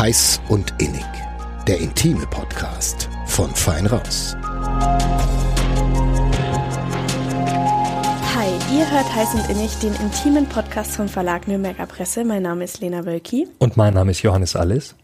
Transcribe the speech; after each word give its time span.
Heiß 0.00 0.40
und 0.48 0.72
Innig, 0.78 1.04
der 1.68 1.78
intime 1.78 2.26
Podcast 2.28 3.10
von 3.26 3.50
Fein 3.50 3.84
Raus. 3.84 4.34
Hi, 8.34 8.48
ihr 8.74 8.90
hört 8.90 9.14
Heiß 9.14 9.34
und 9.34 9.50
Innig, 9.50 9.78
den 9.80 9.92
intimen 9.96 10.46
Podcast 10.46 10.92
vom 10.92 11.06
Verlag 11.06 11.46
Nürnberger 11.46 11.84
Presse. 11.84 12.24
Mein 12.24 12.44
Name 12.44 12.64
ist 12.64 12.80
Lena 12.80 13.04
Wölki. 13.04 13.46
Und 13.58 13.76
mein 13.76 13.92
Name 13.92 14.12
ist 14.12 14.22
Johannes 14.22 14.56
Alles. 14.56 14.94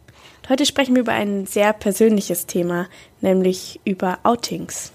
Heute 0.48 0.64
sprechen 0.64 0.94
wir 0.94 1.02
über 1.02 1.12
ein 1.12 1.44
sehr 1.44 1.74
persönliches 1.74 2.46
Thema, 2.46 2.88
nämlich 3.20 3.82
über 3.84 4.20
Outings. 4.22 4.92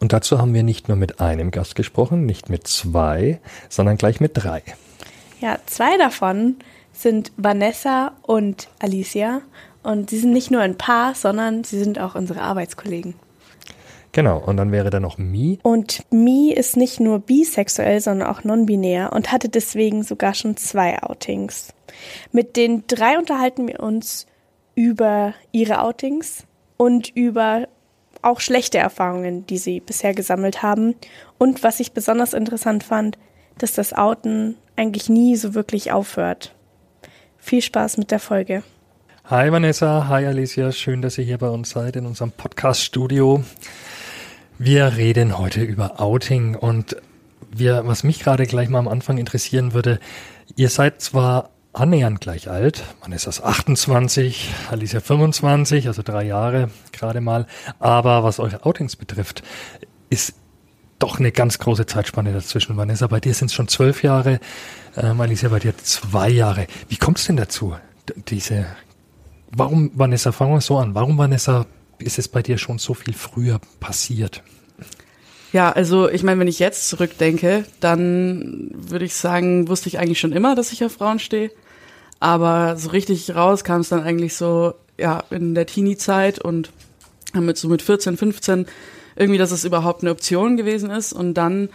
Und 0.00 0.12
dazu 0.12 0.40
haben 0.40 0.52
wir 0.52 0.64
nicht 0.64 0.88
nur 0.88 0.96
mit 0.96 1.20
einem 1.20 1.52
Gast 1.52 1.76
gesprochen, 1.76 2.26
nicht 2.26 2.48
mit 2.48 2.66
zwei, 2.66 3.38
sondern 3.68 3.98
gleich 3.98 4.18
mit 4.18 4.32
drei. 4.34 4.64
Ja, 5.40 5.58
zwei 5.66 5.96
davon 5.96 6.56
sind 6.94 7.32
Vanessa 7.36 8.12
und 8.22 8.68
Alicia. 8.78 9.42
Und 9.82 10.08
sie 10.10 10.18
sind 10.18 10.32
nicht 10.32 10.50
nur 10.50 10.62
ein 10.62 10.78
Paar, 10.78 11.14
sondern 11.14 11.62
sie 11.62 11.78
sind 11.78 11.98
auch 11.98 12.14
unsere 12.14 12.40
Arbeitskollegen. 12.40 13.14
Genau, 14.12 14.38
und 14.38 14.56
dann 14.56 14.70
wäre 14.70 14.90
da 14.90 15.00
noch 15.00 15.18
Mi. 15.18 15.58
Und 15.62 16.04
Mi 16.10 16.52
ist 16.52 16.76
nicht 16.76 17.00
nur 17.00 17.18
bisexuell, 17.18 18.00
sondern 18.00 18.28
auch 18.28 18.44
non-binär 18.44 19.12
und 19.12 19.32
hatte 19.32 19.48
deswegen 19.48 20.04
sogar 20.04 20.34
schon 20.34 20.56
zwei 20.56 21.02
Outings. 21.02 21.74
Mit 22.30 22.56
den 22.56 22.84
drei 22.86 23.18
unterhalten 23.18 23.66
wir 23.66 23.80
uns 23.80 24.26
über 24.76 25.34
ihre 25.50 25.82
Outings 25.82 26.44
und 26.76 27.08
über 27.14 27.66
auch 28.22 28.40
schlechte 28.40 28.78
Erfahrungen, 28.78 29.46
die 29.46 29.58
sie 29.58 29.80
bisher 29.80 30.14
gesammelt 30.14 30.62
haben. 30.62 30.94
Und 31.36 31.62
was 31.62 31.80
ich 31.80 31.92
besonders 31.92 32.34
interessant 32.34 32.84
fand, 32.84 33.18
dass 33.58 33.72
das 33.72 33.92
Outen 33.92 34.56
eigentlich 34.76 35.08
nie 35.08 35.36
so 35.36 35.54
wirklich 35.54 35.92
aufhört. 35.92 36.54
Viel 37.44 37.60
Spaß 37.60 37.98
mit 37.98 38.10
der 38.10 38.20
Folge. 38.20 38.62
Hi 39.24 39.52
Vanessa, 39.52 40.08
hi 40.08 40.24
Alicia, 40.24 40.72
schön, 40.72 41.02
dass 41.02 41.18
ihr 41.18 41.24
hier 41.24 41.36
bei 41.36 41.50
uns 41.50 41.68
seid 41.68 41.94
in 41.94 42.06
unserem 42.06 42.32
Podcast-Studio. 42.32 43.44
Wir 44.58 44.96
reden 44.96 45.36
heute 45.36 45.60
über 45.60 46.00
Outing 46.00 46.54
und 46.54 46.96
wir, 47.50 47.86
was 47.86 48.02
mich 48.02 48.20
gerade 48.20 48.46
gleich 48.46 48.70
mal 48.70 48.78
am 48.78 48.88
Anfang 48.88 49.18
interessieren 49.18 49.74
würde, 49.74 50.00
ihr 50.56 50.70
seid 50.70 51.02
zwar 51.02 51.50
annähernd 51.74 52.22
gleich 52.22 52.48
alt. 52.48 52.82
Man 53.02 53.12
ist 53.12 53.26
das 53.26 53.44
28, 53.44 54.48
Alicia 54.70 55.00
25, 55.00 55.86
also 55.86 56.00
drei 56.00 56.24
Jahre 56.24 56.70
gerade 56.92 57.20
mal. 57.20 57.46
Aber 57.78 58.24
was 58.24 58.38
eure 58.38 58.64
Outings 58.64 58.96
betrifft, 58.96 59.42
ist 60.08 60.32
doch 60.98 61.18
eine 61.18 61.32
ganz 61.32 61.58
große 61.58 61.86
Zeitspanne 61.86 62.32
dazwischen. 62.32 62.76
Vanessa, 62.76 63.06
bei 63.06 63.20
dir 63.20 63.34
sind 63.34 63.46
es 63.46 63.54
schon 63.54 63.68
zwölf 63.68 64.02
Jahre, 64.02 64.40
ähm, 64.96 65.20
Alicia, 65.20 65.48
bei 65.48 65.58
dir 65.58 65.76
zwei 65.78 66.28
Jahre. 66.28 66.66
Wie 66.88 66.96
kommt 66.96 67.18
es 67.18 67.26
denn 67.26 67.36
dazu, 67.36 67.74
diese, 68.28 68.66
warum, 69.50 69.90
Vanessa, 69.94 70.32
fangen 70.32 70.52
wir 70.52 70.60
so 70.60 70.78
an, 70.78 70.94
warum, 70.94 71.18
Vanessa, 71.18 71.66
ist 71.98 72.18
es 72.18 72.28
bei 72.28 72.42
dir 72.42 72.58
schon 72.58 72.78
so 72.78 72.94
viel 72.94 73.14
früher 73.14 73.60
passiert? 73.80 74.42
Ja, 75.52 75.70
also 75.70 76.08
ich 76.08 76.24
meine, 76.24 76.40
wenn 76.40 76.48
ich 76.48 76.58
jetzt 76.58 76.88
zurückdenke, 76.88 77.64
dann 77.78 78.70
würde 78.72 79.04
ich 79.04 79.14
sagen, 79.14 79.68
wusste 79.68 79.88
ich 79.88 79.98
eigentlich 79.98 80.18
schon 80.18 80.32
immer, 80.32 80.56
dass 80.56 80.72
ich 80.72 80.84
auf 80.84 80.92
Frauen 80.92 81.20
stehe. 81.20 81.50
Aber 82.18 82.76
so 82.76 82.90
richtig 82.90 83.34
raus 83.34 83.62
kam 83.62 83.82
es 83.82 83.90
dann 83.90 84.02
eigentlich 84.02 84.34
so, 84.34 84.74
ja, 84.98 85.22
in 85.30 85.54
der 85.54 85.66
Teenie-Zeit 85.66 86.40
und 86.40 86.70
mit 87.34 87.56
so 87.56 87.68
mit 87.68 87.82
14, 87.82 88.16
15 88.16 88.66
irgendwie, 89.16 89.38
dass 89.38 89.50
es 89.50 89.64
überhaupt 89.64 90.02
eine 90.02 90.10
Option 90.10 90.56
gewesen 90.56 90.90
ist. 90.90 91.12
Und 91.12 91.34
dann 91.34 91.68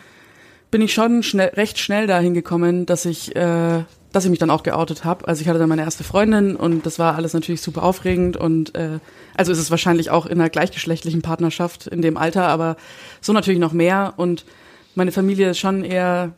bin 0.71 0.81
ich 0.81 0.93
schon 0.93 1.23
schnell, 1.23 1.49
recht 1.49 1.79
schnell 1.79 2.07
dahin 2.07 2.33
gekommen, 2.33 2.85
dass 2.85 3.05
ich, 3.05 3.35
äh, 3.35 3.83
dass 4.11 4.25
ich 4.25 4.29
mich 4.29 4.39
dann 4.39 4.49
auch 4.49 4.63
geoutet 4.63 5.03
habe. 5.03 5.27
Also 5.27 5.41
ich 5.41 5.47
hatte 5.47 5.59
dann 5.59 5.69
meine 5.69 5.83
erste 5.83 6.03
Freundin 6.03 6.55
und 6.55 6.85
das 6.85 6.99
war 6.99 7.15
alles 7.15 7.33
natürlich 7.33 7.61
super 7.61 7.83
aufregend 7.83 8.37
und 8.37 8.75
äh, 8.75 8.99
also 9.35 9.51
ist 9.51 9.59
es 9.59 9.71
wahrscheinlich 9.71 10.09
auch 10.09 10.25
in 10.25 10.39
einer 10.39 10.49
gleichgeschlechtlichen 10.49 11.21
Partnerschaft 11.21 11.87
in 11.87 12.01
dem 12.01 12.17
Alter, 12.17 12.47
aber 12.47 12.75
so 13.21 13.33
natürlich 13.33 13.59
noch 13.59 13.73
mehr. 13.73 14.13
Und 14.17 14.45
meine 14.95 15.11
Familie 15.11 15.51
ist 15.51 15.59
schon 15.59 15.83
eher 15.83 16.33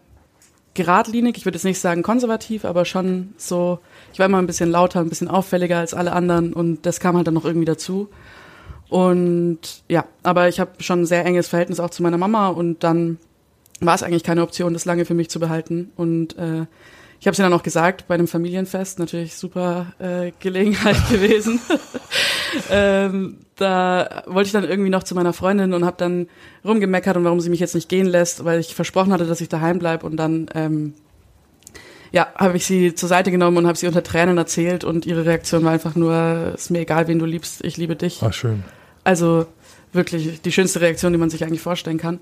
geradlinig, 0.73 1.37
ich 1.37 1.45
würde 1.45 1.57
jetzt 1.57 1.65
nicht 1.65 1.79
sagen 1.79 2.01
konservativ, 2.01 2.63
aber 2.63 2.85
schon 2.85 3.33
so, 3.37 3.79
ich 4.13 4.19
war 4.19 4.27
immer 4.27 4.37
ein 4.37 4.47
bisschen 4.47 4.71
lauter, 4.71 5.01
ein 5.01 5.09
bisschen 5.09 5.27
auffälliger 5.27 5.79
als 5.79 5.93
alle 5.93 6.13
anderen 6.13 6.53
und 6.53 6.85
das 6.85 7.01
kam 7.01 7.17
halt 7.17 7.27
dann 7.27 7.33
noch 7.33 7.43
irgendwie 7.43 7.65
dazu. 7.65 8.09
Und 8.91 9.83
ja, 9.87 10.03
aber 10.21 10.49
ich 10.49 10.59
habe 10.59 10.71
schon 10.83 11.03
ein 11.03 11.05
sehr 11.05 11.25
enges 11.25 11.47
Verhältnis 11.47 11.79
auch 11.79 11.91
zu 11.91 12.03
meiner 12.03 12.17
Mama 12.17 12.49
und 12.49 12.83
dann 12.83 13.19
war 13.79 13.95
es 13.95 14.03
eigentlich 14.03 14.25
keine 14.25 14.43
Option, 14.43 14.73
das 14.73 14.83
lange 14.83 15.05
für 15.05 15.13
mich 15.13 15.29
zu 15.29 15.39
behalten. 15.39 15.93
Und 15.95 16.37
äh, 16.37 16.65
ich 17.21 17.25
habe 17.25 17.31
es 17.31 17.37
ja 17.37 17.45
dann 17.45 17.53
auch 17.53 17.63
gesagt 17.63 18.09
bei 18.09 18.15
einem 18.15 18.27
Familienfest, 18.27 18.99
natürlich 18.99 19.35
super 19.37 19.93
äh, 19.99 20.33
Gelegenheit 20.41 20.97
gewesen. 21.09 21.61
ähm, 22.69 23.37
da 23.55 24.23
wollte 24.25 24.47
ich 24.47 24.51
dann 24.51 24.65
irgendwie 24.65 24.89
noch 24.89 25.03
zu 25.03 25.15
meiner 25.15 25.31
Freundin 25.31 25.71
und 25.71 25.85
habe 25.85 25.95
dann 25.97 26.27
rumgemeckert 26.65 27.15
und 27.15 27.23
warum 27.23 27.39
sie 27.39 27.49
mich 27.49 27.61
jetzt 27.61 27.75
nicht 27.75 27.87
gehen 27.87 28.07
lässt, 28.07 28.43
weil 28.43 28.59
ich 28.59 28.75
versprochen 28.75 29.13
hatte, 29.13 29.25
dass 29.25 29.39
ich 29.39 29.47
daheim 29.47 29.79
bleib 29.79 30.03
und 30.03 30.17
dann 30.17 30.47
ähm, 30.53 30.95
ja, 32.11 32.27
habe 32.35 32.57
ich 32.57 32.65
sie 32.65 32.93
zur 32.93 33.07
Seite 33.07 33.31
genommen 33.31 33.55
und 33.55 33.67
habe 33.67 33.77
sie 33.77 33.87
unter 33.87 34.03
Tränen 34.03 34.37
erzählt 34.37 34.83
und 34.83 35.05
ihre 35.05 35.25
Reaktion 35.25 35.63
war 35.63 35.71
einfach 35.71 35.95
nur, 35.95 36.51
ist 36.55 36.71
mir 36.71 36.79
egal, 36.79 37.07
wen 37.07 37.19
du 37.19 37.25
liebst, 37.25 37.63
ich 37.63 37.77
liebe 37.77 37.95
dich. 37.95 38.21
Ah, 38.21 38.33
schön. 38.33 38.65
Also 39.03 39.45
wirklich 39.93 40.41
die 40.41 40.51
schönste 40.51 40.81
Reaktion, 40.81 41.11
die 41.11 41.19
man 41.19 41.29
sich 41.29 41.43
eigentlich 41.43 41.61
vorstellen 41.61 41.97
kann. 41.97 42.19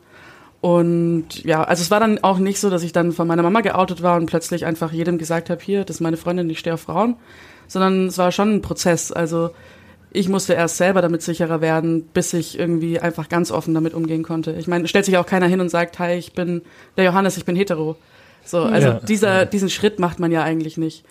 Und 0.61 1.43
ja, 1.43 1.63
also 1.63 1.81
es 1.81 1.91
war 1.91 1.99
dann 1.99 2.21
auch 2.23 2.37
nicht 2.37 2.59
so, 2.59 2.69
dass 2.69 2.83
ich 2.83 2.91
dann 2.91 3.11
von 3.13 3.27
meiner 3.27 3.43
Mama 3.43 3.61
geoutet 3.61 4.03
war 4.03 4.17
und 4.17 4.25
plötzlich 4.25 4.65
einfach 4.65 4.91
jedem 4.91 5.17
gesagt 5.17 5.49
habe, 5.49 5.61
hier, 5.63 5.85
das 5.85 5.97
ist 5.97 6.01
meine 6.01 6.17
Freundin, 6.17 6.49
ich 6.49 6.59
stehe 6.59 6.73
auf 6.73 6.81
Frauen, 6.81 7.15
sondern 7.67 8.07
es 8.07 8.17
war 8.17 8.31
schon 8.31 8.55
ein 8.55 8.61
Prozess. 8.61 9.11
Also 9.11 9.51
ich 10.11 10.27
musste 10.27 10.53
erst 10.53 10.77
selber 10.77 11.01
damit 11.01 11.21
sicherer 11.21 11.61
werden, 11.61 12.03
bis 12.13 12.33
ich 12.33 12.59
irgendwie 12.59 12.99
einfach 12.99 13.29
ganz 13.29 13.51
offen 13.51 13.73
damit 13.73 13.93
umgehen 13.93 14.23
konnte. 14.23 14.51
Ich 14.53 14.67
meine, 14.67 14.87
stellt 14.87 15.05
sich 15.05 15.17
auch 15.17 15.25
keiner 15.25 15.47
hin 15.47 15.61
und 15.61 15.69
sagt, 15.69 15.99
hi, 15.99 16.13
ich 16.13 16.33
bin 16.33 16.61
der 16.97 17.05
Johannes, 17.05 17.37
ich 17.37 17.45
bin 17.45 17.55
hetero. 17.55 17.95
So, 18.43 18.63
also 18.63 18.87
ja, 18.87 18.99
dieser, 18.99 19.45
diesen 19.45 19.69
Schritt 19.69 19.99
macht 19.99 20.19
man 20.19 20.31
ja 20.31 20.43
eigentlich 20.43 20.77
nicht. 20.77 21.05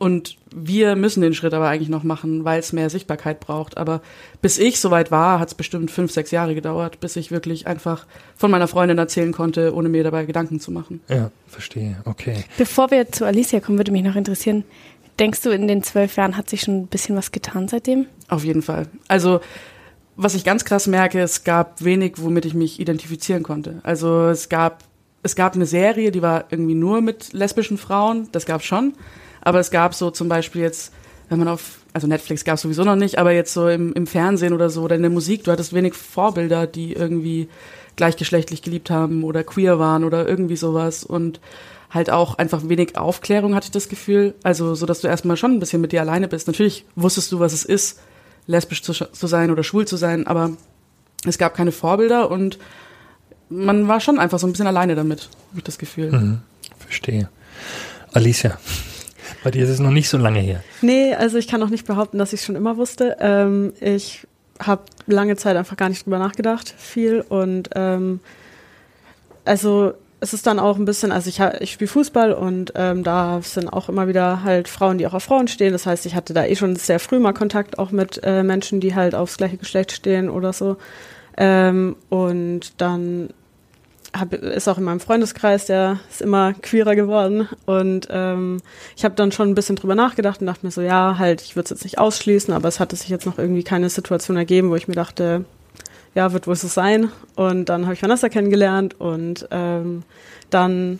Und 0.00 0.38
wir 0.50 0.96
müssen 0.96 1.20
den 1.20 1.34
Schritt 1.34 1.52
aber 1.52 1.68
eigentlich 1.68 1.90
noch 1.90 2.04
machen, 2.04 2.42
weil 2.46 2.58
es 2.58 2.72
mehr 2.72 2.88
Sichtbarkeit 2.88 3.38
braucht. 3.38 3.76
Aber 3.76 4.00
bis 4.40 4.58
ich 4.58 4.80
soweit 4.80 5.10
war, 5.10 5.38
hat 5.38 5.48
es 5.48 5.54
bestimmt 5.54 5.90
fünf, 5.90 6.10
sechs 6.10 6.30
Jahre 6.30 6.54
gedauert, 6.54 7.00
bis 7.00 7.16
ich 7.16 7.30
wirklich 7.30 7.66
einfach 7.66 8.06
von 8.34 8.50
meiner 8.50 8.66
Freundin 8.66 8.96
erzählen 8.96 9.30
konnte, 9.30 9.74
ohne 9.74 9.90
mir 9.90 10.02
dabei 10.02 10.24
Gedanken 10.24 10.58
zu 10.58 10.72
machen. 10.72 11.02
Ja, 11.08 11.30
verstehe. 11.48 11.98
Okay. 12.06 12.44
Bevor 12.56 12.90
wir 12.90 13.12
zu 13.12 13.26
Alicia 13.26 13.60
kommen, 13.60 13.76
würde 13.76 13.92
mich 13.92 14.02
noch 14.02 14.16
interessieren, 14.16 14.64
denkst 15.18 15.42
du, 15.42 15.50
in 15.50 15.68
den 15.68 15.82
zwölf 15.82 16.16
Jahren 16.16 16.38
hat 16.38 16.48
sich 16.48 16.62
schon 16.62 16.78
ein 16.78 16.86
bisschen 16.86 17.14
was 17.14 17.30
getan 17.30 17.68
seitdem? 17.68 18.06
Auf 18.28 18.42
jeden 18.42 18.62
Fall. 18.62 18.86
Also 19.06 19.40
was 20.16 20.34
ich 20.34 20.44
ganz 20.44 20.64
krass 20.64 20.86
merke, 20.86 21.20
es 21.20 21.44
gab 21.44 21.84
wenig, 21.84 22.14
womit 22.16 22.46
ich 22.46 22.54
mich 22.54 22.80
identifizieren 22.80 23.42
konnte. 23.42 23.80
Also 23.82 24.28
es 24.28 24.48
gab 24.48 24.82
es 25.22 25.36
gab 25.36 25.54
eine 25.54 25.66
Serie, 25.66 26.10
die 26.10 26.22
war 26.22 26.46
irgendwie 26.48 26.74
nur 26.74 27.02
mit 27.02 27.34
lesbischen 27.34 27.76
Frauen, 27.76 28.28
das 28.32 28.46
gab 28.46 28.62
schon. 28.62 28.94
Aber 29.40 29.60
es 29.60 29.70
gab 29.70 29.94
so 29.94 30.10
zum 30.10 30.28
Beispiel 30.28 30.62
jetzt, 30.62 30.92
wenn 31.28 31.38
man 31.38 31.48
auf, 31.48 31.78
also 31.92 32.06
Netflix 32.06 32.44
gab 32.44 32.56
es 32.56 32.62
sowieso 32.62 32.84
noch 32.84 32.96
nicht, 32.96 33.18
aber 33.18 33.32
jetzt 33.32 33.52
so 33.52 33.68
im, 33.68 33.92
im 33.94 34.06
Fernsehen 34.06 34.52
oder 34.52 34.70
so 34.70 34.82
oder 34.82 34.96
in 34.96 35.02
der 35.02 35.10
Musik, 35.10 35.44
du 35.44 35.52
hattest 35.52 35.72
wenig 35.72 35.94
Vorbilder, 35.94 36.66
die 36.66 36.92
irgendwie 36.92 37.48
gleichgeschlechtlich 37.96 38.62
geliebt 38.62 38.90
haben 38.90 39.24
oder 39.24 39.44
queer 39.44 39.78
waren 39.78 40.04
oder 40.04 40.28
irgendwie 40.28 40.56
sowas 40.56 41.04
und 41.04 41.40
halt 41.90 42.10
auch 42.10 42.38
einfach 42.38 42.68
wenig 42.68 42.96
Aufklärung 42.96 43.54
hatte 43.54 43.66
ich 43.66 43.72
das 43.72 43.88
Gefühl. 43.88 44.34
Also 44.42 44.74
so, 44.74 44.86
dass 44.86 45.00
du 45.00 45.08
erstmal 45.08 45.36
schon 45.36 45.52
ein 45.52 45.60
bisschen 45.60 45.80
mit 45.80 45.92
dir 45.92 46.00
alleine 46.00 46.28
bist. 46.28 46.46
Natürlich 46.46 46.84
wusstest 46.94 47.32
du, 47.32 47.40
was 47.40 47.52
es 47.52 47.64
ist, 47.64 48.00
lesbisch 48.46 48.82
zu, 48.82 48.92
zu 48.92 49.26
sein 49.26 49.50
oder 49.50 49.64
schwul 49.64 49.86
zu 49.86 49.96
sein, 49.96 50.26
aber 50.26 50.52
es 51.26 51.36
gab 51.36 51.54
keine 51.54 51.72
Vorbilder 51.72 52.30
und 52.30 52.58
man 53.48 53.88
war 53.88 54.00
schon 54.00 54.18
einfach 54.18 54.38
so 54.38 54.46
ein 54.46 54.52
bisschen 54.52 54.68
alleine 54.68 54.94
damit, 54.94 55.28
habe 55.50 55.58
ich 55.58 55.64
das 55.64 55.78
Gefühl. 55.78 56.12
Mhm, 56.12 56.40
verstehe. 56.78 57.28
Alicia, 58.12 58.58
bei 59.42 59.50
dir 59.50 59.64
ist 59.64 59.70
es 59.70 59.80
noch 59.80 59.90
nicht 59.90 60.08
so 60.08 60.18
lange 60.18 60.40
her. 60.40 60.62
Nee, 60.82 61.14
also 61.14 61.38
ich 61.38 61.48
kann 61.48 61.62
auch 61.62 61.70
nicht 61.70 61.86
behaupten, 61.86 62.18
dass 62.18 62.32
ich 62.32 62.40
es 62.40 62.46
schon 62.46 62.56
immer 62.56 62.76
wusste. 62.76 63.16
Ähm, 63.20 63.72
ich 63.80 64.26
habe 64.58 64.82
lange 65.06 65.36
Zeit 65.36 65.56
einfach 65.56 65.76
gar 65.76 65.88
nicht 65.88 66.04
drüber 66.04 66.18
nachgedacht, 66.18 66.74
viel. 66.76 67.20
Und 67.20 67.70
ähm, 67.74 68.20
also 69.44 69.94
es 70.20 70.34
ist 70.34 70.46
dann 70.46 70.58
auch 70.58 70.76
ein 70.76 70.84
bisschen, 70.84 71.12
also 71.12 71.28
ich, 71.28 71.40
ich 71.60 71.72
spiele 71.72 71.88
Fußball 71.88 72.32
und 72.32 72.72
ähm, 72.74 73.02
da 73.02 73.40
sind 73.42 73.72
auch 73.72 73.88
immer 73.88 74.06
wieder 74.06 74.42
halt 74.42 74.68
Frauen, 74.68 74.98
die 74.98 75.06
auch 75.06 75.14
auf 75.14 75.24
Frauen 75.24 75.48
stehen. 75.48 75.72
Das 75.72 75.86
heißt, 75.86 76.04
ich 76.04 76.14
hatte 76.14 76.34
da 76.34 76.44
eh 76.44 76.56
schon 76.56 76.76
sehr 76.76 77.00
früh 77.00 77.18
mal 77.18 77.32
Kontakt 77.32 77.78
auch 77.78 77.90
mit 77.90 78.20
äh, 78.22 78.42
Menschen, 78.42 78.80
die 78.80 78.94
halt 78.94 79.14
aufs 79.14 79.38
gleiche 79.38 79.56
Geschlecht 79.56 79.92
stehen 79.92 80.28
oder 80.28 80.52
so. 80.52 80.76
Ähm, 81.38 81.96
und 82.10 82.80
dann 82.80 83.30
hab, 84.18 84.32
ist 84.32 84.68
auch 84.68 84.78
in 84.78 84.84
meinem 84.84 85.00
Freundeskreis, 85.00 85.66
der 85.66 86.00
ist 86.10 86.22
immer 86.22 86.52
queerer 86.54 86.96
geworden. 86.96 87.48
Und 87.66 88.08
ähm, 88.10 88.60
ich 88.96 89.04
habe 89.04 89.14
dann 89.14 89.32
schon 89.32 89.48
ein 89.48 89.54
bisschen 89.54 89.76
drüber 89.76 89.94
nachgedacht 89.94 90.40
und 90.40 90.46
dachte 90.46 90.66
mir 90.66 90.72
so, 90.72 90.80
ja, 90.80 91.16
halt, 91.18 91.42
ich 91.42 91.56
würde 91.56 91.64
es 91.64 91.70
jetzt 91.70 91.84
nicht 91.84 91.98
ausschließen, 91.98 92.52
aber 92.52 92.68
es 92.68 92.80
hatte 92.80 92.96
sich 92.96 93.08
jetzt 93.08 93.26
noch 93.26 93.38
irgendwie 93.38 93.62
keine 93.62 93.88
Situation 93.88 94.36
ergeben, 94.36 94.70
wo 94.70 94.76
ich 94.76 94.88
mir 94.88 94.94
dachte, 94.94 95.44
ja, 96.14 96.32
wird 96.32 96.46
wohl 96.46 96.56
so 96.56 96.68
sein. 96.68 97.10
Und 97.36 97.68
dann 97.68 97.84
habe 97.84 97.94
ich 97.94 98.02
Vanessa 98.02 98.28
kennengelernt 98.28 98.98
und 98.98 99.46
ähm, 99.50 100.02
dann 100.50 100.98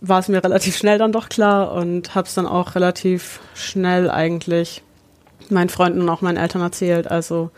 war 0.00 0.20
es 0.20 0.28
mir 0.28 0.44
relativ 0.44 0.76
schnell 0.76 0.98
dann 0.98 1.12
doch 1.12 1.28
klar 1.28 1.72
und 1.72 2.14
habe 2.14 2.28
es 2.28 2.34
dann 2.34 2.46
auch 2.46 2.74
relativ 2.74 3.40
schnell 3.54 4.10
eigentlich 4.10 4.82
meinen 5.48 5.68
Freunden 5.70 6.02
und 6.02 6.08
auch 6.08 6.20
meinen 6.20 6.36
Eltern 6.36 6.60
erzählt. 6.62 7.10
Also 7.10 7.50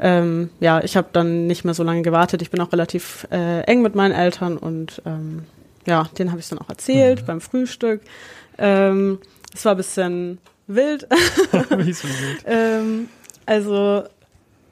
ähm, 0.00 0.50
ja, 0.60 0.82
ich 0.82 0.96
habe 0.96 1.08
dann 1.12 1.46
nicht 1.46 1.64
mehr 1.64 1.74
so 1.74 1.82
lange 1.82 2.02
gewartet. 2.02 2.42
Ich 2.42 2.50
bin 2.50 2.60
auch 2.60 2.72
relativ 2.72 3.26
äh, 3.30 3.62
eng 3.62 3.82
mit 3.82 3.94
meinen 3.94 4.12
Eltern 4.12 4.56
und 4.56 5.02
ähm, 5.04 5.44
ja, 5.86 6.08
denen 6.18 6.30
habe 6.30 6.40
ich 6.40 6.48
dann 6.48 6.58
auch 6.58 6.68
erzählt 6.68 7.22
mhm. 7.22 7.26
beim 7.26 7.40
Frühstück. 7.40 8.02
Ähm, 8.58 9.18
es 9.54 9.64
war 9.64 9.72
ein 9.72 9.78
bisschen 9.78 10.38
wild. 10.66 11.08
Wild? 11.70 11.96
ähm, 12.46 13.08
also 13.46 14.04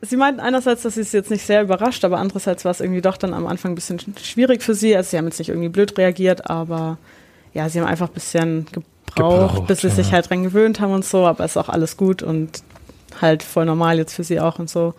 sie 0.03 0.17
meinten 0.17 0.41
einerseits, 0.41 0.83
dass 0.83 0.95
sie 0.95 1.01
es 1.01 1.13
jetzt 1.13 1.31
nicht 1.31 1.45
sehr 1.45 1.63
überrascht, 1.63 2.05
aber 2.05 2.19
andererseits 2.19 2.65
war 2.65 2.73
es 2.73 2.81
irgendwie 2.81 3.01
doch 3.01 3.17
dann 3.17 3.35
am 3.35 3.47
Anfang 3.47 3.73
ein 3.73 3.75
bisschen 3.75 3.99
schwierig 4.23 4.63
für 4.63 4.75
sie. 4.75 4.97
Also 4.97 5.11
sie 5.11 5.19
haben 5.19 5.27
jetzt 5.27 5.39
nicht 5.39 5.49
irgendwie 5.49 5.69
blöd 5.69 5.97
reagiert, 5.99 6.49
aber 6.49 6.99
ja, 7.55 7.69
sie 7.69 7.81
haben 7.81 7.89
einfach 7.89 8.09
ein 8.09 8.15
bisschen 8.15 8.67
gebraucht, 8.71 9.17
gebraucht 9.17 9.67
bis 9.67 9.81
sie 9.81 9.89
ja. 9.89 9.95
sich 9.95 10.13
halt 10.13 10.29
dran 10.29 10.43
gewöhnt 10.43 10.81
haben 10.81 10.93
und 10.93 11.05
so, 11.05 11.27
aber 11.27 11.45
es 11.45 11.53
ist 11.53 11.57
auch 11.57 11.69
alles 11.69 11.97
gut 11.97 12.23
und 12.23 12.63
halt 13.21 13.43
voll 13.43 13.65
normal 13.65 13.99
jetzt 13.99 14.15
für 14.15 14.25
sie 14.25 14.41
auch 14.41 14.59
und 14.59 14.71
so. 14.71 14.95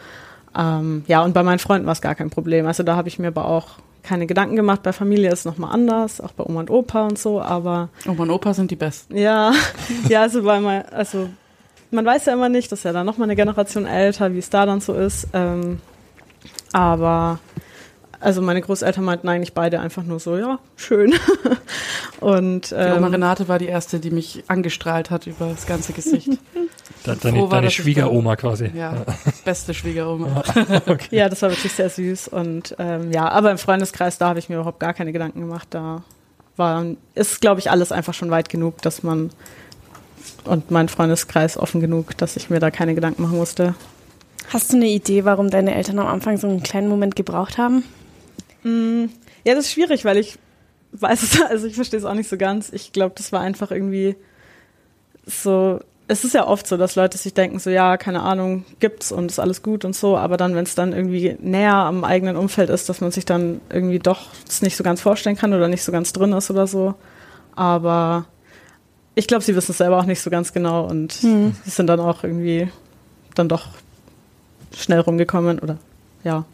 Ähm, 0.58 1.04
ja, 1.08 1.24
und 1.24 1.34
bei 1.34 1.44
meinen 1.44 1.60
Freunden 1.60 1.86
war 1.86 1.94
es 1.94 2.02
gar 2.02 2.16
kein 2.16 2.30
Problem. 2.30 2.66
Also 2.66 2.84
da 2.84 2.96
habe 2.96 3.08
ich 3.08 3.20
mir 3.20 3.28
aber 3.28 3.46
auch 3.46 3.78
keine 4.04 4.26
Gedanken 4.26 4.56
gemacht. 4.56 4.84
Bei 4.84 4.94
Familie 4.94 5.32
ist 5.32 5.40
es 5.40 5.46
nochmal 5.46 5.74
anders, 5.74 6.22
auch 6.22 6.32
bei 6.32 6.44
Oma 6.44 6.62
und 6.62 6.70
Opa 6.70 7.06
und 7.06 7.20
so, 7.20 7.42
aber. 7.42 7.90
Oma 8.08 8.24
und 8.24 8.30
Opa 8.32 8.54
sind 8.54 8.72
die 8.72 8.76
besten. 8.76 9.18
Ja, 9.18 9.52
ja, 10.10 10.22
also 10.22 10.44
bei 10.44 10.60
mein, 10.60 10.88
also 10.90 11.30
man 11.92 12.06
weiß 12.06 12.26
ja 12.26 12.34
immer 12.34 12.50
nicht, 12.50 12.72
das 12.72 12.80
ist 12.80 12.84
ja 12.84 12.94
dann 12.94 13.06
nochmal 13.06 13.28
eine 13.28 13.36
Generation 13.36 13.86
älter, 13.86 14.34
wie 14.34 14.40
es 14.40 14.50
da 14.50 14.66
dann 14.66 14.82
so 14.82 14.94
ist. 14.94 15.28
Ähm, 15.34 15.80
aber 16.74 17.40
also 18.20 18.42
meine 18.42 18.62
Großeltern 18.62 19.04
meinten 19.04 19.30
eigentlich 19.30 19.54
beide 19.54 19.80
einfach 19.80 20.04
nur 20.04 20.20
so, 20.20 20.38
ja, 20.38 20.60
schön. 20.76 21.14
und 22.20 22.72
ähm, 22.72 22.78
die 22.78 22.98
Oma 22.98 23.08
ähm, 23.08 23.14
Renate 23.14 23.48
war 23.48 23.60
die 23.60 23.68
erste, 23.68 24.00
die 24.00 24.12
mich 24.12 24.44
angestrahlt 24.48 25.12
hat 25.12 25.28
über 25.28 25.50
das 25.50 25.68
ganze 25.68 25.94
Gesicht. 25.94 26.30
Da, 27.04 27.16
deine, 27.16 27.42
war, 27.42 27.50
deine 27.50 27.72
Schwiegeroma 27.72 28.36
quasi. 28.36 28.72
Ja, 28.74 29.06
beste 29.46 29.74
Schwiegeroma. 29.74 30.44
okay. 30.88 31.16
Ja, 31.16 31.30
das 31.30 31.42
war 31.42 31.50
wirklich 31.50 31.72
sehr 31.72 31.90
süß. 31.90 32.28
Und 32.28 32.76
ähm, 32.80 33.12
ja, 33.12 33.30
aber 33.30 33.52
im 33.52 33.58
Freundeskreis, 33.58 34.18
da 34.18 34.30
habe 34.30 34.40
ich 34.40 34.50
mir 34.50 34.56
überhaupt 34.56 34.80
gar 34.80 34.94
keine 34.94 35.12
Gedanken 35.12 35.42
gemacht. 35.42 35.68
Da 35.72 36.04
war, 36.58 36.86
ist, 37.16 37.42
glaube 37.42 37.60
ich, 37.60 37.72
alles 37.72 37.92
einfach 37.92 38.14
schon 38.14 38.30
weit 38.30 38.50
genug, 38.50 38.82
dass 38.82 39.04
man 39.04 39.30
und 40.44 40.72
mein 40.72 40.90
Freundeskreis 40.90 41.58
offen 41.58 41.82
genug, 41.82 42.18
dass 42.18 42.38
ich 42.38 42.50
mir 42.50 42.60
da 42.60 42.72
keine 42.72 42.96
Gedanken 42.96 43.22
machen 43.22 43.38
musste. 43.38 43.76
Hast 44.50 44.72
du 44.72 44.78
eine 44.78 44.88
Idee, 44.88 45.26
warum 45.26 45.50
deine 45.50 45.76
Eltern 45.76 46.00
am 46.00 46.08
Anfang 46.08 46.38
so 46.38 46.48
einen 46.48 46.64
kleinen 46.64 46.88
Moment 46.88 47.16
gebraucht 47.16 47.58
haben? 47.58 47.84
Mm, 48.64 49.06
ja, 49.44 49.56
das 49.56 49.66
ist 49.66 49.74
schwierig, 49.74 50.06
weil 50.06 50.18
ich 50.18 50.38
weiß 50.94 51.24
es, 51.24 51.42
also 51.50 51.68
ich 51.68 51.76
verstehe 51.76 52.00
es 52.00 52.06
auch 52.06 52.14
nicht 52.14 52.30
so 52.30 52.38
ganz. 52.38 52.72
Ich 52.72 52.94
glaube, 52.94 53.14
das 53.16 53.32
war 53.32 53.42
einfach 53.42 53.72
irgendwie 53.72 54.16
so, 55.26 55.80
es 56.08 56.24
ist 56.24 56.34
ja 56.34 56.48
oft 56.48 56.68
so, 56.68 56.78
dass 56.78 56.96
Leute 56.96 57.18
sich 57.18 57.34
denken, 57.34 57.60
so 57.60 57.70
ja, 57.70 57.98
keine 57.98 58.22
Ahnung, 58.22 58.64
gibt's 58.80 59.12
und 59.12 59.30
ist 59.30 59.40
alles 59.40 59.62
gut 59.62 59.84
und 59.84 59.96
so, 59.96 60.18
aber 60.18 60.38
dann, 60.38 60.56
wenn 60.56 60.64
es 60.64 60.76
dann 60.76 60.94
irgendwie 60.94 61.36
näher 61.40 61.74
am 61.74 62.04
eigenen 62.04 62.38
Umfeld 62.38 62.70
ist, 62.70 62.88
dass 62.88 63.02
man 63.02 63.12
sich 63.12 63.26
dann 63.26 63.60
irgendwie 63.70 64.00
doch 64.00 64.28
es 64.48 64.62
nicht 64.62 64.78
so 64.78 64.84
ganz 64.84 65.02
vorstellen 65.02 65.36
kann 65.36 65.54
oder 65.54 65.68
nicht 65.68 65.84
so 65.84 65.92
ganz 65.92 66.14
drin 66.14 66.32
ist 66.32 66.50
oder 66.50 66.66
so. 66.66 66.96
Aber 67.56 68.26
ich 69.16 69.28
glaube, 69.28 69.44
sie 69.44 69.56
wissen 69.56 69.72
es 69.72 69.80
selber 69.80 70.00
auch 70.00 70.06
nicht 70.06 70.22
so 70.22 70.30
ganz 70.30 70.54
genau 70.54 70.86
und 70.86 71.22
mhm. 71.24 71.56
sie 71.66 71.72
sind 71.72 71.88
dann 71.88 72.00
auch 72.00 72.24
irgendwie 72.24 72.70
dann 73.36 73.50
doch 73.50 73.68
schnell 74.76 75.02
rumgekommen 75.02 75.60
oder 75.60 75.78
ja. 76.24 76.46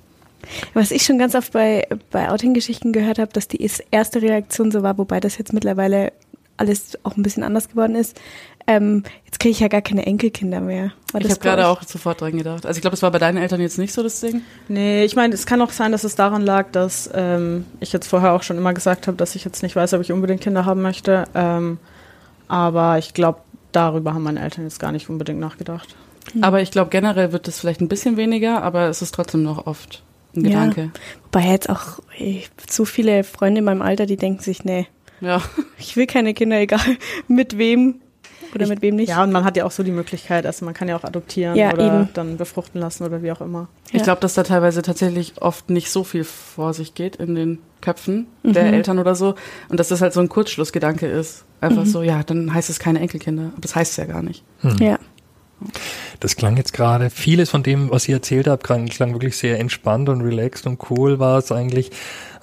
Was 0.74 0.92
ich 0.92 1.04
schon 1.04 1.20
ganz 1.20 1.36
oft 1.36 1.54
bei, 1.54 1.88
bei 2.12 2.30
Outing-Geschichten 2.30 2.92
gehört 2.92 3.20
habe, 3.20 3.32
dass 3.32 3.48
die 3.48 3.70
erste 3.92 4.22
Reaktion 4.22 4.72
so 4.72 4.84
war, 4.84 4.98
wobei 4.98 5.20
das 5.20 5.38
jetzt 5.38 5.54
mittlerweile 5.54 6.12
alles 6.58 6.98
auch 7.04 7.16
ein 7.16 7.24
bisschen 7.24 7.44
anders 7.44 7.70
geworden 7.70 7.96
ist. 7.96 8.20
Ähm, 8.68 9.04
jetzt 9.34 9.40
kriege 9.40 9.52
ich 9.52 9.60
ja 9.62 9.68
gar 9.68 9.82
keine 9.82 10.06
Enkelkinder 10.06 10.62
mehr. 10.62 10.92
Ich 11.18 11.30
habe 11.30 11.40
gerade 11.40 11.68
auch 11.68 11.82
sofort 11.82 12.22
dran 12.22 12.38
gedacht. 12.38 12.68
Also 12.68 12.78
ich 12.78 12.82
glaube, 12.82 12.94
das 12.94 13.02
war 13.02 13.10
bei 13.10 13.18
deinen 13.18 13.38
Eltern 13.38 13.62
jetzt 13.62 13.80
nicht 13.80 13.92
so 13.92 14.04
das 14.04 14.22
Ding. 14.22 14.44
Nee, 14.68 15.04
ich 15.06 15.16
meine, 15.16 15.34
es 15.34 15.48
kann 15.48 15.60
auch 15.64 15.72
sein, 15.72 15.92
dass 15.92 16.04
es 16.04 16.14
daran 16.14 16.44
lag, 16.44 16.68
dass 16.72 17.10
ähm, 17.16 17.66
ich 17.80 17.92
jetzt 17.94 18.08
vorher 18.08 18.34
auch 18.34 18.44
schon 18.44 18.58
immer 18.58 18.76
gesagt 18.76 19.08
habe, 19.08 19.18
dass 19.18 19.36
ich 19.36 19.44
jetzt 19.44 19.64
nicht 19.64 19.76
weiß, 19.76 19.96
ob 19.96 20.02
ich 20.02 20.12
unbedingt 20.12 20.42
Kinder 20.42 20.66
haben 20.66 20.84
möchte. 20.84 21.24
Ähm, 21.34 21.80
aber 22.48 23.00
ich 23.00 23.16
glaube, 23.16 23.40
darüber 23.72 24.14
haben 24.14 24.22
meine 24.22 24.40
Eltern 24.40 24.66
jetzt 24.66 24.80
gar 24.80 24.92
nicht 24.92 25.10
unbedingt 25.10 25.40
nachgedacht. 25.40 25.96
Mhm. 26.36 26.44
Aber 26.44 26.62
ich 26.62 26.70
glaube, 26.70 26.92
generell 26.92 27.32
wird 27.32 27.48
es 27.48 27.60
vielleicht 27.60 27.82
ein 27.82 27.88
bisschen 27.88 28.18
weniger, 28.18 28.62
aber 28.62 28.88
es 28.88 29.02
ist 29.02 29.16
trotzdem 29.16 29.42
noch 29.42 29.66
oft 29.66 30.04
ein 30.36 30.44
Gedanke. 30.44 30.82
Ja, 30.82 30.90
wobei 31.24 31.48
jetzt 31.50 31.72
auch 31.72 32.00
ey, 32.20 32.44
zu 32.68 32.86
viele 32.86 33.24
Freunde 33.24 33.60
in 33.60 33.66
meinem 33.66 33.82
Alter, 33.82 34.06
die 34.06 34.18
denken 34.18 34.44
sich, 34.44 34.64
nee, 34.64 34.86
ja. 35.22 35.42
ich 35.80 35.96
will 35.96 36.06
keine 36.06 36.36
Kinder, 36.36 36.60
egal 36.60 36.82
mit 37.28 37.58
wem 37.58 37.96
oder 38.56 38.64
ich, 38.64 38.70
mit 38.70 38.82
wem 38.82 38.96
nicht. 38.96 39.10
Ja, 39.10 39.24
und 39.24 39.32
man 39.32 39.44
hat 39.44 39.58
ja 39.58 39.66
auch 39.66 39.72
so 39.72 39.84
die 39.84 39.92
Möglichkeit, 39.92 40.46
also 40.46 40.66
man 40.66 40.74
kann 40.74 40.88
ja 40.88 40.96
auch 40.96 41.04
adoptieren 41.04 41.56
ja, 41.56 41.74
oder 41.74 41.86
eben. 41.86 42.10
dann 42.14 42.38
befruchten 42.38 42.80
lassen 42.80 43.04
oder 43.04 43.22
wie 43.24 43.32
auch 43.32 43.42
immer. 43.42 43.68
Ich 43.88 43.94
ja. 43.94 44.04
glaube, 44.04 44.22
dass 44.22 44.34
da 44.34 44.44
teilweise 44.44 44.82
tatsächlich 44.82 45.42
oft 45.42 45.70
nicht 45.70 45.90
so 45.90 46.04
viel 46.04 46.24
vor 46.24 46.74
sich 46.74 46.94
geht 46.94 47.16
in 47.18 47.36
den 47.36 47.60
Köpfen 47.82 48.28
mhm. 48.44 48.54
der 48.54 48.66
Eltern 48.66 49.00
oder 49.00 49.16
so 49.16 49.36
und 49.70 49.80
dass 49.80 49.90
das 49.90 50.02
halt 50.02 50.14
so 50.14 50.20
ein 50.20 50.30
Kurzschlussgedanke 50.30 51.08
ist. 51.08 51.46
Einfach 51.62 51.86
mhm. 51.86 51.90
so, 51.90 52.02
ja, 52.02 52.24
dann 52.24 52.54
heißt 52.54 52.70
es 52.70 52.80
keine 52.80 53.00
Enkelkinder. 53.00 53.52
Aber 53.54 53.62
das 53.62 53.76
heißt 53.76 53.92
es 53.92 53.98
ja 53.98 54.06
gar 54.06 54.22
nicht. 54.22 54.44
Mhm. 54.62 54.78
Ja. 54.80 55.00
Das 56.20 56.36
klang 56.36 56.58
jetzt 56.58 56.74
gerade, 56.74 57.10
vieles 57.10 57.50
von 57.50 57.64
dem, 57.64 57.90
was 57.90 58.08
ihr 58.08 58.16
erzählt 58.16 58.48
habt, 58.48 58.64
klang, 58.64 58.88
klang 58.88 59.14
wirklich 59.14 59.38
sehr 59.38 59.60
entspannt 59.60 60.10
und 60.10 60.22
relaxed 60.22 60.68
und 60.68 60.80
cool 60.90 61.20
war 61.20 61.38
es 61.38 61.52
eigentlich. 61.52 61.92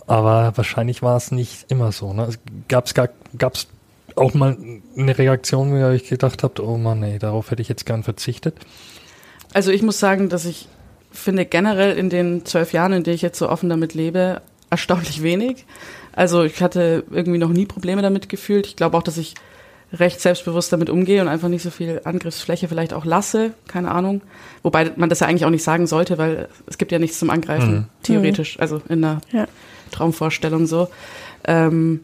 Aber 0.07 0.53
wahrscheinlich 0.57 1.03
war 1.03 1.17
es 1.17 1.31
nicht 1.31 1.71
immer 1.71 1.93
so. 1.93 2.13
Ne? 2.13 2.31
Gab 2.69 2.87
es 2.87 2.95
gab's 3.39 3.69
auch 4.17 4.35
mal 4.35 4.57
eine 4.97 5.19
Reaktion, 5.19 5.73
wo 5.73 5.77
ihr 5.77 5.87
euch 5.87 6.09
gedacht 6.09 6.43
habt, 6.43 6.61
oh 6.61 6.77
Mann, 6.77 7.01
nee, 7.01 7.19
darauf 7.19 7.51
hätte 7.51 7.63
ich 7.63 7.69
jetzt 7.69 7.87
gern 7.87 8.03
verzichtet? 8.03 8.57
Also 9.53 9.71
ich 9.71 9.83
muss 9.83 9.99
sagen, 9.99 10.29
dass 10.29 10.45
ich 10.45 10.69
finde 11.11 11.45
generell 11.45 11.97
in 11.97 12.11
den 12.11 12.45
zwölf 12.45 12.73
Jahren, 12.73 12.93
in 12.93 13.03
denen 13.03 13.17
ich 13.17 13.23
jetzt 13.23 13.39
so 13.39 13.49
offen 13.49 13.69
damit 13.69 13.95
lebe, 13.95 14.43
erstaunlich 14.71 15.23
wenig. 15.23 15.67
Also 16.13 16.45
ich 16.45 16.63
hatte 16.63 17.05
irgendwie 17.11 17.39
noch 17.39 17.51
nie 17.51 17.67
Probleme 17.67 18.03
damit 18.03 18.29
gefühlt. 18.29 18.67
Ich 18.67 18.77
glaube 18.77 18.97
auch, 18.97 19.03
dass 19.03 19.17
ich 19.17 19.35
recht 19.93 20.21
selbstbewusst 20.21 20.73
damit 20.73 20.89
umgehe 20.89 21.21
und 21.21 21.29
einfach 21.29 21.49
nicht 21.49 21.63
so 21.63 21.71
viel 21.71 22.01
Angriffsfläche 22.05 22.69
vielleicht 22.69 22.93
auch 22.93 23.05
lasse, 23.05 23.55
keine 23.67 23.91
Ahnung. 23.91 24.21
Wobei 24.63 24.93
man 24.97 25.09
das 25.09 25.21
ja 25.21 25.27
eigentlich 25.27 25.45
auch 25.45 25.51
nicht 25.51 25.65
sagen 25.65 25.87
sollte, 25.89 26.17
weil 26.19 26.49
es 26.67 26.79
gibt 26.79 26.93
ja 26.93 27.01
nichts 27.01 27.19
zum 27.19 27.31
Angreifen, 27.31 27.73
mhm. 27.73 27.85
theoretisch, 28.05 28.61
also 28.61 28.81
in 28.89 29.05
einer 29.05 29.21
ja. 29.33 29.47
Traumvorstellung 29.91 30.67
so. 30.67 30.89
Ähm, 31.45 32.01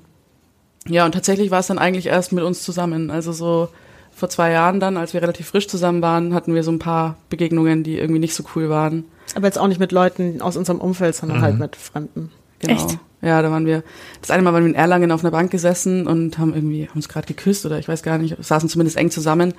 ja, 0.89 1.05
und 1.05 1.13
tatsächlich 1.13 1.51
war 1.51 1.61
es 1.61 1.67
dann 1.67 1.79
eigentlich 1.79 2.07
erst 2.07 2.33
mit 2.33 2.45
uns 2.45 2.63
zusammen. 2.63 3.11
Also 3.11 3.33
so 3.33 3.69
vor 4.15 4.29
zwei 4.29 4.51
Jahren 4.51 4.81
dann, 4.81 4.97
als 4.97 5.13
wir 5.13 5.23
relativ 5.23 5.49
frisch 5.49 5.69
zusammen 5.69 6.01
waren, 6.03 6.33
hatten 6.33 6.55
wir 6.55 6.63
so 6.63 6.73
ein 6.73 6.79
paar 6.79 7.17
Begegnungen, 7.29 7.83
die 7.83 7.99
irgendwie 7.99 8.21
nicht 8.21 8.35
so 8.35 8.45
cool 8.55 8.71
waren. 8.71 9.05
Aber 9.35 9.47
jetzt 9.47 9.59
auch 9.59 9.69
nicht 9.69 9.81
mit 9.81 9.93
Leuten 9.93 10.41
aus 10.41 10.57
unserem 10.57 10.81
Umfeld, 10.81 11.15
sondern 11.15 11.43
halt 11.43 11.57
mhm. 11.57 11.61
halt 11.61 11.73
mit 11.73 11.77
Fremden. 11.77 12.31
Genau. 12.61 12.75
Echt? 12.75 12.99
Ja, 13.23 13.43
da 13.43 13.51
waren 13.51 13.67
wir, 13.67 13.83
das 14.21 14.31
eine 14.31 14.43
Mal 14.43 14.53
waren 14.53 14.65
wir 14.65 14.71
in 14.71 14.75
Erlangen 14.75 15.11
auf 15.11 15.25
einer 15.25 15.31
Bank 15.31 15.51
gesessen 15.51 16.07
und 16.07 16.39
haben 16.39 16.55
irgendwie, 16.55 16.89
haben 16.89 16.97
uns 16.97 17.09
gerade 17.09 17.27
geküsst 17.27 17.67
oder 17.67 17.79
ich 17.79 17.89
weiß 17.89 18.03
gar 18.03 18.19
nicht, 18.19 18.37
saßen 18.41 18.69
zumindest 18.69 18.97
eng 18.97 19.11
zusammen 19.11 19.55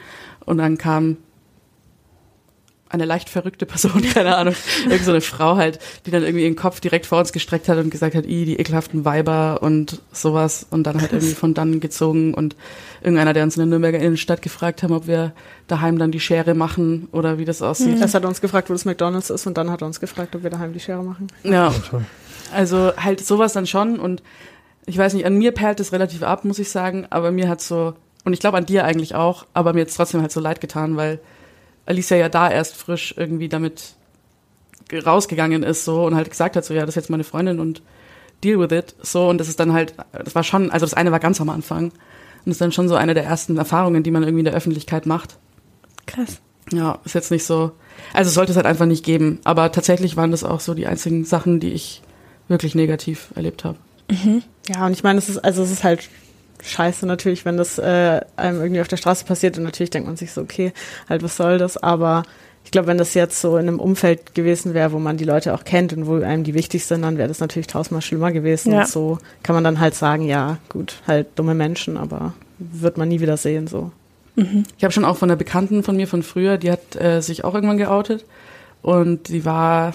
und 0.46 0.57
dann 0.57 0.77
kam 0.77 1.17
eine 2.89 3.06
leicht 3.06 3.29
verrückte 3.29 3.65
Person, 3.65 4.01
keine 4.13 4.36
Ahnung, 4.36 4.56
irgend 4.86 5.03
so 5.03 5.12
eine 5.12 5.22
Frau 5.22 5.58
halt, 5.58 5.79
die 6.06 6.12
dann 6.12 6.24
irgendwie 6.24 6.44
ihren 6.44 6.56
Kopf 6.56 6.79
direkt 6.79 7.06
vor 7.06 7.20
uns 7.20 7.32
gestreckt 7.32 7.67
hat 7.70 7.77
und 7.77 7.89
gesagt 7.89 8.15
hat, 8.15 8.25
i, 8.25 8.46
die 8.46 8.60
ekelhaften 8.60 9.06
Weiber 9.06 9.62
und 9.62 10.01
sowas 10.12 10.65
und 10.70 10.84
dann 10.84 11.01
halt 11.01 11.12
irgendwie 11.12 11.34
von 11.34 11.53
dann 11.53 11.79
gezogen 11.79 12.34
und 12.34 12.56
irgendeiner, 13.01 13.34
der 13.34 13.44
uns 13.44 13.56
in 13.58 13.62
der 13.62 13.67
Nürnberger 13.67 14.00
Innenstadt 14.00 14.41
gefragt 14.41 14.84
haben, 14.84 14.94
ob 14.94 15.08
wir 15.08 15.34
daheim 15.67 15.98
dann 15.98 16.12
die 16.12 16.20
Schere 16.20 16.53
machen 16.53 17.08
oder 17.12 17.38
wie 17.38 17.46
das 17.46 17.62
aussieht. 17.62 18.00
Erst 18.00 18.15
hat 18.15 18.25
uns 18.25 18.41
gefragt, 18.41 18.70
wo 18.70 18.74
das 18.74 18.86
McDonalds 18.86 19.29
ist 19.29 19.46
und 19.48 19.58
dann 19.58 19.70
hat 19.72 19.82
er 19.82 19.88
uns 19.88 20.00
gefragt, 20.00 20.36
ob 20.36 20.44
wir 20.44 20.50
daheim 20.50 20.74
die 20.74 20.79
Schere 20.79 21.03
machen. 21.03 21.27
Ja, 21.44 21.74
also 22.53 22.94
halt 22.98 23.25
sowas 23.25 23.53
dann 23.53 23.67
schon 23.67 24.00
und 24.00 24.24
ich 24.86 24.98
weiß 24.98 25.13
nicht, 25.13 25.25
an 25.25 25.38
mir 25.38 25.51
perlt 25.51 25.79
es 25.82 25.91
relativ 25.91 26.24
ab, 26.24 26.46
muss 26.46 26.60
ich 26.60 26.70
sagen, 26.70 27.06
aber 27.10 27.32
mir 27.32 27.50
hat 27.50 27.62
so, 27.62 27.94
und 28.24 28.34
ich 28.34 28.39
glaube 28.39 28.58
an 28.58 28.65
dir 28.65 28.86
eigentlich 28.86 29.15
auch, 29.15 29.46
aber 29.53 29.74
mir 29.74 29.82
jetzt 29.82 29.96
trotzdem 29.96 30.22
halt 30.22 30.32
so 30.32 30.39
leid 30.39 30.62
getan, 30.62 30.96
weil 30.96 31.20
Alicia 31.88 32.17
ja 32.17 32.29
da 32.29 32.51
erst 32.51 32.75
frisch 32.75 33.15
irgendwie 33.17 33.50
damit 33.50 33.96
rausgegangen 34.94 35.63
ist 35.63 35.86
so 35.86 36.06
und 36.06 36.15
halt 36.15 36.29
gesagt 36.29 36.56
hat 36.56 36.63
so 36.63 36.74
ja 36.74 36.82
das 36.82 36.89
ist 36.89 36.96
jetzt 36.96 37.10
meine 37.10 37.24
Freundin 37.24 37.60
und 37.60 37.82
deal 38.44 38.60
with 38.60 38.77
it 38.77 38.96
so 39.01 39.29
und 39.29 39.38
das 39.38 39.50
ist 39.50 39.60
dann 39.60 39.74
halt 39.74 39.96
das 40.12 40.36
war 40.36 40.44
schon 40.44 40.72
also 40.72 40.86
das 40.86 40.94
eine 40.94 41.12
war 41.12 41.20
ganz 41.20 41.41
am 41.41 41.50
Anfang 41.50 41.86
und 41.86 41.94
das 42.46 42.53
ist 42.53 42.62
dann 42.62 42.72
schon 42.72 42.88
so 42.88 42.96
eine 42.96 43.13
der 43.13 43.25
ersten 43.25 43.58
Erfahrungen 43.58 44.03
die 44.03 44.12
man 44.12 44.24
irgendwie 44.24 44.41
in 44.41 44.46
der 44.46 44.53
Öffentlichkeit 44.53 45.06
macht. 45.06 45.38
Krass. 46.06 46.39
Ja 46.72 47.00
ist 47.03 47.15
jetzt 47.15 47.32
nicht 47.32 47.46
so 47.46 47.72
also 48.13 48.29
sollte 48.29 48.51
es 48.51 48.58
halt 48.58 48.67
einfach 48.67 48.86
nicht 48.86 49.03
geben 49.03 49.39
aber 49.44 49.72
tatsächlich 49.72 50.15
waren 50.15 50.32
das 50.32 50.44
auch 50.44 50.60
so 50.60 50.74
die 50.74 50.88
einzigen 50.88 51.25
Sachen 51.25 51.60
die 51.60 51.72
ich 51.72 52.01
wirklich 52.48 52.75
negativ 52.75 53.32
erlebt 53.36 53.65
habe. 53.65 53.77
Mhm. 54.10 54.44
ja 54.70 54.86
und 54.86 54.94
ich 54.94 55.03
meine 55.03 55.20
es 55.20 55.27
ist 55.27 55.39
also 55.39 55.63
es 55.63 55.72
ist 55.72 55.84
halt 55.84 56.10
scheiße 56.61 57.05
natürlich, 57.05 57.45
wenn 57.45 57.57
das 57.57 57.77
äh, 57.77 58.21
einem 58.35 58.61
irgendwie 58.61 58.81
auf 58.81 58.87
der 58.87 58.97
Straße 58.97 59.25
passiert 59.25 59.57
und 59.57 59.63
natürlich 59.63 59.89
denkt 59.89 60.07
man 60.07 60.17
sich 60.17 60.31
so, 60.31 60.41
okay, 60.41 60.73
halt 61.09 61.23
was 61.23 61.37
soll 61.37 61.57
das, 61.57 61.77
aber 61.77 62.23
ich 62.67 62.71
glaube, 62.71 62.87
wenn 62.87 62.97
das 62.97 63.13
jetzt 63.13 63.39
so 63.39 63.55
in 63.55 63.69
einem 63.69 63.79
Umfeld 63.79 64.35
gewesen 64.35 64.73
wäre, 64.73 64.91
wo 64.91 64.99
man 64.99 65.15
die 65.15 65.23
Leute 65.23 65.53
auch 65.53 65.63
kennt 65.63 65.93
und 65.93 66.05
wo 66.05 66.15
einem 66.15 66.43
die 66.43 66.53
wichtig 66.53 66.85
sind, 66.85 67.01
dann 67.01 67.17
wäre 67.17 67.29
das 67.29 67.39
natürlich 67.39 67.67
tausendmal 67.67 68.01
schlimmer 68.01 68.33
gewesen. 68.33 68.73
Ja. 68.73 68.79
Und 68.79 68.89
so 68.89 69.19
kann 69.41 69.55
man 69.55 69.63
dann 69.63 69.79
halt 69.79 69.95
sagen, 69.95 70.23
ja, 70.23 70.57
gut, 70.67 71.01
halt 71.07 71.27
dumme 71.35 71.53
Menschen, 71.53 71.95
aber 71.95 72.33
wird 72.59 72.97
man 72.97 73.07
nie 73.07 73.21
wieder 73.21 73.37
sehen, 73.37 73.67
so. 73.67 73.91
Ich 74.77 74.83
habe 74.83 74.91
schon 74.91 75.05
auch 75.05 75.15
von 75.15 75.29
einer 75.29 75.37
Bekannten 75.37 75.81
von 75.81 75.95
mir 75.95 76.07
von 76.07 76.23
früher, 76.23 76.57
die 76.57 76.69
hat 76.69 76.95
äh, 76.95 77.21
sich 77.21 77.43
auch 77.43 77.55
irgendwann 77.55 77.77
geoutet 77.77 78.25
und 78.81 79.29
die 79.29 79.45
war 79.45 79.93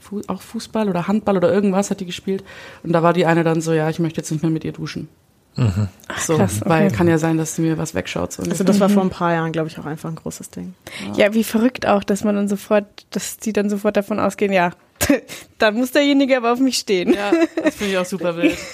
Fu 0.00 0.20
auch 0.28 0.42
Fußball 0.42 0.88
oder 0.88 1.08
Handball 1.08 1.36
oder 1.36 1.52
irgendwas 1.52 1.90
hat 1.90 1.98
die 1.98 2.06
gespielt 2.06 2.44
und 2.84 2.92
da 2.92 3.02
war 3.02 3.12
die 3.12 3.26
eine 3.26 3.44
dann 3.44 3.60
so, 3.60 3.72
ja, 3.72 3.90
ich 3.90 3.98
möchte 3.98 4.20
jetzt 4.20 4.30
nicht 4.30 4.42
mehr 4.42 4.50
mit 4.52 4.64
ihr 4.64 4.72
duschen. 4.72 5.08
So, 5.54 6.36
krass, 6.36 6.60
okay. 6.60 6.70
weil 6.70 6.90
kann 6.90 7.08
ja 7.08 7.18
sein, 7.18 7.36
dass 7.36 7.56
sie 7.56 7.62
mir 7.62 7.76
was 7.78 7.94
wegschaut. 7.94 8.32
So 8.32 8.42
Also 8.42 8.64
das 8.64 8.80
war 8.80 8.88
vor 8.88 9.02
ein 9.02 9.10
paar 9.10 9.32
Jahren, 9.34 9.52
glaube 9.52 9.68
ich, 9.68 9.78
auch 9.78 9.84
einfach 9.84 10.08
ein 10.08 10.14
großes 10.16 10.50
Ding. 10.50 10.74
Ja, 11.16 11.34
wie 11.34 11.44
verrückt 11.44 11.86
auch, 11.86 12.04
dass 12.04 12.24
man 12.24 12.34
dann 12.36 12.48
sofort, 12.48 12.86
dass 13.10 13.36
die 13.36 13.52
dann 13.52 13.68
sofort 13.68 13.96
davon 13.96 14.18
ausgehen, 14.18 14.52
ja, 14.52 14.70
da 15.58 15.70
muss 15.72 15.90
derjenige 15.90 16.36
aber 16.36 16.52
auf 16.52 16.58
mich 16.60 16.78
stehen. 16.78 17.12
ja, 17.12 17.32
das 17.62 17.74
finde 17.74 17.92
ich 17.92 17.98
auch 17.98 18.06
super 18.06 18.36
wild. 18.36 18.56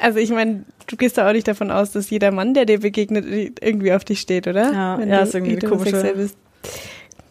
Also 0.00 0.18
ich 0.18 0.30
meine, 0.30 0.64
du 0.88 0.96
gehst 0.96 1.16
da 1.16 1.28
auch 1.28 1.32
nicht 1.32 1.46
davon 1.46 1.70
aus, 1.70 1.92
dass 1.92 2.10
jeder 2.10 2.32
Mann, 2.32 2.54
der 2.54 2.64
dir 2.64 2.80
begegnet, 2.80 3.24
irgendwie 3.60 3.92
auf 3.92 4.04
dich 4.04 4.20
steht, 4.20 4.48
oder? 4.48 4.72
Ja, 4.72 4.98
Wenn 4.98 5.08
ja, 5.08 5.18
du 5.18 5.22
ist 5.28 5.34
irgendwie 5.36 5.56
komische- 5.64 6.14
bist. 6.16 6.36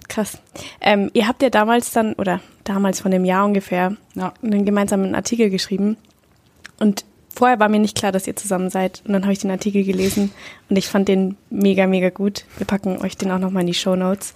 Krass. 0.07 0.37
Ähm, 0.79 1.09
ihr 1.11 1.27
habt 1.27 1.41
ja 1.43 1.49
damals 1.49 1.91
dann, 1.91 2.13
oder 2.13 2.39
damals 2.63 3.01
von 3.01 3.11
dem 3.11 3.25
Jahr 3.25 3.45
ungefähr, 3.45 3.97
Ja. 4.15 4.33
einen 4.41 4.63
gemeinsamen 4.63 5.15
Artikel 5.15 5.49
geschrieben. 5.49 5.97
Und 6.79 7.03
vorher 7.33 7.59
war 7.59 7.69
mir 7.69 7.79
nicht 7.79 7.97
klar, 7.97 8.11
dass 8.11 8.27
ihr 8.27 8.35
zusammen 8.35 8.69
seid. 8.69 9.01
Und 9.05 9.13
dann 9.13 9.23
habe 9.23 9.33
ich 9.33 9.39
den 9.39 9.51
Artikel 9.51 9.83
gelesen 9.83 10.31
und 10.69 10.75
ich 10.77 10.87
fand 10.87 11.07
den 11.07 11.37
mega, 11.49 11.87
mega 11.87 12.09
gut. 12.09 12.45
Wir 12.57 12.67
packen 12.67 12.97
euch 12.99 13.17
den 13.17 13.31
auch 13.31 13.39
nochmal 13.39 13.61
in 13.61 13.67
die 13.67 13.73
Show 13.73 13.95
Notes. 13.95 14.33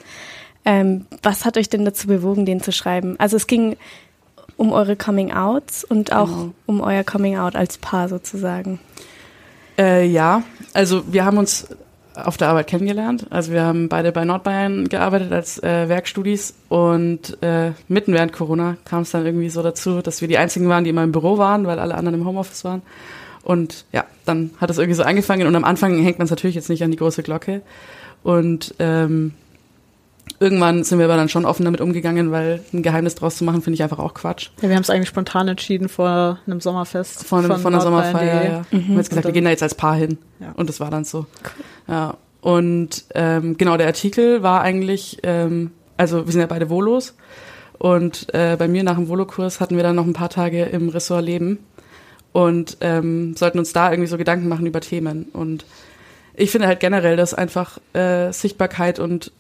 Ähm, 0.65 1.05
was 1.21 1.45
hat 1.45 1.57
euch 1.57 1.69
denn 1.69 1.85
dazu 1.85 2.07
bewogen, 2.07 2.45
den 2.45 2.61
zu 2.61 2.71
schreiben? 2.71 3.15
Also 3.19 3.37
es 3.37 3.47
ging 3.47 3.77
um 4.57 4.71
eure 4.71 4.95
Coming-Outs 4.95 5.83
und 5.83 6.13
auch 6.13 6.27
Genau. 6.27 6.53
um 6.65 6.81
euer 6.81 7.03
Coming-Out 7.03 7.55
als 7.55 7.77
Paar 7.77 8.09
sozusagen. 8.09 8.79
Äh, 9.77 10.05
ja, 10.07 10.43
also 10.73 11.03
wir 11.11 11.25
haben 11.25 11.37
uns 11.37 11.67
auf 12.17 12.37
der 12.37 12.49
Arbeit 12.49 12.67
kennengelernt. 12.67 13.27
Also 13.29 13.51
wir 13.51 13.63
haben 13.63 13.89
beide 13.89 14.11
bei 14.11 14.25
Nordbayern 14.25 14.89
gearbeitet 14.89 15.31
als 15.31 15.61
äh, 15.61 15.89
Werkstudis 15.89 16.55
und 16.69 17.41
äh, 17.41 17.71
mitten 17.87 18.13
während 18.13 18.33
Corona 18.33 18.77
kam 18.85 19.01
es 19.01 19.11
dann 19.11 19.25
irgendwie 19.25 19.49
so 19.49 19.61
dazu, 19.61 20.01
dass 20.01 20.21
wir 20.21 20.27
die 20.27 20.37
einzigen 20.37 20.69
waren, 20.69 20.83
die 20.83 20.89
immer 20.89 21.03
im 21.03 21.11
Büro 21.11 21.37
waren, 21.37 21.67
weil 21.67 21.79
alle 21.79 21.95
anderen 21.95 22.19
im 22.19 22.25
Homeoffice 22.25 22.63
waren. 22.63 22.81
Und 23.43 23.85
ja, 23.91 24.05
dann 24.25 24.51
hat 24.59 24.69
es 24.69 24.77
irgendwie 24.77 24.95
so 24.95 25.03
angefangen 25.03 25.47
und 25.47 25.55
am 25.55 25.63
Anfang 25.63 26.01
hängt 26.01 26.17
man 26.17 26.25
es 26.25 26.31
natürlich 26.31 26.55
jetzt 26.55 26.69
nicht 26.69 26.83
an 26.83 26.91
die 26.91 26.97
große 26.97 27.21
Glocke. 27.21 27.61
Und 28.23 28.73
ähm, 28.79 29.33
irgendwann 30.39 30.83
sind 30.83 30.99
wir 30.99 31.05
aber 31.05 31.17
dann 31.17 31.29
schon 31.29 31.45
offen 31.45 31.65
damit 31.65 31.81
umgegangen, 31.81 32.31
weil 32.31 32.61
ein 32.73 32.83
Geheimnis 32.83 33.15
draus 33.15 33.37
zu 33.37 33.43
machen, 33.43 33.61
finde 33.61 33.75
ich 33.75 33.83
einfach 33.83 33.99
auch 33.99 34.13
Quatsch. 34.13 34.49
Ja, 34.61 34.69
wir 34.69 34.75
haben 34.75 34.81
es 34.81 34.89
eigentlich 34.89 35.09
spontan 35.09 35.47
entschieden 35.47 35.89
vor 35.89 36.39
einem 36.45 36.61
Sommerfest. 36.61 37.25
Von, 37.25 37.45
von, 37.45 37.73
einer 37.73 37.83
Nordbayern.de. 37.83 37.83
Sommerfeier, 37.83 38.43
ja. 38.43 38.65
Wir 38.69 38.79
haben 38.81 38.97
jetzt 38.97 39.09
gesagt, 39.09 39.25
wir 39.25 39.33
gehen 39.33 39.45
da 39.45 39.51
jetzt 39.51 39.63
als 39.63 39.75
Paar 39.75 39.95
hin. 39.95 40.17
Ja. 40.39 40.51
Und 40.55 40.69
das 40.69 40.79
war 40.79 40.89
dann 40.89 41.05
so. 41.05 41.25
Ja. 41.87 42.17
Und 42.41 43.05
ähm, 43.15 43.57
genau, 43.57 43.77
der 43.77 43.87
Artikel 43.87 44.43
war 44.43 44.61
eigentlich, 44.61 45.19
ähm, 45.23 45.71
also 45.97 46.25
wir 46.25 46.31
sind 46.31 46.41
ja 46.41 46.47
beide 46.47 46.69
Volos. 46.69 47.15
Und 47.77 48.33
äh, 48.33 48.55
bei 48.57 48.67
mir 48.67 48.83
nach 48.83 48.95
dem 48.95 49.07
Volokurs 49.07 49.59
hatten 49.59 49.75
wir 49.75 49.83
dann 49.83 49.95
noch 49.95 50.05
ein 50.05 50.13
paar 50.13 50.29
Tage 50.29 50.63
im 50.63 50.89
Ressort 50.89 51.25
Leben 51.25 51.59
und 52.31 52.77
ähm, 52.81 53.35
sollten 53.35 53.59
uns 53.59 53.73
da 53.73 53.91
irgendwie 53.91 54.07
so 54.09 54.17
Gedanken 54.17 54.47
machen 54.47 54.65
über 54.65 54.81
Themen. 54.81 55.29
Und 55.33 55.65
ich 56.35 56.51
finde 56.51 56.67
halt 56.67 56.79
generell, 56.79 57.15
dass 57.15 57.33
einfach 57.33 57.79
äh, 57.93 58.31
Sichtbarkeit 58.31 58.99
und 58.99 59.31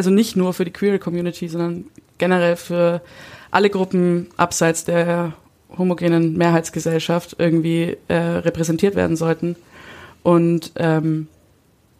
also 0.00 0.08
nicht 0.08 0.34
nur 0.34 0.54
für 0.54 0.64
die 0.64 0.70
Queer 0.70 0.98
Community, 0.98 1.46
sondern 1.46 1.84
generell 2.16 2.56
für 2.56 3.02
alle 3.50 3.68
Gruppen 3.68 4.28
abseits 4.38 4.86
der 4.86 5.34
homogenen 5.76 6.38
Mehrheitsgesellschaft 6.38 7.36
irgendwie 7.38 7.98
äh, 8.08 8.14
repräsentiert 8.14 8.94
werden 8.94 9.14
sollten. 9.14 9.56
Und 10.22 10.72
ähm, 10.76 11.28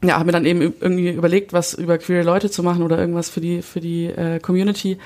ja, 0.02 0.14
habe 0.14 0.24
mir 0.24 0.32
dann 0.32 0.46
eben 0.46 0.62
irgendwie 0.62 1.10
überlegt, 1.10 1.52
was 1.52 1.74
über 1.74 1.98
queere 1.98 2.22
Leute 2.22 2.50
zu 2.50 2.62
machen 2.62 2.82
oder 2.82 2.98
irgendwas 2.98 3.28
für 3.28 3.42
die 3.42 3.60
für 3.60 3.80
die 3.80 4.06
äh, 4.06 4.40
Community 4.40 4.96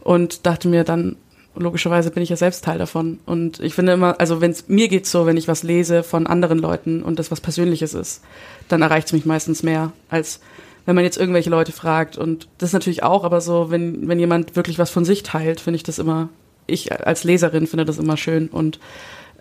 und 0.00 0.44
dachte 0.44 0.66
mir 0.66 0.82
dann 0.82 1.14
logischerweise 1.54 2.10
bin 2.10 2.24
ich 2.24 2.30
ja 2.30 2.36
selbst 2.36 2.64
Teil 2.64 2.78
davon 2.78 3.20
und 3.24 3.60
ich 3.60 3.74
finde 3.74 3.92
immer, 3.92 4.18
also 4.18 4.40
wenn 4.40 4.50
es 4.50 4.68
mir 4.68 4.88
geht's 4.88 5.12
so, 5.12 5.26
wenn 5.26 5.36
ich 5.36 5.46
was 5.46 5.62
lese 5.62 6.02
von 6.02 6.26
anderen 6.26 6.58
Leuten 6.58 7.04
und 7.04 7.20
das 7.20 7.30
was 7.30 7.40
Persönliches 7.40 7.94
ist, 7.94 8.24
dann 8.66 8.82
erreicht 8.82 9.06
es 9.06 9.12
mich 9.12 9.26
meistens 9.26 9.62
mehr 9.62 9.92
als 10.08 10.40
wenn 10.84 10.94
man 10.94 11.04
jetzt 11.04 11.18
irgendwelche 11.18 11.50
Leute 11.50 11.72
fragt. 11.72 12.16
Und 12.18 12.48
das 12.58 12.72
natürlich 12.72 13.02
auch, 13.02 13.24
aber 13.24 13.40
so 13.40 13.70
wenn 13.70 14.08
wenn 14.08 14.18
jemand 14.18 14.56
wirklich 14.56 14.78
was 14.78 14.90
von 14.90 15.04
sich 15.04 15.22
teilt, 15.22 15.60
finde 15.60 15.76
ich 15.76 15.82
das 15.82 15.98
immer 15.98 16.28
ich 16.66 16.92
als 17.06 17.24
Leserin 17.24 17.66
finde 17.66 17.84
das 17.84 17.98
immer 17.98 18.16
schön. 18.16 18.48
Und 18.48 18.78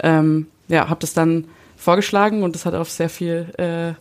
ähm, 0.02 0.48
ja, 0.68 0.90
habe 0.90 1.00
das 1.00 1.14
dann 1.14 1.46
vorgeschlagen 1.76 2.44
und 2.44 2.56
das 2.56 2.66
hat 2.66 2.76
auf 2.76 2.90
sehr 2.90 3.10
viel 3.10 3.48
äh, 3.58 3.94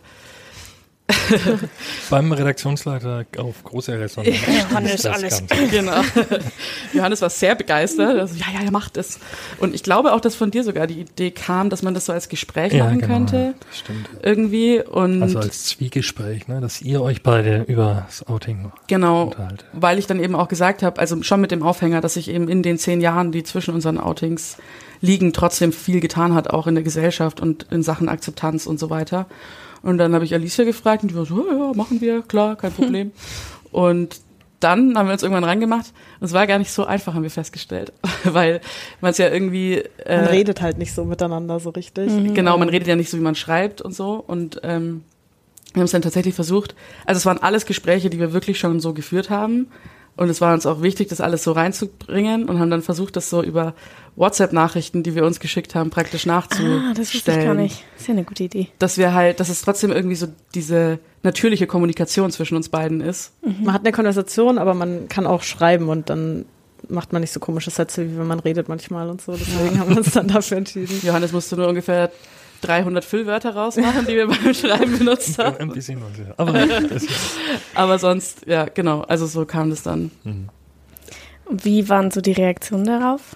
Beim 2.09 2.31
Redaktionsleiter 2.31 3.25
auf 3.37 3.63
große 3.63 3.99
Resonanz. 3.99 4.35
Johannes, 4.69 5.05
alles. 5.05 5.43
Genau. 5.69 6.01
Johannes 6.93 7.21
war 7.21 7.29
sehr 7.29 7.55
begeistert. 7.55 8.19
Also, 8.19 8.35
ja, 8.35 8.45
ja, 8.53 8.65
er 8.65 8.71
macht 8.71 8.97
es. 8.97 9.19
Und 9.59 9.73
ich 9.75 9.83
glaube 9.83 10.13
auch, 10.13 10.19
dass 10.21 10.35
von 10.35 10.51
dir 10.51 10.63
sogar 10.63 10.87
die 10.87 11.01
Idee 11.01 11.31
kam, 11.31 11.69
dass 11.69 11.81
man 11.83 11.93
das 11.93 12.05
so 12.05 12.13
als 12.13 12.29
Gespräch 12.29 12.73
Ja, 12.73 12.85
machen 12.85 12.99
genau, 12.99 13.13
könnte. 13.13 13.53
Das 13.67 13.79
stimmt. 13.79 14.09
Irgendwie. 14.21 14.81
Und 14.81 15.21
Also 15.23 15.39
als 15.39 15.65
Zwiegespräch, 15.65 16.47
ne, 16.47 16.61
dass 16.61 16.81
ihr 16.81 17.01
euch 17.01 17.23
beide 17.23 17.63
über 17.67 18.05
das 18.07 18.27
Outing 18.27 18.71
genau, 18.87 19.23
unterhaltet. 19.23 19.65
weil 19.73 19.99
ich 19.99 20.07
dann 20.07 20.19
eben 20.19 20.35
auch 20.35 20.47
gesagt 20.47 20.83
habe, 20.83 20.99
also 20.99 21.21
schon 21.23 21.41
mit 21.41 21.51
dem 21.51 21.63
Aufhänger, 21.63 22.01
dass 22.01 22.15
sich 22.15 22.29
eben 22.29 22.47
in 22.47 22.63
den 22.63 22.77
zehn 22.77 23.01
Jahren, 23.01 23.31
die 23.31 23.43
zwischen 23.43 23.73
unseren 23.73 23.97
Outings 23.97 24.57
liegen, 25.01 25.33
trotzdem 25.33 25.73
viel 25.73 25.99
getan 25.99 26.35
hat, 26.35 26.49
auch 26.49 26.67
in 26.67 26.75
der 26.75 26.83
Gesellschaft 26.83 27.39
und 27.39 27.65
in 27.71 27.81
Sachen 27.83 28.07
Akzeptanz 28.07 28.67
und 28.67 28.79
so 28.79 28.89
weiter. 28.89 29.25
Und 29.83 29.97
dann 29.97 30.13
habe 30.13 30.25
ich 30.25 30.33
Alicia 30.33 30.63
gefragt 30.63 31.03
und 31.03 31.11
die 31.11 31.15
war 31.15 31.25
so, 31.25 31.45
ja, 31.47 31.57
ja, 31.57 31.73
machen 31.73 32.01
wir, 32.01 32.21
klar, 32.21 32.55
kein 32.55 32.71
Problem. 32.71 33.11
und 33.71 34.19
dann 34.59 34.95
haben 34.95 35.07
wir 35.07 35.13
uns 35.13 35.23
irgendwann 35.23 35.43
rangemacht 35.43 35.91
und 36.19 36.25
es 36.25 36.33
war 36.33 36.45
gar 36.45 36.59
nicht 36.59 36.71
so 36.71 36.85
einfach, 36.85 37.15
haben 37.15 37.23
wir 37.23 37.31
festgestellt, 37.31 37.91
weil 38.23 38.61
man 39.01 39.11
es 39.11 39.17
ja 39.17 39.27
irgendwie 39.27 39.77
äh, 40.05 40.17
Man 40.17 40.27
redet 40.27 40.61
halt 40.61 40.77
nicht 40.77 40.93
so 40.93 41.03
miteinander 41.03 41.59
so 41.59 41.71
richtig. 41.71 42.09
Genau, 42.35 42.57
man 42.57 42.69
redet 42.69 42.87
ja 42.87 42.95
nicht 42.95 43.09
so, 43.09 43.17
wie 43.17 43.23
man 43.23 43.35
schreibt 43.35 43.81
und 43.81 43.93
so. 43.93 44.23
Und 44.25 44.61
ähm, 44.63 45.03
wir 45.73 45.79
haben 45.79 45.85
es 45.85 45.91
dann 45.91 46.01
tatsächlich 46.01 46.35
versucht. 46.35 46.75
Also 47.05 47.17
es 47.17 47.25
waren 47.25 47.39
alles 47.39 47.65
Gespräche, 47.65 48.09
die 48.09 48.19
wir 48.19 48.33
wirklich 48.33 48.59
schon 48.59 48.79
so 48.79 48.93
geführt 48.93 49.29
haben. 49.29 49.67
Und 50.21 50.29
es 50.29 50.39
war 50.39 50.53
uns 50.53 50.67
auch 50.67 50.83
wichtig, 50.83 51.07
das 51.07 51.19
alles 51.19 51.43
so 51.43 51.51
reinzubringen 51.51 52.47
und 52.47 52.59
haben 52.59 52.69
dann 52.69 52.83
versucht, 52.83 53.15
das 53.15 53.31
so 53.31 53.41
über 53.41 53.73
WhatsApp-Nachrichten, 54.15 55.01
die 55.01 55.15
wir 55.15 55.25
uns 55.25 55.39
geschickt 55.39 55.73
haben, 55.73 55.89
praktisch 55.89 56.27
nachzustellen. 56.27 56.91
Ah, 56.91 56.93
das 56.95 57.11
wusste 57.11 57.31
ich 57.31 57.43
gar 57.43 57.55
nicht. 57.55 57.83
Das 57.93 58.01
ist 58.01 58.07
ja 58.07 58.13
eine 58.13 58.23
gute 58.23 58.43
Idee. 58.43 58.67
Dass 58.77 58.99
wir 58.99 59.15
halt, 59.15 59.39
dass 59.39 59.49
es 59.49 59.63
trotzdem 59.63 59.91
irgendwie 59.91 60.15
so 60.15 60.27
diese 60.53 60.99
natürliche 61.23 61.65
Kommunikation 61.65 62.29
zwischen 62.29 62.55
uns 62.55 62.69
beiden 62.69 63.01
ist. 63.01 63.31
Man 63.41 63.73
hat 63.73 63.81
eine 63.81 63.91
Konversation, 63.91 64.59
aber 64.59 64.75
man 64.75 65.09
kann 65.09 65.25
auch 65.25 65.41
schreiben 65.41 65.89
und 65.89 66.11
dann 66.11 66.45
macht 66.87 67.13
man 67.13 67.21
nicht 67.21 67.33
so 67.33 67.39
komische 67.39 67.71
Sätze, 67.71 68.07
wie 68.07 68.15
wenn 68.15 68.27
man 68.27 68.39
redet 68.39 68.69
manchmal 68.69 69.09
und 69.09 69.21
so. 69.21 69.31
Deswegen 69.31 69.79
haben 69.79 69.89
wir 69.89 69.97
uns 69.97 70.11
dann 70.11 70.27
dafür 70.27 70.57
entschieden. 70.57 71.01
Johannes 71.01 71.31
musste 71.31 71.55
nur 71.55 71.67
ungefähr 71.67 72.11
300 72.61 73.03
Füllwörter 73.03 73.55
rausmachen, 73.55 74.05
die 74.05 74.15
wir 74.15 74.27
beim 74.27 74.53
Schreiben 74.53 74.97
benutzt 74.97 75.37
haben. 75.37 75.57
Ein 75.57 75.69
bisschen 75.69 76.01
unsicher. 76.01 76.33
Aber 76.37 76.67
Aber 77.73 77.99
sonst, 77.99 78.45
ja, 78.45 78.65
genau. 78.65 79.01
Also 79.01 79.25
so 79.25 79.45
kam 79.45 79.69
das 79.69 79.83
dann. 79.83 80.11
Und 80.23 81.65
Wie 81.65 81.89
waren 81.89 82.11
so 82.11 82.21
die 82.21 82.31
Reaktionen 82.31 82.85
darauf? 82.85 83.35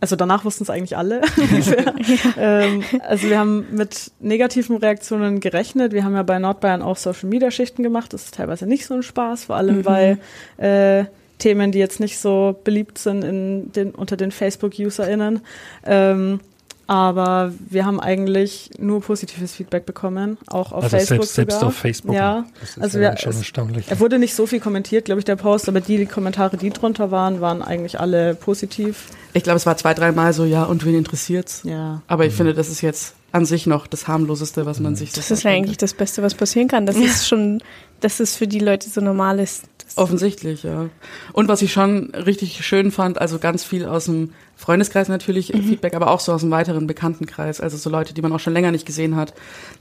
Also 0.00 0.14
danach 0.14 0.44
wussten 0.44 0.62
es 0.62 0.70
eigentlich 0.70 0.96
alle. 0.96 1.22
ähm, 2.36 2.84
also 3.00 3.28
wir 3.28 3.38
haben 3.38 3.66
mit 3.72 4.12
negativen 4.20 4.76
Reaktionen 4.76 5.40
gerechnet. 5.40 5.92
Wir 5.92 6.04
haben 6.04 6.14
ja 6.14 6.22
bei 6.22 6.38
Nordbayern 6.38 6.82
auch 6.82 6.96
Social 6.96 7.28
Media 7.28 7.50
Schichten 7.50 7.82
gemacht. 7.82 8.12
Das 8.12 8.24
ist 8.24 8.34
teilweise 8.34 8.66
nicht 8.66 8.86
so 8.86 8.94
ein 8.94 9.02
Spaß, 9.02 9.44
vor 9.44 9.56
allem 9.56 9.82
bei 9.82 10.18
äh, 10.56 11.04
Themen, 11.38 11.72
die 11.72 11.78
jetzt 11.78 12.00
nicht 12.00 12.18
so 12.18 12.58
beliebt 12.62 12.98
sind 12.98 13.24
in 13.24 13.72
den, 13.72 13.90
unter 13.90 14.16
den 14.16 14.30
Facebook-UserInnen. 14.30 15.40
Ähm, 15.84 16.40
aber 16.88 17.52
wir 17.68 17.84
haben 17.86 18.00
eigentlich 18.00 18.70
nur 18.78 19.00
positives 19.02 19.52
Feedback 19.52 19.84
bekommen, 19.86 20.38
auch 20.48 20.72
auf 20.72 20.84
also 20.84 20.96
Facebook 20.96 21.18
selbst, 21.18 21.34
selbst 21.34 21.54
sogar. 21.56 21.68
auf 21.68 21.74
Facebook. 21.76 22.14
Ja, 22.14 22.46
Das 22.60 22.70
ist 22.70 22.78
also 22.82 22.98
ja 22.98 23.10
wir- 23.12 23.18
schon 23.18 23.30
es- 23.32 23.38
erstaunlich. 23.38 23.86
Er 23.90 24.00
wurde 24.00 24.18
nicht 24.18 24.34
so 24.34 24.46
viel 24.46 24.58
kommentiert, 24.58 25.04
glaube 25.04 25.20
ich, 25.20 25.26
der 25.26 25.36
Post, 25.36 25.68
aber 25.68 25.80
die 25.82 26.06
Kommentare, 26.06 26.56
die 26.56 26.70
drunter 26.70 27.10
waren, 27.10 27.40
waren 27.42 27.62
eigentlich 27.62 28.00
alle 28.00 28.34
positiv. 28.34 29.04
Ich 29.34 29.42
glaube, 29.44 29.58
es 29.58 29.66
war 29.66 29.76
zwei, 29.76 29.92
dreimal 29.94 30.32
so, 30.32 30.44
ja, 30.44 30.64
und 30.64 30.84
wen 30.86 30.94
interessiert's? 30.96 31.60
Ja. 31.64 32.00
Aber 32.08 32.24
ich 32.24 32.32
finde, 32.34 32.54
das 32.54 32.68
ist 32.70 32.80
jetzt 32.80 33.14
an 33.32 33.44
sich 33.44 33.66
noch 33.66 33.86
das 33.86 34.08
harmloseste, 34.08 34.64
was 34.64 34.80
man 34.80 34.96
sich 34.96 35.12
so 35.12 35.16
Das 35.16 35.30
ist 35.30 35.42
ja 35.42 35.50
eigentlich 35.50 35.76
das 35.76 35.92
Beste, 35.92 36.22
was 36.22 36.34
passieren 36.34 36.66
kann. 36.68 36.86
Das 36.86 36.96
ist 36.96 37.28
schon, 37.28 37.62
dass 38.00 38.18
es 38.20 38.34
für 38.34 38.46
die 38.48 38.60
Leute 38.60 38.88
so 38.88 39.02
normal 39.02 39.38
ist. 39.38 39.64
Offensichtlich, 39.96 40.62
ja. 40.62 40.86
Und 41.34 41.48
was 41.48 41.60
ich 41.60 41.70
schon 41.72 42.10
richtig 42.14 42.64
schön 42.64 42.90
fand, 42.90 43.20
also 43.20 43.38
ganz 43.38 43.64
viel 43.64 43.84
aus 43.84 44.06
dem 44.06 44.32
Freundeskreis 44.58 45.08
natürlich 45.08 45.54
mhm. 45.54 45.62
Feedback, 45.62 45.94
aber 45.94 46.10
auch 46.10 46.18
so 46.18 46.32
aus 46.32 46.40
dem 46.40 46.50
weiteren 46.50 46.88
Bekanntenkreis. 46.88 47.60
Also 47.60 47.76
so 47.76 47.88
Leute, 47.88 48.12
die 48.12 48.20
man 48.22 48.32
auch 48.32 48.40
schon 48.40 48.52
länger 48.52 48.72
nicht 48.72 48.86
gesehen 48.86 49.14
hat, 49.14 49.32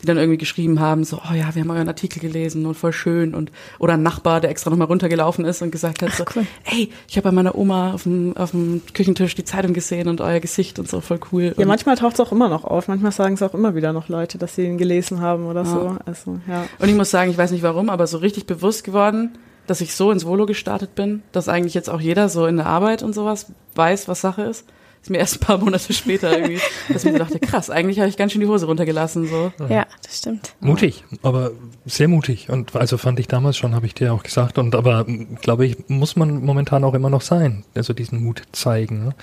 die 0.03 0.05
dann 0.05 0.17
irgendwie 0.17 0.37
geschrieben 0.37 0.79
haben, 0.79 1.03
so, 1.03 1.17
oh 1.17 1.33
ja, 1.33 1.55
wir 1.55 1.63
haben 1.63 1.71
euren 1.71 1.87
Artikel 1.87 2.19
gelesen 2.19 2.63
und 2.67 2.75
voll 2.75 2.93
schön. 2.93 3.33
Und 3.33 3.51
oder 3.79 3.95
ein 3.95 4.03
Nachbar, 4.03 4.39
der 4.39 4.51
extra 4.51 4.69
nochmal 4.69 4.85
runtergelaufen 4.85 5.45
ist 5.45 5.63
und 5.63 5.71
gesagt 5.71 6.03
hat, 6.03 6.09
Ach, 6.11 6.17
so, 6.17 6.25
cool. 6.35 6.45
ey, 6.65 6.91
ich 7.07 7.17
habe 7.17 7.23
bei 7.23 7.31
meiner 7.31 7.57
Oma 7.57 7.93
auf 7.93 8.03
dem, 8.03 8.37
auf 8.37 8.51
dem 8.51 8.83
Küchentisch 8.93 9.33
die 9.33 9.43
Zeitung 9.43 9.73
gesehen 9.73 10.07
und 10.09 10.21
euer 10.21 10.39
Gesicht 10.39 10.77
und 10.77 10.87
so 10.87 11.01
voll 11.01 11.19
cool. 11.31 11.55
Ja, 11.57 11.65
manchmal 11.65 11.95
taucht 11.95 12.13
es 12.13 12.19
auch 12.19 12.31
immer 12.31 12.47
noch 12.47 12.63
auf. 12.63 12.87
Manchmal 12.87 13.11
sagen 13.11 13.33
es 13.33 13.41
auch 13.41 13.55
immer 13.55 13.73
wieder 13.73 13.93
noch 13.93 14.09
Leute, 14.09 14.37
dass 14.37 14.53
sie 14.53 14.65
ihn 14.65 14.77
gelesen 14.77 15.21
haben 15.21 15.47
oder 15.47 15.63
ja. 15.63 15.65
so. 15.65 15.97
Also, 16.05 16.39
ja. 16.47 16.65
Und 16.77 16.87
ich 16.87 16.95
muss 16.95 17.09
sagen, 17.09 17.31
ich 17.31 17.37
weiß 17.37 17.49
nicht 17.49 17.63
warum, 17.63 17.89
aber 17.89 18.05
so 18.05 18.19
richtig 18.19 18.45
bewusst 18.45 18.83
geworden, 18.83 19.39
dass 19.67 19.81
ich 19.81 19.93
so 19.93 20.11
ins 20.11 20.25
Volo 20.25 20.45
gestartet 20.45 20.95
bin, 20.95 21.21
dass 21.31 21.49
eigentlich 21.49 21.73
jetzt 21.73 21.89
auch 21.89 22.01
jeder 22.01 22.29
so 22.29 22.47
in 22.47 22.57
der 22.57 22.65
Arbeit 22.65 23.03
und 23.03 23.13
sowas 23.13 23.47
weiß, 23.75 24.07
was 24.07 24.21
Sache 24.21 24.43
ist. 24.43 24.65
Ist 25.01 25.11
mir 25.11 25.19
erst 25.19 25.35
ein 25.35 25.45
paar 25.45 25.57
Monate 25.59 25.93
später 25.93 26.35
irgendwie, 26.35 26.59
dass 26.89 27.05
ich 27.05 27.11
mir 27.11 27.19
dachte, 27.19 27.39
krass, 27.39 27.69
eigentlich 27.69 27.99
habe 27.99 28.09
ich 28.09 28.17
ganz 28.17 28.31
schön 28.31 28.41
die 28.41 28.47
Hose 28.47 28.65
runtergelassen. 28.65 29.27
So. 29.27 29.51
Ja, 29.69 29.85
das 30.03 30.17
stimmt. 30.17 30.55
Mutig, 30.59 31.03
aber 31.21 31.51
sehr 31.85 32.07
mutig. 32.07 32.49
Und 32.49 32.75
also 32.75 32.97
fand 32.97 33.19
ich 33.19 33.27
damals 33.27 33.57
schon, 33.57 33.75
habe 33.75 33.85
ich 33.85 33.93
dir 33.93 34.13
auch 34.13 34.23
gesagt. 34.23 34.57
Und 34.57 34.75
aber 34.75 35.05
glaube 35.41 35.65
ich, 35.65 35.77
muss 35.87 36.15
man 36.15 36.43
momentan 36.43 36.83
auch 36.83 36.93
immer 36.93 37.09
noch 37.09 37.21
sein. 37.21 37.63
Also 37.75 37.93
diesen 37.93 38.23
Mut 38.23 38.41
zeigen. 38.51 39.05
Ne? 39.05 39.15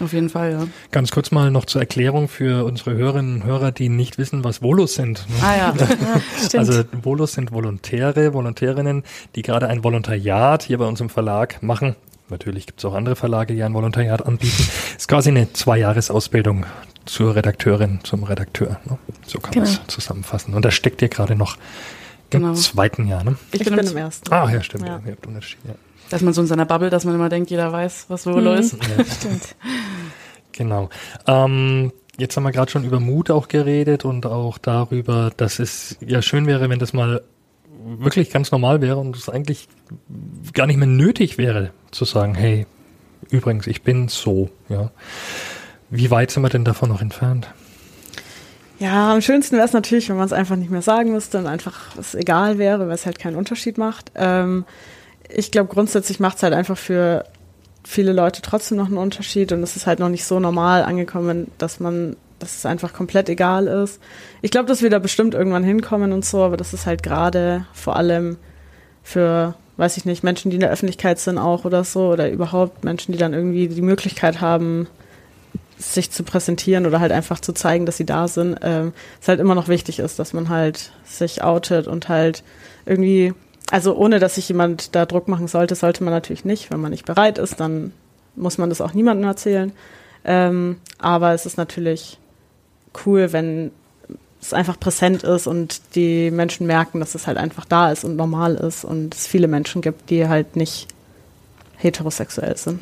Auf 0.00 0.12
jeden 0.12 0.28
Fall, 0.28 0.52
ja. 0.52 0.66
Ganz 0.90 1.10
kurz 1.10 1.30
mal 1.30 1.50
noch 1.50 1.66
zur 1.66 1.80
Erklärung 1.80 2.28
für 2.28 2.64
unsere 2.64 2.94
Hörerinnen 2.94 3.42
und 3.42 3.44
Hörer, 3.44 3.72
die 3.72 3.88
nicht 3.88 4.18
wissen, 4.18 4.44
was 4.44 4.62
Volos 4.62 4.94
sind. 4.94 5.26
Ah 5.40 5.56
ja, 5.56 5.74
ja 6.52 6.58
Also 6.58 6.84
Volos 7.02 7.32
sind 7.32 7.52
Volontäre, 7.52 8.32
Volontärinnen, 8.34 9.04
die 9.34 9.42
gerade 9.42 9.68
ein 9.68 9.84
Volontariat 9.84 10.62
hier 10.62 10.78
bei 10.78 10.86
uns 10.86 11.00
im 11.00 11.10
Verlag 11.10 11.62
machen. 11.62 11.96
Natürlich 12.28 12.66
gibt 12.66 12.80
es 12.80 12.84
auch 12.84 12.94
andere 12.94 13.16
Verlage, 13.16 13.54
die 13.54 13.62
ein 13.62 13.74
Volontariat 13.74 14.24
anbieten. 14.24 14.66
Ist 14.96 15.08
quasi 15.08 15.28
eine 15.28 15.52
Zwei-Jahres-Ausbildung 15.52 16.64
zur 17.04 17.36
Redakteurin, 17.36 18.00
zum 18.02 18.24
Redakteur. 18.24 18.80
Ne? 18.86 18.98
So 19.26 19.38
kann 19.38 19.54
man 19.54 19.64
es 19.64 19.74
genau. 19.74 19.86
zusammenfassen. 19.88 20.54
Und 20.54 20.64
da 20.64 20.70
steckt 20.70 21.02
ihr 21.02 21.08
gerade 21.08 21.36
noch 21.36 21.56
im 22.30 22.40
genau. 22.40 22.54
zweiten 22.54 23.06
Jahr, 23.06 23.22
ne? 23.22 23.36
Ich, 23.52 23.60
ich 23.60 23.66
bin, 23.66 23.76
bin 23.76 23.86
im 23.86 23.96
ersten. 23.96 24.32
Ah, 24.32 24.50
ja, 24.50 24.62
stimmt. 24.62 24.86
Ja. 24.86 25.00
Ja, 25.04 25.12
ja 25.68 25.74
dass 26.14 26.22
man 26.22 26.32
so 26.32 26.42
in 26.42 26.46
seiner 26.46 26.64
Bubble, 26.64 26.90
dass 26.90 27.04
man 27.04 27.16
immer 27.16 27.28
denkt, 27.28 27.50
jeder 27.50 27.72
weiß, 27.72 28.04
was 28.06 28.24
wo 28.24 28.30
mhm. 28.30 28.44
los 28.44 28.72
ist. 28.72 28.74
Ja. 28.74 29.04
Stimmt. 29.04 29.56
Genau. 30.56 30.88
Ähm, 31.26 31.90
jetzt 32.16 32.36
haben 32.36 32.44
wir 32.44 32.52
gerade 32.52 32.70
schon 32.70 32.84
über 32.84 33.00
Mut 33.00 33.28
auch 33.32 33.48
geredet 33.48 34.04
und 34.04 34.24
auch 34.24 34.56
darüber, 34.56 35.32
dass 35.36 35.58
es 35.58 35.96
ja 35.98 36.22
schön 36.22 36.46
wäre, 36.46 36.70
wenn 36.70 36.78
das 36.78 36.92
mal 36.92 37.22
wirklich 37.84 38.30
ganz 38.30 38.52
normal 38.52 38.80
wäre 38.80 38.98
und 38.98 39.16
es 39.16 39.28
eigentlich 39.28 39.66
gar 40.52 40.68
nicht 40.68 40.76
mehr 40.76 40.86
nötig 40.86 41.38
wäre, 41.38 41.72
zu 41.90 42.04
sagen, 42.04 42.36
hey, 42.36 42.68
übrigens, 43.30 43.66
ich 43.66 43.82
bin 43.82 44.06
so, 44.06 44.48
ja. 44.68 44.92
Wie 45.90 46.12
weit 46.12 46.30
sind 46.30 46.44
wir 46.44 46.50
denn 46.50 46.64
davon 46.64 46.90
noch 46.90 47.02
entfernt? 47.02 47.48
Ja, 48.78 49.12
am 49.12 49.22
schönsten 49.22 49.56
wäre 49.56 49.66
es 49.66 49.72
natürlich, 49.72 50.08
wenn 50.08 50.16
man 50.16 50.26
es 50.26 50.32
einfach 50.32 50.54
nicht 50.54 50.70
mehr 50.70 50.82
sagen 50.82 51.10
müsste 51.10 51.38
und 51.38 51.48
einfach 51.48 51.96
es 51.98 52.14
egal 52.14 52.58
wäre, 52.58 52.86
weil 52.86 52.94
es 52.94 53.06
halt 53.06 53.18
keinen 53.18 53.34
Unterschied 53.34 53.76
macht. 53.76 54.12
Ähm, 54.14 54.64
ich 55.28 55.50
glaube, 55.50 55.72
grundsätzlich 55.72 56.20
macht 56.20 56.36
es 56.36 56.42
halt 56.42 56.54
einfach 56.54 56.78
für 56.78 57.24
viele 57.84 58.12
Leute 58.12 58.42
trotzdem 58.42 58.78
noch 58.78 58.86
einen 58.86 58.96
Unterschied 58.96 59.52
und 59.52 59.62
es 59.62 59.76
ist 59.76 59.86
halt 59.86 59.98
noch 59.98 60.08
nicht 60.08 60.24
so 60.24 60.40
normal 60.40 60.82
angekommen, 60.82 61.50
dass 61.58 61.80
man, 61.80 62.16
dass 62.38 62.56
es 62.56 62.66
einfach 62.66 62.92
komplett 62.92 63.28
egal 63.28 63.66
ist. 63.66 64.00
Ich 64.42 64.50
glaube, 64.50 64.66
dass 64.66 64.82
wir 64.82 64.90
da 64.90 64.98
bestimmt 64.98 65.34
irgendwann 65.34 65.64
hinkommen 65.64 66.12
und 66.12 66.24
so, 66.24 66.42
aber 66.42 66.56
das 66.56 66.72
ist 66.72 66.86
halt 66.86 67.02
gerade 67.02 67.66
vor 67.72 67.96
allem 67.96 68.38
für, 69.02 69.54
weiß 69.76 69.98
ich 69.98 70.06
nicht, 70.06 70.24
Menschen, 70.24 70.50
die 70.50 70.56
in 70.56 70.60
der 70.60 70.70
Öffentlichkeit 70.70 71.18
sind 71.18 71.36
auch 71.36 71.64
oder 71.64 71.84
so 71.84 72.08
oder 72.08 72.30
überhaupt 72.30 72.84
Menschen, 72.84 73.12
die 73.12 73.18
dann 73.18 73.34
irgendwie 73.34 73.68
die 73.68 73.82
Möglichkeit 73.82 74.40
haben, 74.40 74.88
sich 75.76 76.10
zu 76.10 76.22
präsentieren 76.22 76.86
oder 76.86 77.00
halt 77.00 77.12
einfach 77.12 77.40
zu 77.40 77.52
zeigen, 77.52 77.84
dass 77.84 77.96
sie 77.96 78.06
da 78.06 78.28
sind, 78.28 78.56
ähm, 78.62 78.92
es 79.20 79.28
halt 79.28 79.40
immer 79.40 79.54
noch 79.54 79.68
wichtig 79.68 79.98
ist, 79.98 80.18
dass 80.18 80.32
man 80.32 80.48
halt 80.48 80.92
sich 81.04 81.42
outet 81.42 81.86
und 81.86 82.08
halt 82.08 82.42
irgendwie 82.86 83.34
also 83.70 83.96
ohne 83.96 84.18
dass 84.18 84.36
sich 84.36 84.48
jemand 84.48 84.94
da 84.94 85.06
Druck 85.06 85.28
machen 85.28 85.48
sollte, 85.48 85.74
sollte 85.74 86.04
man 86.04 86.12
natürlich 86.12 86.44
nicht. 86.44 86.70
Wenn 86.70 86.80
man 86.80 86.90
nicht 86.90 87.06
bereit 87.06 87.38
ist, 87.38 87.60
dann 87.60 87.92
muss 88.36 88.58
man 88.58 88.68
das 88.68 88.80
auch 88.80 88.94
niemandem 88.94 89.28
erzählen. 89.28 89.72
Ähm, 90.24 90.76
aber 90.98 91.32
es 91.32 91.46
ist 91.46 91.56
natürlich 91.56 92.18
cool, 93.04 93.32
wenn 93.32 93.70
es 94.40 94.52
einfach 94.52 94.78
präsent 94.78 95.22
ist 95.22 95.46
und 95.46 95.80
die 95.94 96.30
Menschen 96.30 96.66
merken, 96.66 97.00
dass 97.00 97.14
es 97.14 97.26
halt 97.26 97.38
einfach 97.38 97.64
da 97.64 97.90
ist 97.90 98.04
und 98.04 98.16
normal 98.16 98.54
ist 98.54 98.84
und 98.84 99.14
es 99.14 99.26
viele 99.26 99.48
Menschen 99.48 99.82
gibt, 99.82 100.10
die 100.10 100.28
halt 100.28 100.56
nicht 100.56 100.88
heterosexuell 101.78 102.56
sind. 102.56 102.80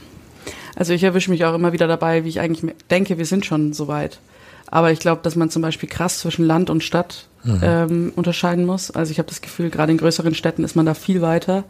Also 0.75 0.93
ich 0.93 1.05
erwische 1.05 1.31
mich 1.31 1.45
auch 1.45 1.55
immer 1.55 1.73
wieder 1.73 1.87
dabei, 1.87 2.25
wie 2.25 2.29
ich 2.29 2.41
eigentlich 2.41 2.75
denke, 2.91 3.19
wir 3.19 3.27
sind 3.27 3.47
schon 3.47 3.73
so 3.73 3.89
weit. 3.89 4.19
Aber 4.73 4.91
ich 4.91 5.01
glaube, 5.01 5.21
dass 5.23 5.37
man 5.37 5.51
zum 5.51 5.61
Beispiel 5.61 5.87
krass 5.87 6.21
zwischen 6.21 6.47
Land 6.47 6.71
und 6.71 6.83
Stadt 6.83 7.27
mhm. 7.45 7.61
ähm, 7.63 8.13
unterscheiden 8.17 8.65
muss. 8.65 8.91
Also 8.91 9.13
ich 9.13 9.19
habe 9.19 9.29
das 9.29 9.43
Gefühl, 9.43 9.69
gerade 9.69 9.93
in 9.93 9.99
größeren 9.99 10.35
Städten 10.35 10.65
ist 10.65 10.77
man 10.77 10.87
da 10.87 10.95
viel 10.95 11.21
weiter. 11.21 11.65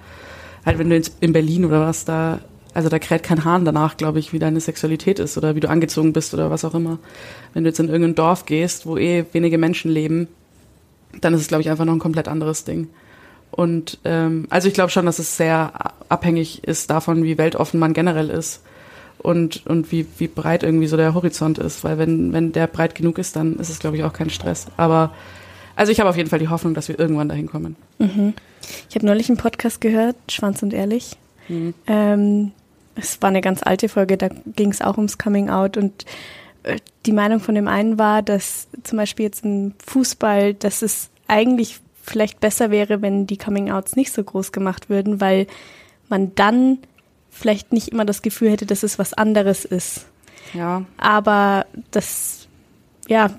Halt, 0.65 0.79
wenn 0.79 0.89
du 0.89 1.03
in 1.19 1.33
Berlin 1.33 1.65
oder 1.65 1.81
was 1.81 2.05
da, 2.05 2.39
also 2.75 2.89
da 2.89 3.01
kräht 3.01 3.25
kein 3.25 3.45
Hahn 3.45 3.65
danach, 3.65 3.97
glaube 3.97 4.21
ich, 4.21 4.33
wie 4.33 4.39
deine 4.39 4.61
Sexualität 4.61 5.19
ist 5.19 5.37
oder 5.37 5.57
wie 5.57 5.61
du 5.61 5.69
angezogen 5.69 6.13
bist 6.13 6.33
oder 6.33 6.53
was 6.53 6.65
auch 6.65 6.75
immer. 6.75 7.01
Wenn 7.55 7.65
du 7.65 7.71
jetzt 7.71 7.81
in 7.81 7.89
irgendein 7.89 8.15
Dorf 8.15 8.47
gehst, 8.47 8.87
wo 8.87 8.97
eh 8.97 9.25
wenige 9.33 9.59
Menschen 9.59 9.91
leben, 9.91 10.29
dann 11.21 11.35
ist 11.35 11.41
es, 11.41 11.49
glaube 11.49 11.63
ich, 11.63 11.71
einfach 11.71 11.85
noch 11.85 11.95
ein 11.95 11.99
komplett 11.99 12.29
anderes 12.29 12.63
Ding. 12.63 12.89
Und 13.51 13.99
ähm, 14.05 14.47
also 14.49 14.69
ich 14.69 14.75
glaube 14.75 14.91
schon, 14.91 15.07
dass 15.07 15.19
es 15.19 15.37
sehr 15.37 15.73
abhängig 16.09 16.63
ist 16.63 16.89
davon, 16.89 17.25
wie 17.25 17.37
weltoffen 17.37 17.81
man 17.81 17.95
generell 17.95 18.31
ist 18.31 18.63
und, 19.23 19.67
und 19.67 19.93
wie, 19.93 20.07
wie 20.19 20.29
breit 20.29 20.63
irgendwie 20.63 20.87
so 20.87 20.97
der 20.97 21.15
Horizont 21.15 21.59
ist. 21.59 21.85
Weil 21.85 21.99
wenn, 21.99 22.33
wenn 22.33 22.53
der 22.53 22.67
breit 22.67 22.95
genug 22.95 23.19
ist, 23.19 23.37
dann 23.37 23.57
ist 23.57 23.71
es, 23.71 23.79
glaube 23.79 23.97
ich, 23.97 24.05
auch 24.05 24.13
kein 24.13 24.31
Stress. 24.31 24.67
Aber 24.77 25.13
also 25.77 25.93
ich 25.93 26.01
habe 26.01 26.11
auf 26.11 26.17
jeden 26.17 26.29
Fall 26.29 26.39
die 26.39 26.49
Hoffnung, 26.49 26.75
dass 26.75 26.89
wir 26.89 26.99
irgendwann 26.99 27.29
dahin 27.29 27.47
kommen. 27.47 27.77
Mhm. 27.99 28.35
Ich 28.89 28.95
habe 28.95 29.07
neulich 29.07 29.29
einen 29.29 29.39
Podcast 29.39 29.81
gehört, 29.81 30.17
Schwanz 30.31 30.63
und 30.63 30.73
Ehrlich. 30.73 31.17
Mhm. 31.49 31.75
Ähm, 31.87 32.53
es 32.95 33.21
war 33.23 33.31
eine 33.31 33.41
ganz 33.41 33.63
alte 33.63 33.89
Folge, 33.89 34.17
da 34.17 34.29
ging 34.29 34.71
es 34.71 34.83
auch 34.83 34.97
ums 34.97 35.19
Coming 35.19 35.49
Out 35.49 35.77
und 35.77 36.05
äh, 36.63 36.77
die 37.07 37.13
Meinung 37.13 37.41
von 37.41 37.55
dem 37.55 37.69
einen 37.69 37.99
war, 37.99 38.23
dass 38.23 38.69
zum 38.83 38.99
Beispiel 38.99 39.25
jetzt 39.25 39.45
im 39.45 39.73
Fußball, 39.85 40.55
dass 40.55 40.83
es 40.83 41.09
eigentlich 41.27 41.81
vielleicht 42.03 42.41
besser 42.41 42.71
wäre, 42.71 43.01
wenn 43.01 43.27
die 43.27 43.39
Coming 43.39 43.71
Outs 43.71 43.97
nicht 43.97 44.13
so 44.13 44.23
groß 44.23 44.53
gemacht 44.53 44.91
würden, 44.91 45.21
weil 45.21 45.47
man 46.09 46.35
dann 46.35 46.79
vielleicht 47.33 47.73
nicht 47.73 47.89
immer 47.89 48.05
das 48.05 48.23
Gefühl 48.23 48.51
hätte, 48.51 48.67
dass 48.67 48.85
es 48.85 48.99
was 48.99 49.15
anderes 49.15 49.65
ist. 49.65 50.07
Ja. 50.55 50.85
Aber 50.99 51.67
das, 51.91 52.47
ja, 53.09 53.31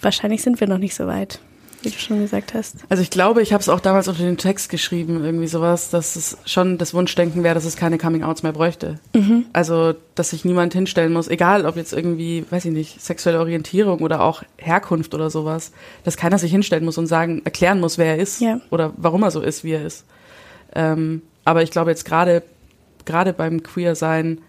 wahrscheinlich 0.00 0.42
sind 0.42 0.60
wir 0.60 0.68
noch 0.68 0.78
nicht 0.78 0.94
so 0.94 1.06
weit, 1.06 1.40
wie 1.80 1.88
du 1.88 1.96
schon 1.96 2.20
gesagt 2.20 2.52
hast. 2.52 2.76
Also 2.90 3.02
ich 3.02 3.08
glaube, 3.08 3.40
ich 3.40 3.54
habe 3.54 3.62
es 3.62 3.70
auch 3.70 3.80
damals 3.80 4.06
unter 4.06 4.22
den 4.22 4.36
Text 4.36 4.68
geschrieben, 4.68 5.24
irgendwie 5.24 5.46
sowas, 5.46 5.88
dass 5.88 6.14
es 6.14 6.36
schon 6.44 6.76
das 6.76 6.92
Wunschdenken 6.92 7.42
wäre, 7.42 7.54
dass 7.54 7.64
es 7.64 7.74
keine 7.74 7.96
Coming-Outs 7.96 8.42
mehr 8.42 8.52
bräuchte. 8.52 9.00
Mhm. 9.14 9.46
Also, 9.54 9.94
dass 10.14 10.30
sich 10.30 10.44
niemand 10.44 10.74
hinstellen 10.74 11.14
muss, 11.14 11.28
egal 11.28 11.64
ob 11.64 11.76
jetzt 11.76 11.94
irgendwie, 11.94 12.44
weiß 12.50 12.66
ich 12.66 12.72
nicht, 12.72 13.00
sexuelle 13.00 13.40
Orientierung 13.40 14.00
oder 14.00 14.20
auch 14.20 14.42
Herkunft 14.58 15.14
oder 15.14 15.30
sowas, 15.30 15.72
dass 16.04 16.18
keiner 16.18 16.38
sich 16.38 16.50
hinstellen 16.50 16.84
muss 16.84 16.98
und 16.98 17.06
sagen, 17.06 17.40
erklären 17.44 17.80
muss, 17.80 17.96
wer 17.96 18.06
er 18.14 18.18
ist 18.18 18.42
ja. 18.42 18.60
oder 18.70 18.92
warum 18.98 19.22
er 19.22 19.30
so 19.30 19.40
ist, 19.40 19.64
wie 19.64 19.72
er 19.72 19.86
ist. 19.86 20.04
Ähm, 20.74 21.22
aber 21.44 21.62
ich 21.62 21.70
glaube 21.70 21.90
jetzt 21.90 22.04
gerade 22.04 22.42
gerade 23.04 23.32
beim 23.32 23.62
Queer-Sein, 23.62 24.40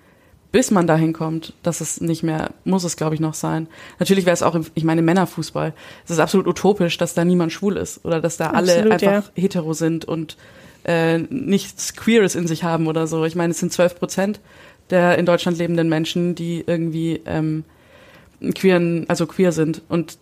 bis 0.51 0.69
man 0.69 0.85
dahin 0.85 1.13
kommt, 1.13 1.53
dass 1.63 1.81
es 1.81 1.99
nicht 1.99 2.21
mehr, 2.21 2.51
muss 2.63 2.83
es 2.83 2.95
glaube 2.95 3.15
ich 3.15 3.21
noch 3.21 3.33
sein. 3.33 3.67
Natürlich 3.99 4.25
wäre 4.25 4.35
es 4.35 4.43
auch, 4.43 4.59
ich 4.75 4.83
meine 4.83 5.01
Männerfußball, 5.01 5.73
es 6.05 6.11
ist 6.11 6.19
absolut 6.19 6.47
utopisch, 6.47 6.97
dass 6.97 7.15
da 7.15 7.25
niemand 7.25 7.51
schwul 7.51 7.77
ist 7.77 8.05
oder 8.05 8.21
dass 8.21 8.37
da 8.37 8.51
alle 8.51 8.71
absolut, 8.73 8.91
einfach 8.91 9.31
ja. 9.35 9.41
hetero 9.41 9.73
sind 9.73 10.05
und 10.05 10.37
äh, 10.83 11.17
nichts 11.17 11.95
Queeres 11.95 12.35
in 12.35 12.47
sich 12.47 12.63
haben 12.63 12.87
oder 12.87 13.07
so. 13.07 13.25
Ich 13.25 13.35
meine, 13.35 13.51
es 13.51 13.59
sind 13.59 13.73
zwölf 13.73 13.97
Prozent 13.97 14.39
der 14.89 15.17
in 15.17 15.25
Deutschland 15.25 15.57
lebenden 15.57 15.89
Menschen, 15.89 16.35
die 16.35 16.63
irgendwie 16.65 17.21
ähm, 17.25 17.63
queeren, 18.53 19.05
also 19.09 19.25
queer 19.25 19.51
sind 19.51 19.81
und 19.89 20.17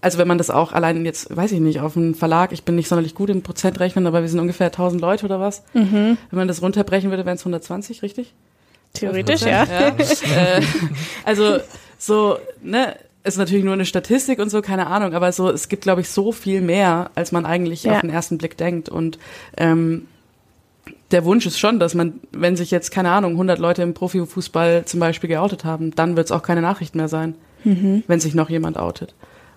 also 0.00 0.18
wenn 0.18 0.28
man 0.28 0.38
das 0.38 0.50
auch 0.50 0.72
allein 0.72 1.04
jetzt, 1.04 1.34
weiß 1.34 1.52
ich 1.52 1.60
nicht, 1.60 1.80
auf 1.80 1.96
einen 1.96 2.14
Verlag, 2.14 2.52
ich 2.52 2.64
bin 2.64 2.76
nicht 2.76 2.88
sonderlich 2.88 3.14
gut 3.14 3.30
im 3.30 3.42
Prozentrechnen, 3.42 4.06
aber 4.06 4.22
wir 4.22 4.28
sind 4.28 4.40
ungefähr 4.40 4.66
1000 4.66 5.00
Leute 5.00 5.24
oder 5.24 5.40
was. 5.40 5.62
Mhm. 5.74 6.18
Wenn 6.30 6.38
man 6.38 6.48
das 6.48 6.62
runterbrechen 6.62 7.10
würde, 7.10 7.24
wären 7.24 7.36
es 7.36 7.42
120, 7.42 8.02
richtig? 8.02 8.34
Theoretisch, 8.92 9.42
ja. 9.42 9.64
ja. 9.64 9.88
äh, 9.88 10.62
also 11.24 11.58
so, 11.98 12.38
ne, 12.62 12.96
ist 13.24 13.38
natürlich 13.38 13.64
nur 13.64 13.74
eine 13.74 13.84
Statistik 13.84 14.38
und 14.38 14.50
so, 14.50 14.62
keine 14.62 14.86
Ahnung, 14.86 15.14
aber 15.14 15.32
so, 15.32 15.50
es 15.50 15.68
gibt, 15.68 15.82
glaube 15.82 16.00
ich, 16.00 16.08
so 16.08 16.32
viel 16.32 16.60
mehr, 16.60 17.10
als 17.14 17.32
man 17.32 17.44
eigentlich 17.44 17.82
ja. 17.82 17.94
auf 17.94 18.00
den 18.00 18.10
ersten 18.10 18.38
Blick 18.38 18.56
denkt. 18.56 18.88
Und 18.88 19.18
ähm, 19.56 20.06
der 21.10 21.24
Wunsch 21.24 21.46
ist 21.46 21.58
schon, 21.58 21.80
dass 21.80 21.94
man, 21.94 22.20
wenn 22.32 22.56
sich 22.56 22.70
jetzt, 22.70 22.90
keine 22.90 23.10
Ahnung, 23.10 23.32
100 23.32 23.58
Leute 23.58 23.82
im 23.82 23.94
Profifußball 23.94 24.84
zum 24.84 25.00
Beispiel 25.00 25.28
geoutet 25.28 25.64
haben, 25.64 25.94
dann 25.94 26.16
wird 26.16 26.26
es 26.26 26.32
auch 26.32 26.42
keine 26.42 26.62
Nachricht 26.62 26.94
mehr 26.94 27.08
sein, 27.08 27.34
mhm. 27.64 28.04
wenn 28.06 28.20
sich 28.20 28.34
noch 28.34 28.50
jemand 28.50 28.78
outet. 28.78 29.14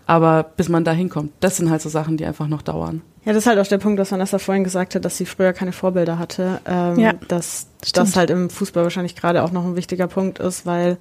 Aber 0.09 0.41
bis 0.57 0.69
man 0.69 0.83
da 0.83 0.91
hinkommt, 0.91 1.33
das 1.39 1.57
sind 1.57 1.69
halt 1.69 1.83
so 1.83 1.89
Sachen, 1.89 2.17
die 2.17 2.25
einfach 2.25 2.47
noch 2.47 2.63
dauern. 2.63 3.03
Ja, 3.25 3.33
das 3.33 3.43
ist 3.43 3.47
halt 3.47 3.59
auch 3.59 3.67
der 3.67 3.77
Punkt, 3.77 3.99
was 3.99 4.11
Vanessa 4.11 4.39
vorhin 4.39 4.63
gesagt 4.63 4.95
hat, 4.95 5.05
dass 5.05 5.17
sie 5.17 5.27
früher 5.27 5.53
keine 5.53 5.71
Vorbilder 5.71 6.17
hatte. 6.17 6.61
Ähm, 6.65 6.97
Ja, 6.97 7.13
dass 7.27 7.67
stimmt. 7.85 8.07
das 8.07 8.15
halt 8.15 8.31
im 8.31 8.49
Fußball 8.49 8.81
wahrscheinlich 8.81 9.15
gerade 9.15 9.43
auch 9.43 9.51
noch 9.51 9.63
ein 9.65 9.75
wichtiger 9.75 10.07
Punkt 10.07 10.39
ist, 10.39 10.65
weil 10.65 10.97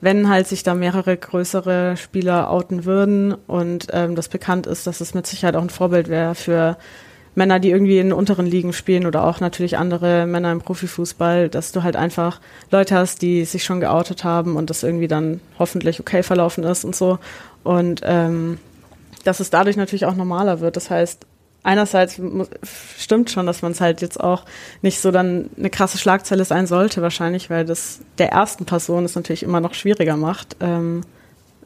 wenn 0.00 0.28
halt 0.28 0.46
sich 0.46 0.62
da 0.62 0.74
mehrere 0.74 1.16
größere 1.16 1.96
Spieler 1.96 2.48
outen 2.48 2.84
würden 2.84 3.34
und 3.48 3.88
ähm, 3.92 4.14
das 4.14 4.28
bekannt 4.28 4.68
ist, 4.68 4.86
dass 4.86 5.00
es 5.00 5.14
mit 5.14 5.26
Sicherheit 5.26 5.56
auch 5.56 5.62
ein 5.62 5.70
Vorbild 5.70 6.06
wäre 6.08 6.36
für 6.36 6.76
Männer, 7.38 7.60
die 7.60 7.70
irgendwie 7.70 8.00
in 8.00 8.12
unteren 8.12 8.46
Ligen 8.46 8.72
spielen 8.72 9.06
oder 9.06 9.24
auch 9.24 9.38
natürlich 9.40 9.78
andere 9.78 10.26
Männer 10.26 10.52
im 10.52 10.60
Profifußball, 10.60 11.48
dass 11.48 11.72
du 11.72 11.84
halt 11.84 11.94
einfach 11.94 12.40
Leute 12.70 12.96
hast, 12.96 13.22
die 13.22 13.44
sich 13.44 13.64
schon 13.64 13.80
geoutet 13.80 14.24
haben 14.24 14.56
und 14.56 14.70
das 14.70 14.82
irgendwie 14.82 15.08
dann 15.08 15.40
hoffentlich 15.58 16.00
okay 16.00 16.22
verlaufen 16.22 16.64
ist 16.64 16.84
und 16.84 16.96
so. 16.96 17.18
Und 17.62 18.02
ähm, 18.04 18.58
dass 19.24 19.40
es 19.40 19.50
dadurch 19.50 19.76
natürlich 19.76 20.04
auch 20.04 20.16
normaler 20.16 20.58
wird. 20.60 20.76
Das 20.76 20.90
heißt, 20.90 21.26
einerseits 21.62 22.20
stimmt 22.98 23.30
schon, 23.30 23.46
dass 23.46 23.62
man 23.62 23.72
es 23.72 23.80
halt 23.80 24.00
jetzt 24.00 24.18
auch 24.18 24.44
nicht 24.82 25.00
so 25.00 25.12
dann 25.12 25.48
eine 25.56 25.70
krasse 25.70 25.98
Schlagzeile 25.98 26.44
sein 26.44 26.66
sollte 26.66 27.02
wahrscheinlich, 27.02 27.50
weil 27.50 27.64
das 27.64 28.00
der 28.18 28.32
ersten 28.32 28.64
Person 28.64 29.04
es 29.04 29.14
natürlich 29.14 29.44
immer 29.44 29.60
noch 29.60 29.74
schwieriger 29.74 30.16
macht, 30.16 30.56
ähm, 30.60 31.02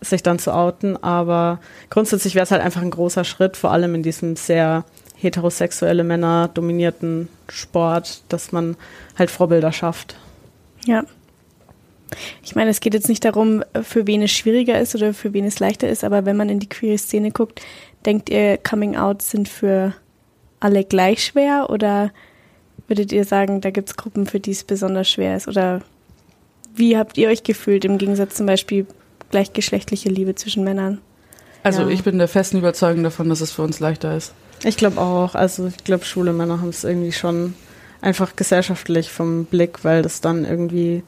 sich 0.03 0.23
dann 0.23 0.39
zu 0.39 0.53
outen. 0.53 1.03
Aber 1.03 1.61
grundsätzlich 1.89 2.35
wäre 2.35 2.45
es 2.45 2.51
halt 2.51 2.63
einfach 2.63 2.83
ein 2.83 2.91
großer 2.91 3.25
Schritt, 3.25 3.57
vor 3.57 3.71
allem 3.71 3.95
in 3.95 4.03
diesem 4.03 4.37
sehr 4.37 4.85
heterosexuelle 5.23 6.05
Männer 6.05 6.51
dominierten 6.53 7.29
Sport, 7.49 8.23
dass 8.29 8.53
man 8.53 8.77
halt 9.19 9.31
Vorbilder 9.31 9.73
schafft. 9.73 10.17
Ja. 10.85 11.05
Ich 12.43 12.55
meine, 12.55 12.71
es 12.71 12.81
geht 12.81 12.93
jetzt 12.93 13.09
nicht 13.09 13.25
darum, 13.25 13.63
für 13.83 14.07
wen 14.07 14.23
es 14.23 14.33
schwieriger 14.33 14.79
ist 14.81 14.95
oder 14.95 15.15
für 15.15 15.33
wen 15.33 15.47
es 15.47 15.61
leichter 15.61 15.89
ist, 15.89 16.05
aber 16.05 16.27
wenn 16.27 16.37
man 16.37 16.51
in 16.51 16.61
die 16.61 16.69
queere 16.69 16.99
Szene 16.99 17.31
guckt, 17.31 17.63
denkt 18.05 18.29
ihr, 18.29 18.59
Coming 18.59 18.97
Out 18.97 19.23
sind 19.23 19.49
für 19.49 19.95
alle 20.61 20.85
gleich 20.85 21.25
schwer 21.25 21.71
oder 21.71 22.11
würdet 22.87 23.13
ihr 23.13 23.25
sagen, 23.25 23.61
da 23.63 23.71
gibt 23.71 23.89
es 23.89 23.97
Gruppen, 23.97 24.27
für 24.27 24.41
die 24.41 24.51
es 24.51 24.65
besonders 24.65 25.09
schwer 25.09 25.37
ist? 25.37 25.49
Oder 25.49 25.81
wie 26.75 26.97
habt 26.99 27.17
ihr 27.17 27.29
euch 27.29 27.43
gefühlt 27.43 27.85
im 27.85 27.97
Gegensatz 27.97 28.35
zum 28.35 28.47
Beispiel 28.47 28.87
gleichgeschlechtliche 29.31 30.11
Liebe 30.11 30.35
zwischen 30.35 30.65
Männern? 30.65 30.99
Also 31.63 31.83
Ja. 31.83 31.89
ich 31.89 32.03
bin 32.03 32.19
der 32.19 32.29
festen 32.29 32.59
Überzeugung 32.59 33.03
davon, 33.05 33.29
dass 33.29 33.41
es 33.41 33.53
für 33.53 33.63
uns 33.63 33.81
leichter 33.81 34.17
ist. 34.17 34.35
Ich 34.65 34.77
glaube 34.77 35.01
auch, 35.01 35.35
also 35.35 35.67
ich 35.67 35.85
glaube, 35.85 36.05
schwule 36.05 36.33
Männer 36.33 36.61
haben 36.61 36.69
es 36.69 36.85
irgendwie 36.85 37.13
schon 37.13 37.55
einfach 38.01 38.37
gesellschaftlich 38.37 39.11
vom 39.11 39.45
Blick, 39.45 39.85
weil 39.85 40.03
das 40.03 40.21
dann 40.21 40.45
irgendwie 40.45 41.03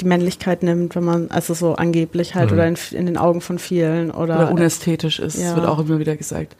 die 0.00 0.04
Männlichkeit 0.04 0.62
nimmt, 0.62 0.94
wenn 0.94 1.04
man, 1.04 1.30
also 1.30 1.54
so 1.54 1.74
angeblich 1.74 2.34
halt, 2.36 2.50
Mhm. 2.50 2.54
oder 2.56 2.66
in, 2.68 2.76
in 2.92 3.06
den 3.06 3.16
Augen 3.16 3.40
von 3.40 3.58
vielen 3.58 4.10
oder, 4.10 4.36
Oder 4.36 4.50
unästhetisch 4.52 5.18
ist, 5.18 5.38
Ja. 5.38 5.56
wird 5.56 5.66
auch 5.66 5.80
immer 5.80 5.98
wieder 5.98 6.16
gesagt. 6.16 6.54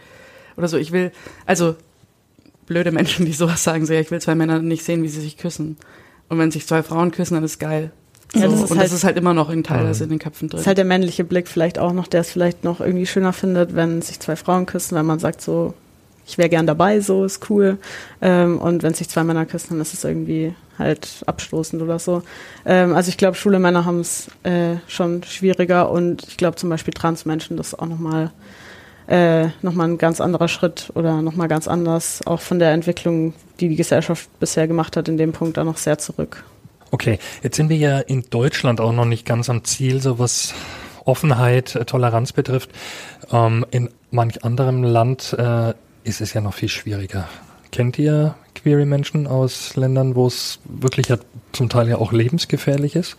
Oder 0.57 0.67
so, 0.69 0.77
ich 0.77 0.91
will, 0.91 1.13
also 1.47 1.77
blöde 2.67 2.91
Menschen, 2.91 3.25
die 3.27 3.33
sowas 3.33 3.63
sagen, 3.63 3.87
so 3.87 3.93
ja, 3.93 4.01
ich 4.01 4.11
will 4.11 4.21
zwei 4.21 4.35
Männer 4.35 4.59
nicht 4.61 4.85
sehen, 4.85 5.03
wie 5.05 5.09
sie 5.09 5.21
sich 5.21 5.37
küssen. 5.37 5.77
Und 6.29 6.39
wenn 6.39 6.51
sich 6.51 6.67
zwei 6.67 6.83
Frauen 6.83 7.13
küssen, 7.13 7.35
dann 7.35 7.45
ist 7.45 7.59
geil. 7.61 7.93
So, 8.35 8.41
Ja, 8.41 8.49
das 8.49 8.55
ist 8.63 8.71
und 8.73 8.79
halt- 8.79 8.87
das 8.89 8.93
ist 8.93 9.05
halt 9.05 9.17
immer 9.17 9.33
noch 9.35 9.49
in 9.51 9.63
teilweise 9.65 10.05
Mhm. 10.05 10.11
in 10.13 10.19
den 10.19 10.23
Köpfen 10.23 10.49
drin. 10.49 10.61
ist 10.61 10.67
halt 10.67 10.77
der 10.79 10.85
männliche 10.85 11.25
Blick 11.25 11.49
vielleicht 11.49 11.79
auch 11.79 11.93
noch, 11.93 12.09
der 12.09 12.21
es 12.23 12.31
vielleicht 12.31 12.65
noch 12.65 12.81
irgendwie 12.81 13.07
schöner 13.07 13.33
findet, 13.33 13.75
wenn 13.75 14.03
sich 14.03 14.19
zwei 14.21 14.37
Frauen 14.37 14.67
küssen, 14.67 14.97
weil 14.97 15.05
man 15.05 15.19
sagt 15.21 15.41
so, 15.41 15.75
ich 16.29 16.37
wäre 16.37 16.51
gern 16.51 16.67
dabei, 16.67 17.01
so 17.01 17.25
ist 17.25 17.49
cool. 17.51 17.79
Ähm, 18.21 18.59
und 18.59 18.83
wenn 18.83 18.93
sich 18.93 19.09
zwei 19.09 19.25
Männer 19.25 19.47
küssen, 19.47 19.71
dann 19.71 19.81
ist 19.81 19.95
es 19.95 20.05
irgendwie 20.05 20.55
halt 20.79 21.23
abstoßend 21.27 21.83
oder 21.83 21.99
so. 21.99 22.23
Ähm, 22.67 22.95
also 22.95 23.09
ich 23.09 23.17
glaube, 23.17 23.37
schwule 23.37 23.59
Männer 23.59 23.87
haben 23.87 24.01
es 24.01 24.29
äh, 24.43 24.77
schon 24.87 25.23
schwieriger 25.25 25.91
und 25.91 26.29
ich 26.29 26.37
glaube 26.37 26.57
zum 26.57 26.69
Beispiel 26.69 26.93
Transmenschen, 26.93 27.57
das 27.57 27.69
ist 27.69 27.79
auch 27.79 27.87
nochmal 27.87 28.31
äh, 29.09 29.47
noch 29.63 29.73
mal 29.73 29.89
ein 29.89 29.97
ganz 29.97 30.21
anderer 30.21 30.49
Schritt 30.49 30.93
oder 30.95 31.23
nochmal 31.23 31.49
ganz 31.49 31.67
anders, 31.67 32.21
auch 32.27 32.41
von 32.41 32.59
der 32.59 32.73
Entwicklung, 32.73 33.33
die 33.59 33.71
die 33.71 33.77
Gesellschaft 33.77 34.29
bisher 34.39 34.69
gemacht 34.69 34.99
hat, 34.99 35.09
in 35.09 35.17
dem 35.17 35.33
Punkt 35.33 35.57
da 35.57 35.65
noch 35.65 35.79
sehr 35.79 35.97
zurück. 35.97 36.45
Okay, 36.91 37.19
jetzt 37.43 37.57
sind 37.57 37.71
wir 37.71 37.79
ja 37.79 37.99
in 38.01 38.25
Deutschland 38.29 38.81
auch 38.83 38.93
noch 38.93 39.07
nicht 39.07 39.25
ganz 39.25 39.49
am 39.49 39.65
Ziel, 39.65 40.03
so 40.03 40.19
was 40.19 40.53
Offenheit, 41.07 41.75
äh, 41.75 41.87
Toleranz 41.87 42.33
betrifft. 42.33 42.71
Ähm, 43.33 43.65
in 43.71 43.89
manch 44.11 44.45
anderem 44.45 44.83
Land 44.85 45.35
äh, 45.39 45.73
ist 46.05 46.21
es 46.21 46.33
ja 46.35 46.41
noch 46.41 46.55
viel 46.55 46.69
schwieriger. 46.69 47.29
Kennt 47.73 47.99
ihr 47.99 48.35
queere 48.55 48.87
Menschen 48.87 49.27
aus 49.27 49.77
Ländern, 49.77 50.15
wo 50.15 50.27
es 50.27 50.59
wirklich 50.65 51.09
ja 51.09 51.19
zum 51.53 51.69
Teil 51.69 51.89
ja 51.89 51.97
auch 51.99 52.13
lebensgefährlich 52.13 52.97
ist? 52.97 53.17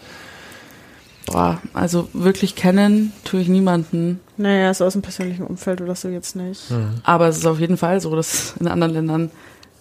Boah, 1.27 1.61
also 1.73 2.09
wirklich 2.13 2.55
kennen 2.55 3.13
tue 3.23 3.41
ich 3.41 3.47
niemanden. 3.49 4.19
Naja, 4.37 4.73
so 4.73 4.85
aus 4.85 4.93
dem 4.93 5.03
persönlichen 5.03 5.43
Umfeld 5.45 5.79
oder 5.81 5.93
so 5.95 6.07
jetzt 6.09 6.35
nicht. 6.35 6.63
Aber 7.03 7.27
es 7.27 7.37
ist 7.37 7.45
auf 7.45 7.59
jeden 7.59 7.77
Fall 7.77 8.01
so, 8.01 8.15
dass 8.15 8.55
in 8.59 8.67
anderen 8.67 8.93
Ländern, 8.93 9.31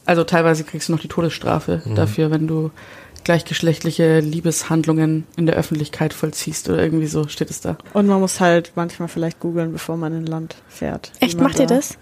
also 0.04 0.24
teilweise 0.24 0.64
kriegst 0.64 0.88
du 0.88 0.92
noch 0.92 1.00
die 1.00 1.08
Todesstrafe 1.08 1.80
Mhm. 1.86 1.94
dafür, 1.94 2.30
wenn 2.30 2.46
du 2.46 2.70
gleichgeschlechtliche 3.24 4.20
Liebeshandlungen 4.20 5.26
in 5.36 5.46
der 5.46 5.56
Öffentlichkeit 5.56 6.12
vollziehst 6.12 6.68
oder 6.68 6.82
irgendwie 6.82 7.06
so 7.06 7.28
steht 7.28 7.50
es 7.50 7.60
da. 7.60 7.76
Und 7.94 8.06
man 8.06 8.20
muss 8.20 8.40
halt 8.40 8.72
manchmal 8.74 9.08
vielleicht 9.08 9.40
googeln, 9.40 9.72
bevor 9.72 9.96
man 9.96 10.12
in 10.12 10.24
ein 10.24 10.26
Land 10.26 10.56
fährt. 10.68 11.12
Echt, 11.20 11.40
macht 11.40 11.58
ihr 11.58 11.66
da- 11.66 11.76
das? 11.76 11.96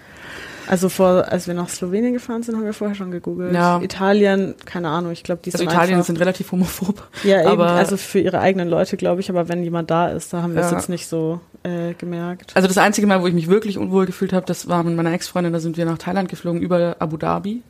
Also 0.69 0.89
vor, 0.89 1.27
als 1.31 1.47
wir 1.47 1.55
nach 1.55 1.69
Slowenien 1.69 2.13
gefahren 2.13 2.43
sind, 2.43 2.57
haben 2.57 2.65
wir 2.65 2.73
vorher 2.73 2.95
schon 2.97 3.11
gegoogelt. 3.11 3.55
Ja. 3.55 3.81
Italien, 3.81 4.55
keine 4.65 4.89
Ahnung, 4.89 5.13
ich 5.13 5.23
glaube, 5.23 5.41
die 5.45 5.51
Also 5.53 5.59
sind 5.59 5.69
Italien 5.73 5.95
einfach, 5.95 6.07
sind 6.07 6.21
relativ 6.21 6.51
homophob. 6.53 7.09
ja, 7.25 7.41
eben, 7.41 7.49
aber- 7.49 7.71
also 7.71 7.97
für 7.97 8.19
ihre 8.19 8.41
eigenen 8.41 8.69
Leute, 8.69 8.97
glaube 8.97 9.21
ich, 9.21 9.31
aber 9.31 9.49
wenn 9.49 9.63
jemand 9.63 9.91
da 9.91 10.09
ist, 10.09 10.33
da 10.33 10.43
haben 10.43 10.55
wir 10.55 10.63
es 10.63 10.71
Ja. 10.71 10.77
jetzt 10.79 10.89
nicht 10.89 11.07
so 11.07 11.41
äh, 11.63 11.95
gemerkt. 11.95 12.53
Also 12.55 12.69
das 12.69 12.79
einzige 12.79 13.07
Mal, 13.07 13.23
wo 13.23 13.27
ich 13.27 13.35
mich 13.35 13.49
wirklich 13.49 13.77
unwohl 13.79 14.07
gefühlt 14.07 14.33
habe, 14.33 14.47
das 14.47 14.69
war 14.69 14.83
mit 14.85 14.95
meiner 14.97 15.13
Ex-Freundin, 15.13 15.53
da 15.53 15.59
sind 15.61 15.77
wir 15.77 15.85
nach 15.85 15.99
Thailand 15.99 16.29
geflogen 16.29 16.61
über 16.63 16.97
Abu 17.01 17.17
Dhabi. 17.17 17.63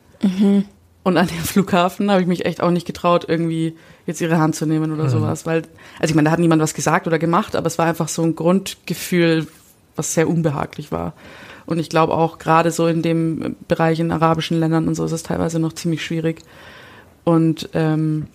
Und 1.03 1.17
an 1.17 1.27
dem 1.27 1.37
Flughafen 1.37 2.11
habe 2.11 2.21
ich 2.21 2.27
mich 2.27 2.45
echt 2.45 2.61
auch 2.61 2.69
nicht 2.71 2.85
getraut, 2.85 3.25
irgendwie 3.27 3.75
jetzt 4.05 4.19
ihre 4.21 4.39
Hand 4.39 4.55
zu 4.55 4.65
nehmen 4.65 4.91
oder 4.91 5.09
sowas. 5.09 5.45
Weil, 5.45 5.63
also 5.99 6.11
ich 6.11 6.15
meine, 6.15 6.25
da 6.27 6.31
hat 6.31 6.39
niemand 6.39 6.61
was 6.61 6.73
gesagt 6.73 7.07
oder 7.07 7.17
gemacht, 7.17 7.55
aber 7.55 7.67
es 7.67 7.77
war 7.77 7.85
einfach 7.85 8.07
so 8.09 8.23
ein 8.23 8.35
Grundgefühl, 8.35 9.47
was 9.95 10.13
sehr 10.13 10.27
unbehaglich 10.29 10.91
war. 10.91 11.13
Und 11.67 11.77
ich 11.79 11.89
glaube 11.89 12.13
auch 12.13 12.39
gerade 12.39 12.71
so 12.71 12.87
in 12.87 13.01
dem 13.03 13.55
Bereich 13.67 13.99
in 13.99 14.11
arabischen 14.11 14.59
Ländern 14.59 14.87
und 14.87 14.95
so 14.95 15.05
ist 15.05 15.11
es 15.11 15.21
teilweise 15.23 15.59
noch 15.59 15.73
ziemlich 15.73 16.03
schwierig. 16.03 16.41
Und 17.23 17.69
ähm, 17.73 18.27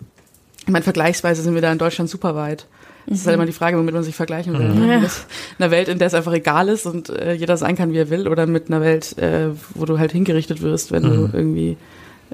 ich 0.65 0.69
meine, 0.69 0.85
vergleichsweise 0.85 1.43
sind 1.43 1.55
wir 1.55 1.63
da 1.63 1.73
in 1.73 1.79
Deutschland 1.79 2.09
super 2.09 2.35
weit. 2.37 2.67
Das 3.07 3.19
ist 3.19 3.27
halt 3.27 3.35
immer 3.35 3.47
die 3.47 3.53
Frage, 3.53 3.77
womit 3.79 3.95
man 3.95 4.05
sich 4.05 4.15
vergleichen 4.15 4.57
will. 4.57 4.69
Mhm. 4.69 5.01
Mit 5.01 5.11
einer 5.59 5.71
Welt, 5.73 5.89
in 5.89 5.99
der 5.99 6.07
es 6.07 6.15
einfach 6.15 6.33
egal 6.35 6.69
ist 6.69 6.87
und 6.87 7.09
äh, 7.09 7.33
jeder 7.33 7.57
sein 7.57 7.75
kann, 7.75 7.93
wie 7.93 7.99
er 7.99 8.11
will, 8.11 8.29
oder 8.29 8.47
mit 8.47 8.69
einer 8.69 8.81
Welt, 8.81 9.19
äh, 9.19 9.49
wo 9.75 9.87
du 9.87 9.99
halt 9.99 10.13
hingerichtet 10.13 10.63
wirst, 10.63 10.93
wenn 10.93 11.03
Mhm. 11.03 11.09
du 11.09 11.31
irgendwie 11.37 11.77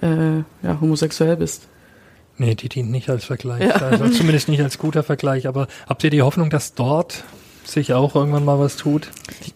äh, 0.03 0.39
ja, 0.63 0.79
homosexuell 0.81 1.37
bist. 1.37 1.69
Nee, 2.37 2.55
die 2.55 2.69
dient 2.69 2.91
nicht 2.91 3.09
als 3.09 3.25
Vergleich. 3.25 3.63
Ja. 3.63 3.77
Also 3.77 4.09
zumindest 4.11 4.49
nicht 4.49 4.61
als 4.63 4.79
guter 4.79 5.03
Vergleich. 5.03 5.49
Aber 5.49 5.69
habt 5.89 6.05
ihr 6.05 6.11
die 6.11 6.23
Hoffnung, 6.23 6.51
dass 6.51 6.75
dort 6.75 7.25
sich 7.65 7.95
auch 7.95 8.15
irgendwann 8.15 8.45
mal 8.45 8.59
was 8.59 8.77
tut? 8.77 9.09
Ich 9.41 9.55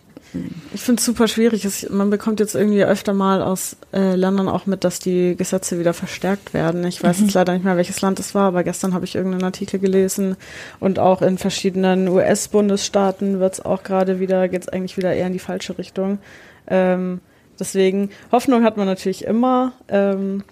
finde 0.74 1.00
es 1.00 1.04
super 1.04 1.28
schwierig. 1.28 1.64
Es, 1.64 1.88
man 1.90 2.10
bekommt 2.10 2.40
jetzt 2.40 2.54
irgendwie 2.54 2.84
öfter 2.84 3.12
mal 3.12 3.42
aus 3.42 3.76
äh, 3.92 4.14
Ländern 4.14 4.48
auch 4.48 4.66
mit, 4.66 4.84
dass 4.84 4.98
die 4.98 5.36
Gesetze 5.36 5.78
wieder 5.78 5.92
verstärkt 5.92 6.54
werden. 6.54 6.84
Ich 6.84 7.02
weiß 7.02 7.20
jetzt 7.20 7.34
leider 7.34 7.52
nicht 7.52 7.64
mehr, 7.64 7.76
welches 7.76 8.00
Land 8.00 8.18
es 8.18 8.34
war, 8.34 8.44
aber 8.48 8.64
gestern 8.64 8.94
habe 8.94 9.04
ich 9.04 9.14
irgendeinen 9.14 9.44
Artikel 9.44 9.78
gelesen 9.78 10.36
und 10.80 10.98
auch 10.98 11.22
in 11.22 11.38
verschiedenen 11.38 12.08
US-Bundesstaaten 12.08 13.40
wird 13.40 13.54
es 13.54 13.64
auch 13.64 13.82
gerade 13.82 14.20
wieder, 14.20 14.48
geht 14.48 14.62
es 14.62 14.68
eigentlich 14.68 14.96
wieder 14.96 15.12
eher 15.12 15.26
in 15.26 15.32
die 15.34 15.38
falsche 15.38 15.76
Richtung. 15.76 16.18
Ähm, 16.66 17.20
deswegen, 17.58 18.10
Hoffnung 18.30 18.64
hat 18.64 18.76
man 18.76 18.86
natürlich 18.86 19.24
immer, 19.24 19.72
ähm, 19.88 20.44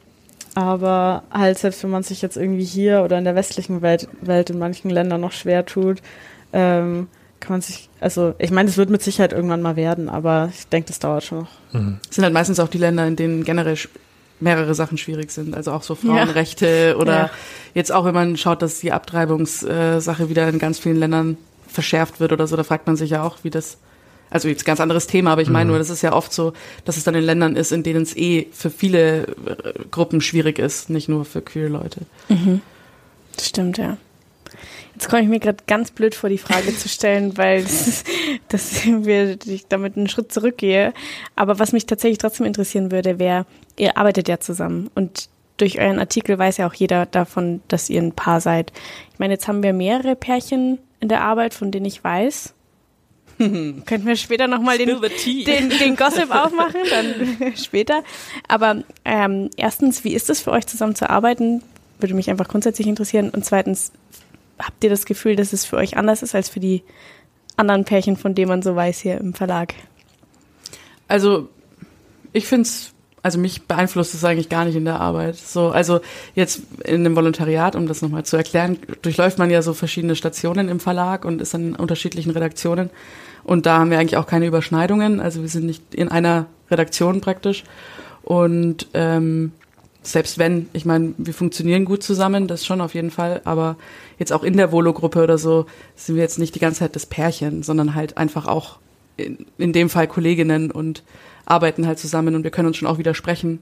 aber 0.54 1.22
halt 1.30 1.58
selbst 1.58 1.82
wenn 1.84 1.90
man 1.90 2.02
sich 2.02 2.20
jetzt 2.22 2.36
irgendwie 2.36 2.64
hier 2.64 3.02
oder 3.02 3.16
in 3.18 3.24
der 3.24 3.34
westlichen 3.34 3.82
Welt, 3.82 4.08
Welt 4.20 4.50
in 4.50 4.58
manchen 4.58 4.90
Ländern 4.90 5.20
noch 5.20 5.32
schwer 5.32 5.64
tut, 5.64 6.02
ähm, 6.52 7.08
kann 7.40 7.52
man 7.54 7.60
sich, 7.62 7.88
also 8.00 8.34
ich 8.38 8.50
meine, 8.50 8.68
es 8.68 8.76
wird 8.76 8.90
mit 8.90 9.02
Sicherheit 9.02 9.32
irgendwann 9.32 9.62
mal 9.62 9.74
werden, 9.76 10.08
aber 10.08 10.50
ich 10.54 10.66
denke, 10.68 10.88
das 10.88 10.98
dauert 10.98 11.24
schon 11.24 11.38
noch. 11.40 11.48
Mhm. 11.72 11.98
Es 12.08 12.14
sind 12.16 12.24
halt 12.24 12.34
meistens 12.34 12.60
auch 12.60 12.68
die 12.68 12.78
Länder, 12.78 13.06
in 13.06 13.16
denen 13.16 13.44
generell 13.44 13.76
mehrere 14.40 14.74
Sachen 14.74 14.96
schwierig 14.98 15.30
sind. 15.30 15.54
Also 15.54 15.72
auch 15.72 15.82
so 15.82 15.94
Frauenrechte 15.94 16.96
oder 16.98 17.12
Ja. 17.14 17.30
jetzt 17.74 17.92
auch, 17.92 18.04
wenn 18.04 18.14
man 18.14 18.36
schaut, 18.36 18.62
dass 18.62 18.80
die 18.80 18.92
Abtreibungssache 18.92 20.28
wieder 20.28 20.48
in 20.48 20.58
ganz 20.58 20.78
vielen 20.78 20.96
Ländern 20.96 21.36
verschärft 21.66 22.20
wird 22.20 22.32
oder 22.32 22.46
so, 22.46 22.56
da 22.56 22.64
fragt 22.64 22.86
man 22.86 22.96
sich 22.96 23.10
ja 23.10 23.22
auch, 23.22 23.38
wie 23.42 23.50
das, 23.50 23.76
also 24.30 24.48
jetzt 24.48 24.64
ganz 24.64 24.80
anderes 24.80 25.06
Thema, 25.06 25.32
aber 25.32 25.42
ich 25.42 25.48
meine 25.50 25.66
Mhm. 25.66 25.70
nur, 25.72 25.78
das 25.78 25.90
ist 25.90 26.02
ja 26.02 26.12
oft 26.12 26.32
so, 26.32 26.52
dass 26.84 26.96
es 26.96 27.04
dann 27.04 27.14
in 27.14 27.22
Ländern 27.24 27.54
ist, 27.56 27.70
in 27.72 27.82
denen 27.82 28.02
es 28.02 28.16
eh 28.16 28.46
für 28.52 28.70
viele 28.70 29.22
äh, 29.26 29.26
Gruppen 29.90 30.20
schwierig 30.20 30.58
ist, 30.58 30.90
nicht 30.90 31.08
nur 31.08 31.24
für 31.24 31.42
queer 31.42 31.68
Leute. 31.68 32.00
Das 33.36 33.46
stimmt, 33.48 33.78
ja. 33.78 33.96
Jetzt 34.94 35.08
komme 35.08 35.22
ich 35.22 35.28
mir 35.28 35.40
gerade 35.40 35.58
ganz 35.66 35.90
blöd 35.90 36.14
vor, 36.14 36.28
die 36.30 36.38
Frage 36.38 36.76
zu 36.76 36.88
stellen, 36.88 37.36
weil 37.36 37.64
das 38.48 38.84
wir, 38.84 39.38
ich 39.46 39.66
damit 39.68 39.96
einen 39.96 40.08
Schritt 40.08 40.32
zurückgehe. 40.32 40.92
Aber 41.36 41.58
was 41.58 41.72
mich 41.72 41.86
tatsächlich 41.86 42.18
trotzdem 42.18 42.46
interessieren 42.46 42.90
würde, 42.90 43.18
wäre, 43.18 43.46
ihr 43.76 43.96
arbeitet 43.96 44.28
ja 44.28 44.40
zusammen 44.40 44.90
und 44.94 45.28
durch 45.56 45.78
euren 45.78 45.98
Artikel 45.98 46.38
weiß 46.38 46.56
ja 46.56 46.66
auch 46.66 46.74
jeder 46.74 47.06
davon, 47.06 47.60
dass 47.68 47.90
ihr 47.90 48.00
ein 48.00 48.12
Paar 48.12 48.40
seid. 48.40 48.72
Ich 49.12 49.18
meine, 49.18 49.34
jetzt 49.34 49.46
haben 49.46 49.62
wir 49.62 49.74
mehrere 49.74 50.16
Pärchen 50.16 50.78
in 51.00 51.08
der 51.08 51.22
Arbeit, 51.22 51.52
von 51.54 51.70
denen 51.70 51.86
ich 51.86 52.02
weiß. 52.02 52.54
Könnten 53.38 54.06
wir 54.06 54.16
später 54.16 54.46
nochmal 54.46 54.78
den, 54.78 54.88
den, 55.46 55.70
den 55.70 55.96
Gossip 55.96 56.30
aufmachen, 56.30 56.80
dann 56.90 57.56
später. 57.56 58.02
Aber 58.48 58.82
ähm, 59.04 59.50
erstens, 59.56 60.04
wie 60.04 60.14
ist 60.14 60.28
es 60.28 60.42
für 60.42 60.50
euch 60.50 60.66
zusammen 60.66 60.94
zu 60.94 61.08
arbeiten? 61.08 61.62
Würde 61.98 62.14
mich 62.14 62.28
einfach 62.30 62.48
grundsätzlich 62.48 62.86
interessieren. 62.86 63.30
Und 63.30 63.44
zweitens, 63.44 63.92
habt 64.60 64.84
ihr 64.84 64.90
das 64.90 65.06
Gefühl, 65.06 65.36
dass 65.36 65.52
es 65.52 65.64
für 65.64 65.76
euch 65.76 65.96
anders 65.96 66.22
ist 66.22 66.34
als 66.34 66.48
für 66.48 66.60
die 66.60 66.82
anderen 67.56 67.84
Pärchen, 67.84 68.16
von 68.16 68.34
denen 68.34 68.48
man 68.48 68.62
so 68.62 68.74
weiß 68.74 69.00
hier 69.00 69.18
im 69.18 69.34
Verlag? 69.34 69.74
Also 71.08 71.48
ich 72.32 72.46
finde 72.46 72.62
es, 72.62 72.92
also 73.22 73.38
mich 73.38 73.62
beeinflusst 73.62 74.14
es 74.14 74.24
eigentlich 74.24 74.48
gar 74.48 74.64
nicht 74.64 74.76
in 74.76 74.84
der 74.84 75.00
Arbeit. 75.00 75.36
So, 75.36 75.70
also 75.70 76.00
jetzt 76.34 76.62
in 76.84 77.04
dem 77.04 77.16
Volontariat, 77.16 77.76
um 77.76 77.86
das 77.86 78.02
nochmal 78.02 78.24
zu 78.24 78.36
erklären, 78.36 78.78
durchläuft 79.02 79.38
man 79.38 79.50
ja 79.50 79.62
so 79.62 79.74
verschiedene 79.74 80.16
Stationen 80.16 80.68
im 80.68 80.80
Verlag 80.80 81.24
und 81.24 81.42
ist 81.42 81.54
an 81.54 81.74
unterschiedlichen 81.74 82.30
Redaktionen. 82.30 82.90
Und 83.44 83.66
da 83.66 83.78
haben 83.78 83.90
wir 83.90 83.98
eigentlich 83.98 84.16
auch 84.16 84.26
keine 84.26 84.46
Überschneidungen. 84.46 85.20
Also 85.20 85.42
wir 85.42 85.48
sind 85.48 85.66
nicht 85.66 85.94
in 85.94 86.08
einer 86.08 86.46
Redaktion 86.70 87.20
praktisch. 87.20 87.64
Und 88.22 88.86
ähm, 88.94 89.52
selbst 90.02 90.38
wenn, 90.38 90.68
ich 90.72 90.84
meine, 90.84 91.14
wir 91.18 91.34
funktionieren 91.34 91.84
gut 91.84 92.02
zusammen, 92.02 92.46
das 92.46 92.64
schon 92.64 92.80
auf 92.80 92.94
jeden 92.94 93.10
Fall, 93.10 93.42
aber 93.44 93.76
jetzt 94.20 94.32
auch 94.32 94.44
in 94.44 94.56
der 94.56 94.70
Volo-Gruppe 94.70 95.24
oder 95.24 95.38
so 95.38 95.66
sind 95.96 96.14
wir 96.14 96.22
jetzt 96.22 96.38
nicht 96.38 96.54
die 96.54 96.60
ganze 96.60 96.80
Zeit 96.80 96.94
das 96.94 97.06
Pärchen, 97.06 97.64
sondern 97.64 97.94
halt 97.96 98.16
einfach 98.18 98.46
auch 98.46 98.78
in, 99.16 99.46
in 99.58 99.72
dem 99.72 99.88
Fall 99.88 100.06
Kolleginnen 100.06 100.70
und 100.70 101.02
arbeiten 101.46 101.86
halt 101.86 101.98
zusammen 101.98 102.36
und 102.36 102.44
wir 102.44 102.50
können 102.50 102.68
uns 102.68 102.76
schon 102.76 102.86
auch 102.86 102.98
widersprechen, 102.98 103.58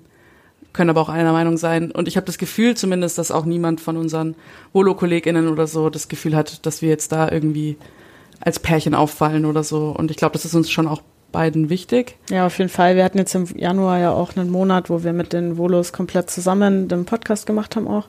können 0.73 0.91
aber 0.91 1.01
auch 1.01 1.09
einer 1.09 1.33
Meinung 1.33 1.57
sein. 1.57 1.91
Und 1.93 2.09
ich 2.09 2.17
habe 2.17 2.27
das 2.27 2.39
Gefühl 2.39 2.77
zumindest, 2.77 3.17
dass 3.17 3.31
auch 3.31 3.45
niemand 3.45 3.81
von 3.81 3.97
unseren 3.97 4.35
Volo-KollegInnen 4.73 5.49
oder 5.49 5.67
so 5.67 5.89
das 5.89 6.09
Gefühl 6.09 6.37
hat, 6.37 6.67
dass 6.67 6.83
wir 6.83 6.89
jetzt 6.89 7.13
da 7.13 7.31
irgendwie 7.31 7.77
als 8.41 8.59
Pärchen 8.59 8.95
auffallen 8.95 9.47
oder 9.47 9.63
so. 9.63 9.95
Und 9.97 10.11
ich 10.11 10.17
glaube, 10.17 10.33
das 10.33 10.45
ist 10.45 10.55
uns 10.55 10.71
schon 10.71 10.89
auch 10.89 11.03
beiden 11.33 11.71
wichtig. 11.71 12.17
Ja, 12.31 12.47
auf 12.47 12.59
jeden 12.59 12.71
Fall. 12.71 12.97
Wir 12.97 13.05
hatten 13.05 13.19
jetzt 13.19 13.35
im 13.35 13.47
Januar 13.57 13.99
ja 13.99 14.13
auch 14.13 14.37
einen 14.37 14.51
Monat, 14.51 14.91
wo 14.91 15.05
wir 15.05 15.13
mit 15.13 15.33
den 15.33 15.57
Volos 15.57 15.93
komplett 15.93 16.31
zusammen 16.31 16.89
den 16.89 17.05
Podcast 17.05 17.47
gemacht 17.47 17.77
haben 17.77 17.87
auch. 17.87 18.09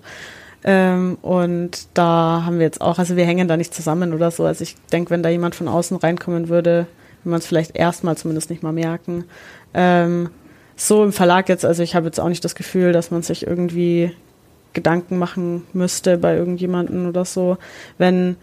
Ähm, 0.63 1.17
und 1.21 1.87
da 1.93 2.43
haben 2.45 2.57
wir 2.57 2.65
jetzt 2.65 2.81
auch, 2.81 2.99
also 2.99 3.15
wir 3.15 3.25
hängen 3.25 3.47
da 3.47 3.57
nicht 3.57 3.73
zusammen 3.73 4.13
oder 4.13 4.31
so. 4.31 4.45
Also 4.45 4.63
ich 4.63 4.75
denke, 4.91 5.11
wenn 5.11 5.23
da 5.23 5.29
jemand 5.29 5.55
von 5.55 5.67
außen 5.67 5.97
reinkommen 5.97 6.49
würde, 6.49 6.87
würde 7.23 7.29
man 7.29 7.39
es 7.39 7.47
vielleicht 7.47 7.75
erstmal 7.75 8.17
zumindest 8.17 8.49
nicht 8.49 8.63
mal 8.63 8.73
merken. 8.73 9.25
Ähm, 9.73 10.29
so 10.75 11.03
im 11.03 11.11
Verlag 11.11 11.49
jetzt, 11.49 11.65
also 11.65 11.83
ich 11.83 11.95
habe 11.95 12.05
jetzt 12.05 12.19
auch 12.19 12.29
nicht 12.29 12.43
das 12.43 12.55
Gefühl, 12.55 12.93
dass 12.93 13.11
man 13.11 13.21
sich 13.21 13.45
irgendwie 13.45 14.11
Gedanken 14.73 15.17
machen 15.17 15.63
müsste 15.73 16.17
bei 16.17 16.35
irgendjemanden 16.35 17.07
oder 17.07 17.25
so. 17.25 17.57
Wenn 17.97 18.37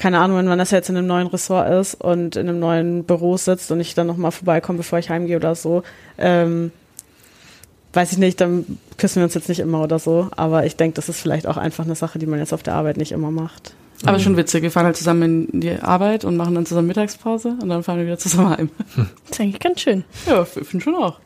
keine 0.00 0.18
Ahnung, 0.18 0.38
wenn 0.38 0.46
man 0.46 0.58
das 0.58 0.70
jetzt 0.70 0.88
in 0.88 0.96
einem 0.96 1.06
neuen 1.06 1.26
Ressort 1.26 1.68
ist 1.68 1.94
und 1.94 2.34
in 2.34 2.48
einem 2.48 2.58
neuen 2.58 3.04
Büro 3.04 3.36
sitzt 3.36 3.70
und 3.70 3.80
ich 3.80 3.94
dann 3.94 4.06
nochmal 4.06 4.30
vorbeikomme, 4.30 4.78
bevor 4.78 4.98
ich 4.98 5.10
heimgehe 5.10 5.36
oder 5.36 5.54
so, 5.54 5.82
ähm, 6.16 6.72
weiß 7.92 8.12
ich 8.12 8.18
nicht, 8.18 8.40
dann 8.40 8.78
küssen 8.98 9.16
wir 9.16 9.24
uns 9.24 9.34
jetzt 9.34 9.48
nicht 9.48 9.60
immer 9.60 9.82
oder 9.82 9.98
so. 9.98 10.28
Aber 10.36 10.66
ich 10.66 10.76
denke, 10.76 10.94
das 10.96 11.08
ist 11.08 11.20
vielleicht 11.20 11.46
auch 11.46 11.56
einfach 11.56 11.84
eine 11.84 11.94
Sache, 11.94 12.18
die 12.18 12.26
man 12.26 12.38
jetzt 12.38 12.52
auf 12.52 12.62
der 12.62 12.74
Arbeit 12.74 12.96
nicht 12.96 13.12
immer 13.12 13.30
macht. 13.30 13.74
Aber 14.06 14.18
schon 14.18 14.36
witzig, 14.36 14.62
wir 14.62 14.70
fahren 14.70 14.86
halt 14.86 14.96
zusammen 14.96 15.48
in 15.52 15.60
die 15.60 15.72
Arbeit 15.78 16.24
und 16.24 16.36
machen 16.36 16.54
dann 16.54 16.64
zusammen 16.64 16.88
Mittagspause 16.88 17.56
und 17.60 17.68
dann 17.68 17.82
fahren 17.82 17.98
wir 17.98 18.06
wieder 18.06 18.18
zusammen 18.18 18.56
heim. 18.56 18.70
Das 18.96 19.06
ist 19.32 19.40
eigentlich 19.40 19.60
ganz 19.60 19.80
schön. 19.80 20.04
Ja, 20.26 20.42
ich 20.42 20.66
finde 20.66 20.84
schon 20.84 20.94
auch. 20.94 21.20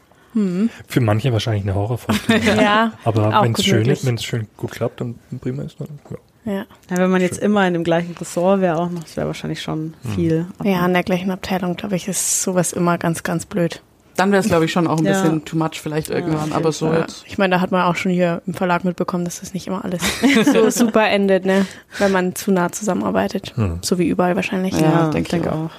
Für 0.88 1.00
manche 1.00 1.32
wahrscheinlich 1.32 1.62
eine 1.62 1.76
Horrorvorstellung. 1.76 2.56
Ja, 2.60 2.92
Aber 3.04 3.42
wenn 3.42 3.52
es 3.52 3.64
schön 3.64 3.88
ist, 3.88 4.04
wenn 4.04 4.16
es 4.16 4.24
schön 4.24 4.48
gut 4.56 4.72
klappt 4.72 5.00
und 5.00 5.16
prima 5.40 5.62
ist, 5.62 5.80
dann 5.80 5.88
ja. 6.10 6.52
Ja. 6.52 6.66
Ja, 6.90 6.96
wenn 6.98 7.10
man 7.10 7.22
jetzt 7.22 7.38
immer 7.38 7.66
in 7.66 7.72
dem 7.72 7.84
gleichen 7.84 8.14
Ressort 8.16 8.60
wäre, 8.60 8.76
auch 8.76 8.90
noch, 8.90 9.04
das 9.04 9.16
wäre 9.16 9.28
wahrscheinlich 9.28 9.62
schon 9.62 9.94
viel. 10.14 10.46
Aber 10.58 10.68
ja, 10.68 10.84
in 10.84 10.92
der 10.92 11.04
gleichen 11.04 11.30
Abteilung, 11.30 11.76
glaube 11.76 11.96
ich, 11.96 12.08
ist 12.08 12.42
sowas 12.42 12.72
immer 12.72 12.98
ganz, 12.98 13.22
ganz 13.22 13.46
blöd. 13.46 13.80
Dann 14.16 14.30
wäre 14.30 14.40
es, 14.42 14.46
glaube 14.48 14.64
ich, 14.64 14.72
schon 14.72 14.86
auch 14.86 14.98
ein 14.98 15.04
Ja. 15.04 15.12
bisschen 15.12 15.44
too 15.44 15.56
much 15.56 15.80
vielleicht 15.80 16.08
irgendwann. 16.10 16.50
auf 16.52 16.56
aber 16.56 16.70
so 16.72 16.88
Fall. 16.88 17.00
jetzt. 17.00 17.24
Ich 17.26 17.36
meine, 17.36 17.56
da 17.56 17.60
hat 17.60 17.70
man 17.72 17.82
auch 17.82 17.96
schon 17.96 18.12
hier 18.12 18.42
im 18.46 18.54
Verlag 18.54 18.84
mitbekommen, 18.84 19.24
dass 19.24 19.40
das 19.40 19.54
nicht 19.54 19.66
immer 19.66 19.84
alles 19.84 20.02
so 20.52 20.70
super 20.70 21.08
endet, 21.08 21.44
ne? 21.44 21.66
Wenn 21.98 22.12
man 22.12 22.34
zu 22.34 22.52
nah 22.52 22.70
zusammenarbeitet. 22.70 23.52
Hm. 23.56 23.78
So 23.82 23.98
wie 23.98 24.06
überall 24.08 24.36
wahrscheinlich. 24.36 24.74
Ja, 24.74 24.80
ja, 24.90 25.10
denk 25.10 25.26
ich 25.26 25.30
denke 25.30 25.48
ich 25.48 25.52
auch. 25.54 25.70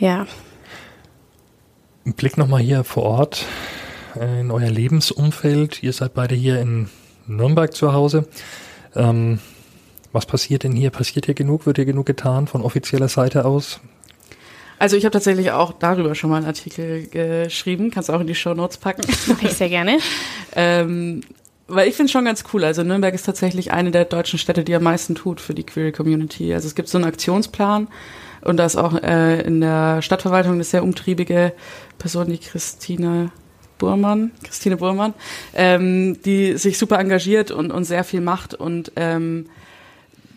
Ja. 0.00 0.26
Ein 2.06 2.12
Blick 2.14 2.38
nochmal 2.38 2.60
hier 2.60 2.84
vor 2.84 3.02
Ort 3.04 3.44
äh, 4.18 4.40
in 4.40 4.50
euer 4.50 4.70
Lebensumfeld. 4.70 5.82
Ihr 5.82 5.92
seid 5.92 6.14
beide 6.14 6.34
hier 6.34 6.60
in 6.60 6.88
Nürnberg 7.26 7.72
zu 7.74 7.92
Hause. 7.92 8.26
Ähm, 8.96 9.38
was 10.12 10.24
passiert 10.26 10.64
denn 10.64 10.72
hier? 10.72 10.90
Passiert 10.90 11.26
hier 11.26 11.34
genug? 11.34 11.66
Wird 11.66 11.76
hier 11.76 11.84
genug 11.84 12.06
getan 12.06 12.46
von 12.46 12.62
offizieller 12.62 13.08
Seite 13.08 13.44
aus? 13.44 13.80
Also 14.78 14.96
ich 14.96 15.04
habe 15.04 15.12
tatsächlich 15.12 15.50
auch 15.50 15.72
darüber 15.72 16.14
schon 16.14 16.30
mal 16.30 16.36
einen 16.36 16.46
Artikel 16.46 17.06
geschrieben. 17.08 17.90
Kannst 17.90 18.08
du 18.08 18.12
auch 18.12 18.20
in 18.20 18.26
die 18.26 18.34
Show 18.34 18.54
Notes 18.54 18.76
packen. 18.76 19.02
Mache 19.26 19.46
ich 19.46 19.54
sehr 19.54 19.68
gerne. 19.68 19.98
ähm, 20.54 21.22
weil 21.66 21.86
ich 21.86 21.94
finde 21.94 22.10
schon 22.10 22.24
ganz 22.24 22.44
cool. 22.52 22.64
Also 22.64 22.82
Nürnberg 22.82 23.14
ist 23.14 23.24
tatsächlich 23.24 23.72
eine 23.72 23.90
der 23.90 24.06
deutschen 24.06 24.38
Städte, 24.38 24.64
die 24.64 24.74
am 24.74 24.82
meisten 24.82 25.14
tut 25.14 25.40
für 25.40 25.54
die 25.54 25.64
Queer 25.64 25.92
Community. 25.92 26.54
Also 26.54 26.66
es 26.66 26.74
gibt 26.74 26.88
so 26.88 26.96
einen 26.96 27.06
Aktionsplan 27.06 27.88
und 28.40 28.56
da 28.56 28.64
ist 28.64 28.76
auch 28.76 28.94
äh, 29.02 29.42
in 29.42 29.60
der 29.60 30.00
Stadtverwaltung 30.00 30.54
eine 30.54 30.64
sehr 30.64 30.82
umtriebige 30.82 31.52
Person, 31.98 32.28
die 32.28 32.38
Christine 32.38 33.30
Burmann, 33.76 34.32
Christine 34.44 34.76
Burmann, 34.76 35.14
ähm, 35.54 36.20
die 36.24 36.56
sich 36.56 36.78
super 36.78 36.98
engagiert 36.98 37.50
und, 37.50 37.70
und 37.70 37.84
sehr 37.84 38.04
viel 38.04 38.20
macht 38.20 38.54
und 38.54 38.92
ähm, 38.96 39.46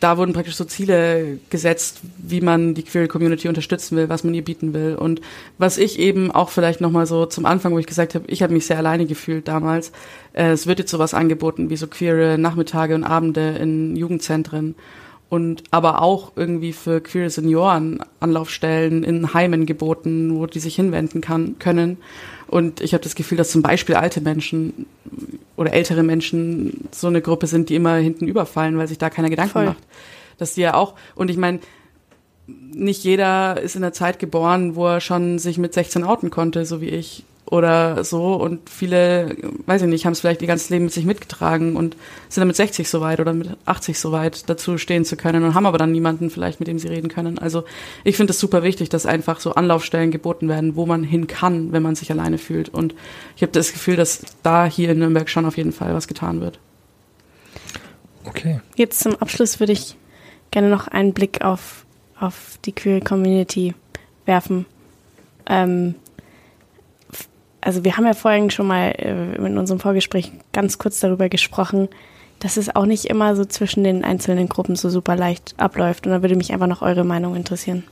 da 0.02 0.18
wurden 0.18 0.34
praktisch 0.34 0.56
so 0.56 0.66
Ziele 0.66 1.38
gesetzt, 1.52 2.02
wie 2.18 2.42
man 2.42 2.74
die 2.74 2.84
Queer 2.84 3.08
Community 3.08 3.48
unterstützen 3.48 3.96
will, 3.96 4.10
was 4.10 4.24
man 4.24 4.34
ihr 4.34 4.44
bieten 4.44 4.74
will. 4.74 4.96
Und 4.96 5.22
was 5.60 5.78
ich 5.78 6.00
eben 6.00 6.32
auch 6.32 6.50
vielleicht 6.50 6.82
nochmal 6.82 7.06
so 7.06 7.28
zum 7.28 7.46
Anfang, 7.46 7.72
wo 7.72 7.78
ich 7.80 7.86
gesagt 7.86 8.16
habe, 8.16 8.26
ich 8.28 8.42
habe 8.42 8.52
mich 8.52 8.66
sehr 8.66 8.78
alleine 8.78 9.06
gefühlt 9.06 9.48
damals. 9.48 9.92
Äh, 10.34 10.50
es 10.50 10.66
wird 10.66 10.80
jetzt 10.80 10.92
sowas 10.92 11.14
angeboten 11.14 11.70
wie 11.70 11.78
so 11.78 11.86
queere 11.86 12.40
Nachmittage 12.40 12.96
und 12.96 13.04
Abende 13.04 13.52
in 13.60 13.96
Jugendzentren 13.96 14.76
und 15.30 15.64
aber 15.72 16.02
auch 16.02 16.34
irgendwie 16.36 16.74
für 16.74 17.00
queere 17.00 17.30
Senioren 17.30 18.00
Anlaufstellen 18.20 19.04
in 19.04 19.34
Heimen 19.34 19.66
geboten, 19.66 20.36
wo 20.36 20.46
die 20.46 20.60
sich 20.60 20.76
hinwenden 20.76 21.22
kann, 21.22 21.58
können. 21.58 21.98
Und 22.52 22.82
ich 22.82 22.94
habe 22.94 23.02
das 23.02 23.16
Gefühl, 23.16 23.38
dass 23.38 23.50
zum 23.50 23.62
Beispiel 23.62 23.96
alte 23.96 24.20
Menschen 24.20 24.86
oder 25.56 25.72
ältere 25.72 26.04
Menschen 26.04 26.90
so 26.92 27.08
eine 27.08 27.22
Gruppe 27.22 27.48
sind, 27.48 27.70
die 27.70 27.76
immer 27.76 27.96
hinten 27.96 28.28
überfallen, 28.28 28.78
weil 28.78 28.90
sich 28.90 28.98
da 28.98 29.10
keiner 29.10 29.30
Gedanken 29.30 29.54
Voll. 29.54 29.66
macht. 29.68 29.84
Dass 30.38 30.56
die 30.56 30.62
ja 30.62 30.74
auch, 30.74 30.96
und 31.16 31.30
ich 31.30 31.38
meine, 31.38 31.62
nicht 32.48 33.06
jeder 33.06 33.62
ist 33.62 33.78
in 33.78 33.82
der 33.82 33.94
Zeit 33.94 34.20
geboren, 34.20 34.76
wo 34.76 34.86
er 34.86 35.00
schon 35.00 35.40
sich 35.40 35.58
mit 35.60 35.74
16 35.74 36.04
outen 36.04 36.30
konnte, 36.30 36.66
so 36.66 36.82
wie 36.82 36.90
ich 36.90 37.24
oder 37.52 38.04
so. 38.06 38.34
Und 38.36 38.70
viele, 38.70 39.36
weiß 39.66 39.84
ich 39.84 39.88
nicht, 39.90 40.06
haben 40.06 40.14
es 40.14 40.22
vielleicht 40.22 40.42
ihr 40.42 40.48
ganzes 40.48 40.70
Leben 40.70 40.86
mit 40.86 40.94
sich 40.94 41.06
mitgetragen 41.06 41.76
und 41.76 41.96
sind 42.30 42.42
dann 42.42 42.48
mit 42.48 42.56
60 42.56 42.90
soweit 42.90 43.20
oder 43.20 43.34
mit 43.34 43.50
80 43.66 44.00
soweit 44.00 44.50
dazu 44.50 44.78
stehen 44.78 45.04
zu 45.04 45.18
können 45.18 45.44
und 45.44 45.54
haben 45.54 45.66
aber 45.66 45.78
dann 45.78 45.92
niemanden 45.92 46.30
vielleicht, 46.30 46.62
mit 46.62 46.68
dem 46.68 46.80
sie 46.80 46.88
reden 46.88 47.10
können. 47.10 47.38
Also 47.38 47.66
ich 48.06 48.16
finde 48.16 48.32
es 48.32 48.40
super 48.40 48.64
wichtig, 48.64 48.90
dass 48.90 49.06
einfach 49.06 49.42
so 49.42 49.54
Anlaufstellen 49.54 50.12
geboten 50.12 50.48
werden, 50.48 50.78
wo 50.78 50.86
man 50.86 51.04
hin 51.04 51.28
kann, 51.28 51.74
wenn 51.74 51.84
man 51.84 51.96
sich 51.96 52.10
alleine 52.10 52.38
fühlt. 52.38 52.70
Und 52.70 52.96
ich 53.36 53.42
habe 53.42 53.52
das 53.52 53.74
Gefühl, 53.74 53.98
dass 53.98 54.22
da 54.44 54.66
hier 54.66 54.90
in 54.92 55.00
Nürnberg 55.00 55.30
schon 55.30 55.46
auf 55.46 55.58
jeden 55.58 55.74
Fall 55.74 55.94
was 55.94 56.08
getan 56.08 56.40
wird. 56.40 56.58
Okay. 58.24 58.62
Jetzt 58.76 59.02
zum 59.02 59.16
Abschluss 59.18 59.60
würde 59.60 59.74
ich 59.74 59.98
gerne 60.52 60.70
noch 60.70 60.88
einen 60.88 61.12
Blick 61.12 61.44
auf, 61.44 61.86
auf 62.18 62.58
die 62.64 62.72
Queer 62.72 63.02
Community 63.02 63.74
werfen. 64.26 64.66
Ähm, 65.48 65.96
also 67.62 67.84
wir 67.84 67.96
haben 67.96 68.06
ja 68.06 68.14
vorhin 68.14 68.50
schon 68.50 68.68
mal 68.68 68.94
äh, 68.98 69.36
in 69.36 69.58
unserem 69.58 69.80
Vorgespräch 69.80 70.32
ganz 70.52 70.78
kurz 70.78 71.00
darüber 71.00 71.30
gesprochen, 71.30 71.90
dass 72.40 72.58
es 72.58 72.76
auch 72.76 72.86
nicht 72.86 73.06
immer 73.06 73.36
so 73.36 73.46
zwischen 73.46 73.84
den 73.84 74.04
einzelnen 74.04 74.50
Gruppen 74.50 74.76
so 74.76 74.90
super 74.90 75.16
leicht 75.16 75.54
abläuft. 75.58 76.06
Und 76.06 76.12
da 76.12 76.22
würde 76.24 76.36
mich 76.36 76.52
einfach 76.52 76.68
noch 76.68 76.82
eure 76.82 77.04
Meinung 77.04 77.36
interessieren. 77.36 77.84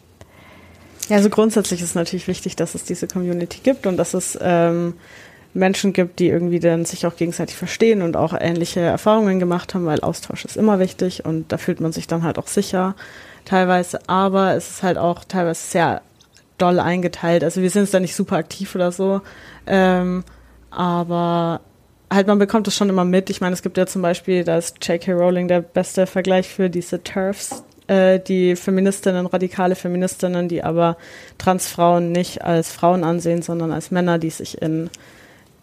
Ja, 1.08 1.18
also 1.18 1.30
grundsätzlich 1.30 1.82
ist 1.82 1.96
natürlich 1.96 2.28
wichtig, 2.28 2.56
dass 2.56 2.76
es 2.76 2.84
diese 2.84 3.08
Community 3.08 3.60
gibt 3.64 3.86
und 3.86 3.98
dass 3.98 4.14
es 4.14 4.38
ähm, 4.42 4.96
Menschen 5.54 5.94
gibt, 5.94 6.20
die 6.20 6.28
irgendwie 6.28 6.60
dann 6.60 6.86
sich 6.86 7.06
auch 7.06 7.16
gegenseitig 7.16 7.56
verstehen 7.56 8.02
und 8.02 8.18
auch 8.18 8.34
ähnliche 8.40 8.82
Erfahrungen 8.82 9.40
gemacht 9.40 9.74
haben, 9.74 9.86
weil 9.86 10.02
Austausch 10.02 10.46
ist 10.46 10.58
immer 10.58 10.80
wichtig 10.80 11.26
und 11.26 11.52
da 11.52 11.58
fühlt 11.58 11.80
man 11.80 11.92
sich 11.92 12.08
dann 12.08 12.24
halt 12.24 12.38
auch 12.38 12.48
sicher 12.48 12.96
teilweise. 13.46 14.00
Aber 14.08 14.56
es 14.56 14.70
ist 14.70 14.84
halt 14.84 14.98
auch 14.98 15.24
teilweise 15.24 15.62
sehr 15.62 16.02
doll 16.62 16.80
eingeteilt. 16.80 17.44
Also 17.44 17.62
wir 17.62 17.70
sind 17.70 17.84
jetzt 17.84 17.94
da 17.94 18.00
nicht 18.00 18.16
super 18.16 18.38
aktiv 18.38 18.76
oder 18.76 18.92
so, 18.92 19.22
ähm, 19.68 20.24
aber 20.72 21.62
halt 22.12 22.28
man 22.28 22.40
bekommt 22.40 22.68
es 22.68 22.76
schon 22.76 22.90
immer 22.90 23.06
mit. 23.06 23.30
Ich 23.30 23.42
meine, 23.42 23.54
es 23.54 23.62
gibt 23.62 23.78
ja 23.78 23.86
zum 23.86 24.02
Beispiel, 24.02 24.44
da 24.44 24.58
ist 24.58 24.86
J.K. 24.86 25.14
Rowling 25.14 25.48
der 25.48 25.62
beste 25.62 26.08
Vergleich 26.08 26.48
für 26.48 26.70
diese 26.70 27.04
TERFs, 27.04 27.64
äh, 27.88 28.20
die 28.20 28.56
Feministinnen, 28.56 29.26
radikale 29.26 29.76
Feministinnen, 29.76 30.48
die 30.48 30.64
aber 30.64 30.98
Transfrauen 31.38 32.12
nicht 32.12 32.44
als 32.44 32.72
Frauen 32.72 33.04
ansehen, 33.04 33.42
sondern 33.42 33.72
als 33.72 33.92
Männer, 33.92 34.18
die 34.18 34.30
sich 34.30 34.62
in 34.62 34.90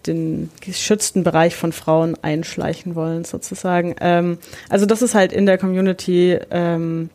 den 0.06 0.50
geschützten 0.60 1.24
Bereich 1.24 1.56
von 1.56 1.72
Frauen 1.72 2.16
einschleichen 2.22 2.94
wollen, 2.94 3.24
sozusagen. 3.24 3.96
Ähm, 4.00 4.38
also 4.68 4.86
dass 4.86 5.02
es 5.02 5.14
halt 5.14 5.32
in 5.32 5.46
der 5.46 5.58
Community 5.58 6.38
ähm, 6.50 7.10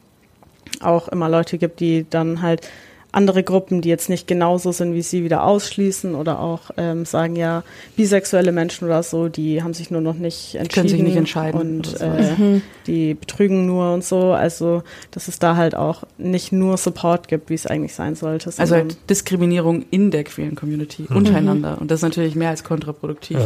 auch 0.81 1.07
immer 1.07 1.29
Leute 1.29 1.57
gibt, 1.57 1.79
die 1.79 2.05
dann 2.09 2.41
halt 2.41 2.67
andere 3.13 3.43
Gruppen, 3.43 3.81
die 3.81 3.89
jetzt 3.89 4.09
nicht 4.09 4.25
genauso 4.27 4.71
sind 4.71 4.93
wie 4.93 5.01
sie, 5.01 5.23
wieder 5.23 5.43
ausschließen 5.43 6.15
oder 6.15 6.39
auch 6.39 6.71
ähm, 6.77 7.05
sagen, 7.05 7.35
ja, 7.35 7.63
bisexuelle 7.95 8.51
Menschen 8.51 8.85
oder 8.85 9.03
so, 9.03 9.27
die 9.27 9.61
haben 9.63 9.73
sich 9.73 9.91
nur 9.91 10.01
noch 10.01 10.13
nicht 10.15 10.55
entschieden. 10.55 10.69
Können 10.73 10.87
sich 10.89 11.01
nicht 11.03 11.15
entscheiden. 11.17 11.59
Und 11.59 11.85
so. 11.87 12.05
äh, 12.05 12.31
Mhm. 12.37 12.61
die 12.87 13.13
betrügen 13.13 13.65
nur 13.65 13.93
und 13.93 14.03
so. 14.03 14.31
Also, 14.31 14.83
dass 15.11 15.27
es 15.27 15.39
da 15.39 15.55
halt 15.57 15.75
auch 15.75 16.03
nicht 16.17 16.51
nur 16.51 16.77
Support 16.77 17.27
gibt, 17.27 17.49
wie 17.49 17.55
es 17.55 17.67
eigentlich 17.67 17.93
sein 17.93 18.15
sollte. 18.15 18.51
Also 18.57 18.75
halt 18.75 18.97
Diskriminierung 19.09 19.85
in 19.91 20.11
der 20.11 20.23
queeren 20.23 20.55
Community 20.55 21.05
untereinander. 21.09 21.77
Und 21.81 21.91
das 21.91 21.99
ist 21.99 22.03
natürlich 22.03 22.35
mehr 22.35 22.49
als 22.49 22.63
kontraproduktiv. 22.63 23.37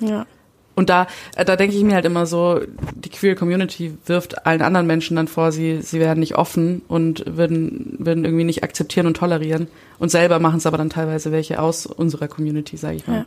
Ja. 0.00 0.08
Ja. 0.08 0.26
Und 0.74 0.88
da, 0.88 1.06
äh, 1.36 1.44
da 1.44 1.56
denke 1.56 1.76
ich 1.76 1.82
mir 1.82 1.94
halt 1.94 2.04
immer 2.04 2.26
so, 2.26 2.60
die 2.94 3.10
queer 3.10 3.34
Community 3.34 3.96
wirft 4.06 4.46
allen 4.46 4.62
anderen 4.62 4.86
Menschen 4.86 5.16
dann 5.16 5.28
vor, 5.28 5.52
sie, 5.52 5.82
sie 5.82 6.00
werden 6.00 6.20
nicht 6.20 6.36
offen 6.36 6.82
und 6.88 7.24
würden, 7.26 7.96
würden 7.98 8.24
irgendwie 8.24 8.44
nicht 8.44 8.62
akzeptieren 8.62 9.06
und 9.06 9.16
tolerieren. 9.16 9.68
Und 9.98 10.10
selber 10.10 10.38
machen 10.38 10.58
es 10.58 10.66
aber 10.66 10.78
dann 10.78 10.90
teilweise 10.90 11.32
welche 11.32 11.60
aus 11.60 11.86
unserer 11.86 12.28
Community, 12.28 12.76
sage 12.76 12.96
ich 12.96 13.06
mal. 13.06 13.18
Ja. 13.18 13.26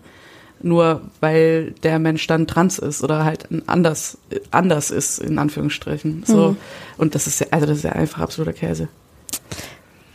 Nur 0.61 1.01
weil 1.19 1.71
der 1.83 1.99
Mensch 1.99 2.25
dann 2.27 2.47
trans 2.47 2.79
ist 2.79 3.03
oder 3.03 3.25
halt 3.25 3.47
anders, 3.67 4.17
anders 4.51 4.91
ist, 4.91 5.19
in 5.19 5.37
Anführungsstrichen. 5.37 6.23
So. 6.25 6.51
Mhm. 6.51 6.57
Und 6.97 7.15
das 7.15 7.27
ist 7.27 7.39
ja, 7.39 7.47
also 7.51 7.65
das 7.65 7.77
ist 7.77 7.83
ja 7.83 7.91
einfach 7.91 8.21
absoluter 8.21 8.53
Käse. 8.53 8.87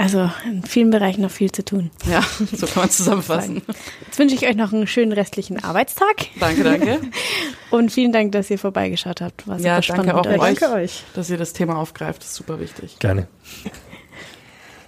Also 0.00 0.30
in 0.44 0.62
vielen 0.62 0.90
Bereichen 0.90 1.22
noch 1.22 1.30
viel 1.32 1.50
zu 1.50 1.64
tun. 1.64 1.90
Ja, 2.08 2.22
so 2.52 2.66
kann 2.66 2.82
man 2.84 2.90
zusammenfassen. 2.90 3.62
Jetzt 4.06 4.18
wünsche 4.18 4.36
ich 4.36 4.46
euch 4.46 4.54
noch 4.54 4.72
einen 4.72 4.86
schönen 4.86 5.10
restlichen 5.12 5.62
Arbeitstag 5.62 6.26
Danke, 6.38 6.62
danke, 6.62 7.00
und 7.70 7.90
vielen 7.90 8.12
Dank, 8.12 8.30
dass 8.30 8.48
ihr 8.48 8.60
vorbeigeschaut 8.60 9.20
habt. 9.20 9.48
War 9.48 9.58
Ja, 9.58 9.82
super 9.82 9.96
danke 9.98 10.10
spannend 10.10 10.14
auch 10.14 10.44
euch. 10.44 10.58
danke 10.60 10.72
euch. 10.76 11.02
dass 11.14 11.28
ihr 11.30 11.36
das 11.36 11.52
Thema 11.52 11.76
aufgreift. 11.76 12.22
Das 12.22 12.28
ist 12.28 12.36
super 12.36 12.60
wichtig. 12.60 13.00
Gerne. 13.00 13.26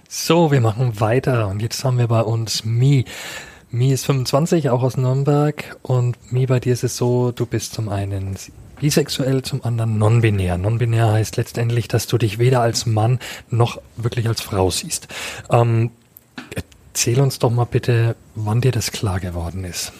So, 0.07 0.51
wir 0.51 0.61
machen 0.61 0.99
weiter 1.01 1.47
und 1.49 1.61
jetzt 1.61 1.83
haben 1.83 1.97
wir 1.97 2.07
bei 2.07 2.21
uns 2.21 2.63
Mi. 2.63 3.05
Mi 3.73 3.93
ist 3.93 4.05
25, 4.05 4.69
auch 4.69 4.83
aus 4.83 4.97
Nürnberg 4.97 5.77
und 5.81 6.17
Mi, 6.31 6.45
bei 6.45 6.59
dir 6.59 6.73
ist 6.73 6.83
es 6.83 6.97
so, 6.97 7.31
du 7.31 7.45
bist 7.45 7.73
zum 7.73 7.87
einen 7.87 8.35
bisexuell, 8.81 9.43
zum 9.43 9.63
anderen 9.63 9.97
non-binär. 9.97 10.57
Non-binär 10.57 11.13
heißt 11.13 11.37
letztendlich, 11.37 11.87
dass 11.87 12.05
du 12.05 12.17
dich 12.17 12.37
weder 12.37 12.59
als 12.59 12.85
Mann 12.85 13.19
noch 13.49 13.81
wirklich 13.95 14.27
als 14.27 14.41
Frau 14.41 14.69
siehst. 14.69 15.07
Ähm, 15.49 15.91
erzähl 16.53 17.21
uns 17.21 17.39
doch 17.39 17.49
mal 17.49 17.63
bitte, 17.63 18.17
wann 18.35 18.59
dir 18.59 18.73
das 18.73 18.91
klar 18.91 19.21
geworden 19.21 19.63
ist. 19.63 19.93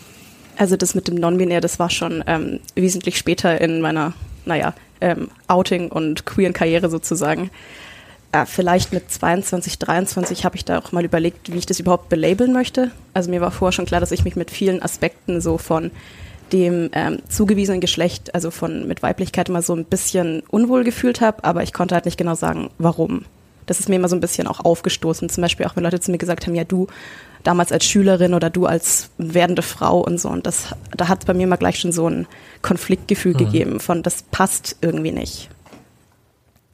Also 0.57 0.75
das 0.75 0.93
mit 0.93 1.07
dem 1.07 1.15
Non-Binär, 1.15 1.61
das 1.61 1.79
war 1.79 1.89
schon 1.89 2.25
ähm, 2.27 2.59
wesentlich 2.75 3.17
später 3.17 3.61
in 3.61 3.79
meiner, 3.79 4.13
naja, 4.45 4.73
ähm, 4.99 5.29
Outing- 5.47 5.89
und 5.89 6.25
queeren 6.25 6.51
Karriere 6.51 6.89
sozusagen. 6.89 7.49
Äh, 8.31 8.45
vielleicht 8.45 8.93
mit 8.93 9.11
22, 9.11 9.79
23 9.79 10.45
habe 10.45 10.55
ich 10.55 10.63
da 10.63 10.79
auch 10.79 10.91
mal 10.91 11.03
überlegt, 11.03 11.51
wie 11.51 11.57
ich 11.57 11.65
das 11.65 11.79
überhaupt 11.79 12.09
belabeln 12.09 12.53
möchte. 12.53 12.91
Also 13.13 13.29
mir 13.29 13.41
war 13.41 13.51
vorher 13.51 13.73
schon 13.73 13.85
klar, 13.85 13.99
dass 13.99 14.11
ich 14.11 14.23
mich 14.23 14.35
mit 14.35 14.51
vielen 14.51 14.81
Aspekten 14.81 15.41
so 15.41 15.57
von 15.57 15.91
dem 16.53 16.89
ähm, 16.93 17.19
zugewiesenen 17.29 17.81
Geschlecht, 17.81 18.33
also 18.35 18.51
von 18.51 18.87
mit 18.87 19.03
Weiblichkeit 19.03 19.49
immer 19.49 19.61
so 19.61 19.73
ein 19.73 19.85
bisschen 19.85 20.43
unwohl 20.49 20.83
gefühlt 20.83 21.21
habe, 21.21 21.43
aber 21.43 21.63
ich 21.63 21.73
konnte 21.73 21.95
halt 21.95 22.05
nicht 22.05 22.17
genau 22.17 22.35
sagen, 22.35 22.69
warum. 22.77 23.25
Das 23.65 23.79
ist 23.79 23.89
mir 23.89 23.95
immer 23.95 24.09
so 24.09 24.15
ein 24.15 24.21
bisschen 24.21 24.47
auch 24.47 24.59
aufgestoßen. 24.59 25.29
Zum 25.29 25.41
Beispiel 25.41 25.65
auch, 25.65 25.75
wenn 25.75 25.83
Leute 25.83 25.99
zu 25.99 26.11
mir 26.11 26.17
gesagt 26.17 26.45
haben, 26.45 26.55
ja, 26.55 26.63
du 26.63 26.87
damals 27.43 27.71
als 27.71 27.85
Schülerin 27.85 28.33
oder 28.33 28.49
du 28.49 28.65
als 28.65 29.09
werdende 29.17 29.61
Frau 29.61 30.01
und 30.01 30.19
so. 30.19 30.29
Und 30.29 30.45
das, 30.45 30.75
da 30.95 31.07
hat 31.07 31.19
es 31.19 31.25
bei 31.25 31.33
mir 31.33 31.43
immer 31.43 31.57
gleich 31.57 31.79
schon 31.79 31.91
so 31.91 32.09
ein 32.09 32.27
Konfliktgefühl 32.61 33.33
gegeben 33.33 33.79
von, 33.79 34.03
das 34.03 34.23
passt 34.23 34.77
irgendwie 34.81 35.11
nicht. 35.11 35.49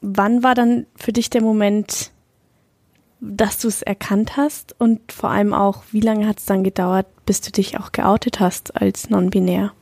Wann 0.00 0.42
war 0.42 0.54
dann 0.54 0.86
für 0.96 1.12
dich 1.12 1.30
der 1.30 1.42
Moment, 1.42 2.12
dass 3.20 3.58
du 3.58 3.68
es 3.68 3.82
erkannt 3.82 4.36
hast 4.36 4.76
und 4.78 5.12
vor 5.12 5.30
allem 5.30 5.52
auch, 5.52 5.82
wie 5.90 6.00
lange 6.00 6.28
hat 6.28 6.38
es 6.38 6.44
dann 6.44 6.62
gedauert, 6.62 7.06
bis 7.26 7.40
du 7.40 7.50
dich 7.50 7.78
auch 7.78 7.92
geoutet 7.92 8.40
hast 8.40 8.80
als 8.80 9.10
non-binär? 9.10 9.72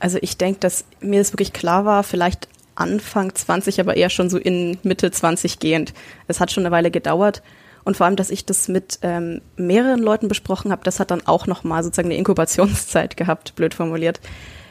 Also 0.00 0.18
ich 0.20 0.36
denke, 0.36 0.60
dass 0.60 0.84
mir 1.00 1.20
das 1.20 1.32
wirklich 1.32 1.52
klar 1.52 1.84
war, 1.84 2.02
vielleicht 2.02 2.48
Anfang 2.74 3.34
20, 3.34 3.80
aber 3.80 3.96
eher 3.96 4.10
schon 4.10 4.30
so 4.30 4.38
in 4.38 4.78
Mitte 4.82 5.10
20 5.10 5.58
gehend. 5.58 5.92
Es 6.28 6.40
hat 6.40 6.52
schon 6.52 6.64
eine 6.64 6.70
Weile 6.70 6.90
gedauert. 6.90 7.42
Und 7.84 7.96
vor 7.96 8.06
allem, 8.06 8.16
dass 8.16 8.30
ich 8.30 8.44
das 8.44 8.68
mit 8.68 8.98
ähm, 9.02 9.40
mehreren 9.56 10.00
Leuten 10.00 10.28
besprochen 10.28 10.70
habe, 10.72 10.84
das 10.84 11.00
hat 11.00 11.10
dann 11.10 11.26
auch 11.26 11.46
nochmal 11.46 11.82
sozusagen 11.82 12.08
eine 12.08 12.18
Inkubationszeit 12.18 13.16
gehabt, 13.16 13.54
blöd 13.56 13.74
formuliert. 13.74 14.20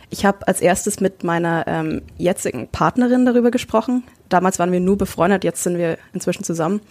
Ich 0.10 0.26
habe 0.26 0.48
als 0.48 0.62
erstes 0.62 1.00
mit 1.00 1.24
meiner 1.24 1.66
ähm, 1.68 2.02
jetzigen 2.18 2.68
Partnerin 2.70 3.26
darüber 3.26 3.52
gesprochen. 3.52 4.04
Damals 4.30 4.58
waren 4.60 4.72
wir 4.72 4.80
nur 4.80 4.98
befreundet, 4.98 5.44
jetzt 5.44 5.64
sind 5.64 5.78
wir 5.78 5.98
inzwischen 6.14 6.44
zusammen. 6.44 6.82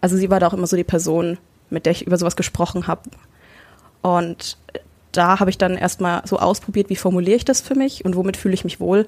Also 0.00 0.16
sie 0.16 0.30
war 0.30 0.40
da 0.40 0.48
auch 0.48 0.54
immer 0.54 0.66
so 0.66 0.76
die 0.76 0.84
Person, 0.84 1.38
mit 1.70 1.86
der 1.86 1.92
ich 1.92 2.06
über 2.06 2.18
sowas 2.18 2.36
gesprochen 2.36 2.86
habe. 2.86 3.02
Und 4.02 4.58
da 5.12 5.40
habe 5.40 5.50
ich 5.50 5.58
dann 5.58 5.76
erstmal 5.76 6.22
so 6.26 6.38
ausprobiert, 6.38 6.90
wie 6.90 6.96
formuliere 6.96 7.36
ich 7.36 7.44
das 7.44 7.60
für 7.60 7.74
mich 7.74 8.04
und 8.04 8.16
womit 8.16 8.36
fühle 8.36 8.54
ich 8.54 8.64
mich 8.64 8.80
wohl. 8.80 9.06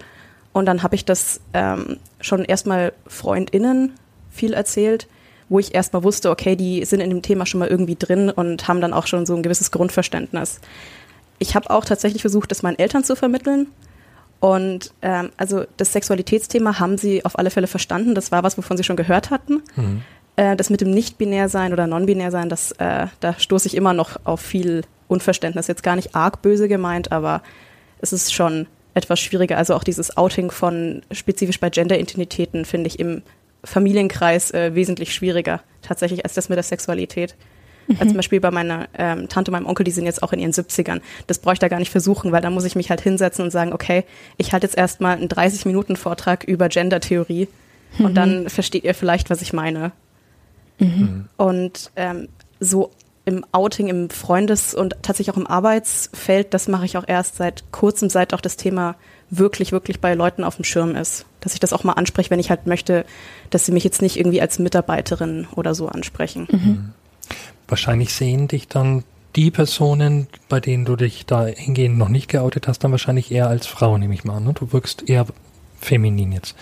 Und 0.52 0.66
dann 0.66 0.82
habe 0.82 0.94
ich 0.94 1.04
das 1.04 1.40
ähm, 1.52 1.98
schon 2.20 2.44
erstmal 2.44 2.92
FreundInnen 3.06 3.92
viel 4.30 4.52
erzählt, 4.52 5.06
wo 5.48 5.58
ich 5.58 5.74
erstmal 5.74 6.02
wusste, 6.02 6.30
okay, 6.30 6.56
die 6.56 6.84
sind 6.84 7.00
in 7.00 7.10
dem 7.10 7.22
Thema 7.22 7.44
schon 7.44 7.60
mal 7.60 7.68
irgendwie 7.68 7.96
drin 7.96 8.30
und 8.30 8.66
haben 8.66 8.80
dann 8.80 8.92
auch 8.92 9.06
schon 9.06 9.26
so 9.26 9.34
ein 9.34 9.42
gewisses 9.42 9.70
Grundverständnis. 9.70 10.60
Ich 11.40 11.56
habe 11.56 11.70
auch 11.70 11.84
tatsächlich 11.84 12.22
versucht, 12.22 12.52
das 12.52 12.62
meinen 12.62 12.78
Eltern 12.78 13.02
zu 13.02 13.16
vermitteln. 13.16 13.66
Und 14.38 14.92
ähm, 15.02 15.30
also 15.36 15.64
das 15.76 15.92
Sexualitätsthema 15.92 16.78
haben 16.78 16.96
sie 16.96 17.24
auf 17.24 17.38
alle 17.38 17.50
Fälle 17.50 17.66
verstanden. 17.66 18.14
Das 18.14 18.30
war 18.30 18.42
was, 18.44 18.56
wovon 18.56 18.76
sie 18.76 18.84
schon 18.84 18.96
gehört 18.96 19.30
hatten. 19.30 19.62
Mhm. 19.74 20.02
Äh, 20.36 20.56
das 20.56 20.70
mit 20.70 20.80
dem 20.80 20.92
Nicht-Binär-Sein 20.92 21.72
oder 21.72 21.86
Non-Binär-Sein, 21.86 22.48
das, 22.48 22.72
äh, 22.72 23.08
da 23.20 23.38
stoße 23.38 23.66
ich 23.66 23.76
immer 23.76 23.92
noch 23.92 24.16
auf 24.24 24.40
viel 24.40 24.82
Unverständnis. 25.08 25.66
Jetzt 25.66 25.82
gar 25.82 25.96
nicht 25.96 26.14
arg 26.14 26.40
böse 26.40 26.68
gemeint, 26.68 27.10
aber 27.10 27.42
es 28.00 28.12
ist 28.12 28.32
schon 28.32 28.66
etwas 28.94 29.20
schwieriger. 29.20 29.56
Also 29.58 29.74
auch 29.74 29.84
dieses 29.84 30.16
Outing 30.16 30.50
von 30.50 31.02
spezifisch 31.10 31.60
bei 31.60 31.70
Gender-Identitäten 31.70 32.64
finde 32.64 32.88
ich 32.88 32.98
im 32.98 33.22
Familienkreis 33.64 34.52
äh, 34.52 34.74
wesentlich 34.74 35.14
schwieriger 35.14 35.60
tatsächlich 35.82 36.24
als 36.24 36.34
das 36.34 36.48
mit 36.48 36.56
der 36.56 36.62
Sexualität. 36.62 37.36
Also 37.98 38.06
zum 38.06 38.16
Beispiel 38.16 38.40
bei 38.40 38.50
meiner 38.50 38.88
ähm, 38.96 39.28
Tante, 39.28 39.50
meinem 39.50 39.66
Onkel, 39.66 39.84
die 39.84 39.90
sind 39.90 40.06
jetzt 40.06 40.22
auch 40.22 40.32
in 40.32 40.38
ihren 40.38 40.52
70ern. 40.52 41.00
Das 41.26 41.38
bräuchte 41.38 41.66
ich 41.66 41.68
da 41.68 41.68
gar 41.68 41.78
nicht 41.78 41.90
versuchen, 41.90 42.32
weil 42.32 42.40
da 42.40 42.50
muss 42.50 42.64
ich 42.64 42.76
mich 42.76 42.90
halt 42.90 43.00
hinsetzen 43.00 43.44
und 43.44 43.50
sagen, 43.50 43.72
okay, 43.72 44.04
ich 44.36 44.52
halte 44.52 44.66
jetzt 44.66 44.76
erstmal 44.76 45.16
einen 45.16 45.28
30-Minuten-Vortrag 45.28 46.44
über 46.44 46.68
Gender-Theorie 46.68 47.48
und 47.98 48.14
dann 48.14 48.48
versteht 48.48 48.84
ihr 48.84 48.94
vielleicht, 48.94 49.30
was 49.30 49.42
ich 49.42 49.52
meine. 49.52 49.92
Und 51.36 51.90
ähm, 51.96 52.28
so 52.60 52.90
im 53.24 53.44
Outing, 53.52 53.88
im 53.88 54.10
Freundes- 54.10 54.74
und 54.74 54.96
tatsächlich 55.02 55.34
auch 55.34 55.38
im 55.38 55.46
Arbeitsfeld, 55.46 56.54
das 56.54 56.68
mache 56.68 56.86
ich 56.86 56.96
auch 56.96 57.04
erst 57.06 57.36
seit 57.36 57.70
kurzem, 57.70 58.08
seit 58.08 58.32
auch 58.34 58.40
das 58.40 58.56
Thema 58.56 58.96
wirklich, 59.28 59.72
wirklich 59.72 60.00
bei 60.00 60.14
Leuten 60.14 60.42
auf 60.42 60.56
dem 60.56 60.64
Schirm 60.64 60.96
ist. 60.96 61.26
Dass 61.40 61.54
ich 61.54 61.60
das 61.60 61.72
auch 61.72 61.84
mal 61.84 61.92
anspreche, 61.92 62.30
wenn 62.30 62.40
ich 62.40 62.50
halt 62.50 62.66
möchte, 62.66 63.04
dass 63.50 63.66
sie 63.66 63.72
mich 63.72 63.84
jetzt 63.84 64.02
nicht 64.02 64.16
irgendwie 64.16 64.40
als 64.40 64.58
Mitarbeiterin 64.58 65.46
oder 65.54 65.74
so 65.74 65.88
ansprechen. 65.88 66.94
Wahrscheinlich 67.70 68.12
sehen 68.12 68.48
dich 68.48 68.68
dann 68.68 69.04
die 69.36 69.50
Personen, 69.50 70.26
bei 70.48 70.60
denen 70.60 70.84
du 70.84 70.96
dich 70.96 71.24
da 71.24 71.46
hingehend 71.46 71.96
noch 71.96 72.08
nicht 72.08 72.28
geoutet 72.28 72.66
hast, 72.66 72.80
dann 72.80 72.90
wahrscheinlich 72.90 73.30
eher 73.30 73.48
als 73.48 73.66
Frau, 73.66 73.96
nehme 73.96 74.12
ich 74.12 74.24
mal 74.24 74.38
an. 74.38 74.44
Ne? 74.44 74.54
Du 74.54 74.72
wirkst 74.72 75.08
eher 75.08 75.26
feminin 75.80 76.32
jetzt. 76.32 76.56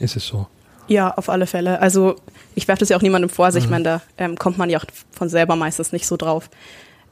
Ist 0.00 0.16
es 0.16 0.26
so? 0.26 0.48
Ja, 0.88 1.14
auf 1.14 1.28
alle 1.28 1.46
Fälle. 1.46 1.80
Also 1.80 2.16
ich 2.54 2.66
werfe 2.66 2.80
das 2.80 2.88
ja 2.88 2.96
auch 2.96 3.02
niemandem 3.02 3.30
vor. 3.30 3.46
Also 3.46 3.58
ich 3.58 3.70
meine, 3.70 3.84
da 3.84 4.02
ähm, 4.18 4.36
kommt 4.36 4.58
man 4.58 4.68
ja 4.68 4.78
auch 4.78 4.84
von 5.12 5.28
selber 5.28 5.54
meistens 5.54 5.92
nicht 5.92 6.06
so 6.06 6.16
drauf. 6.16 6.50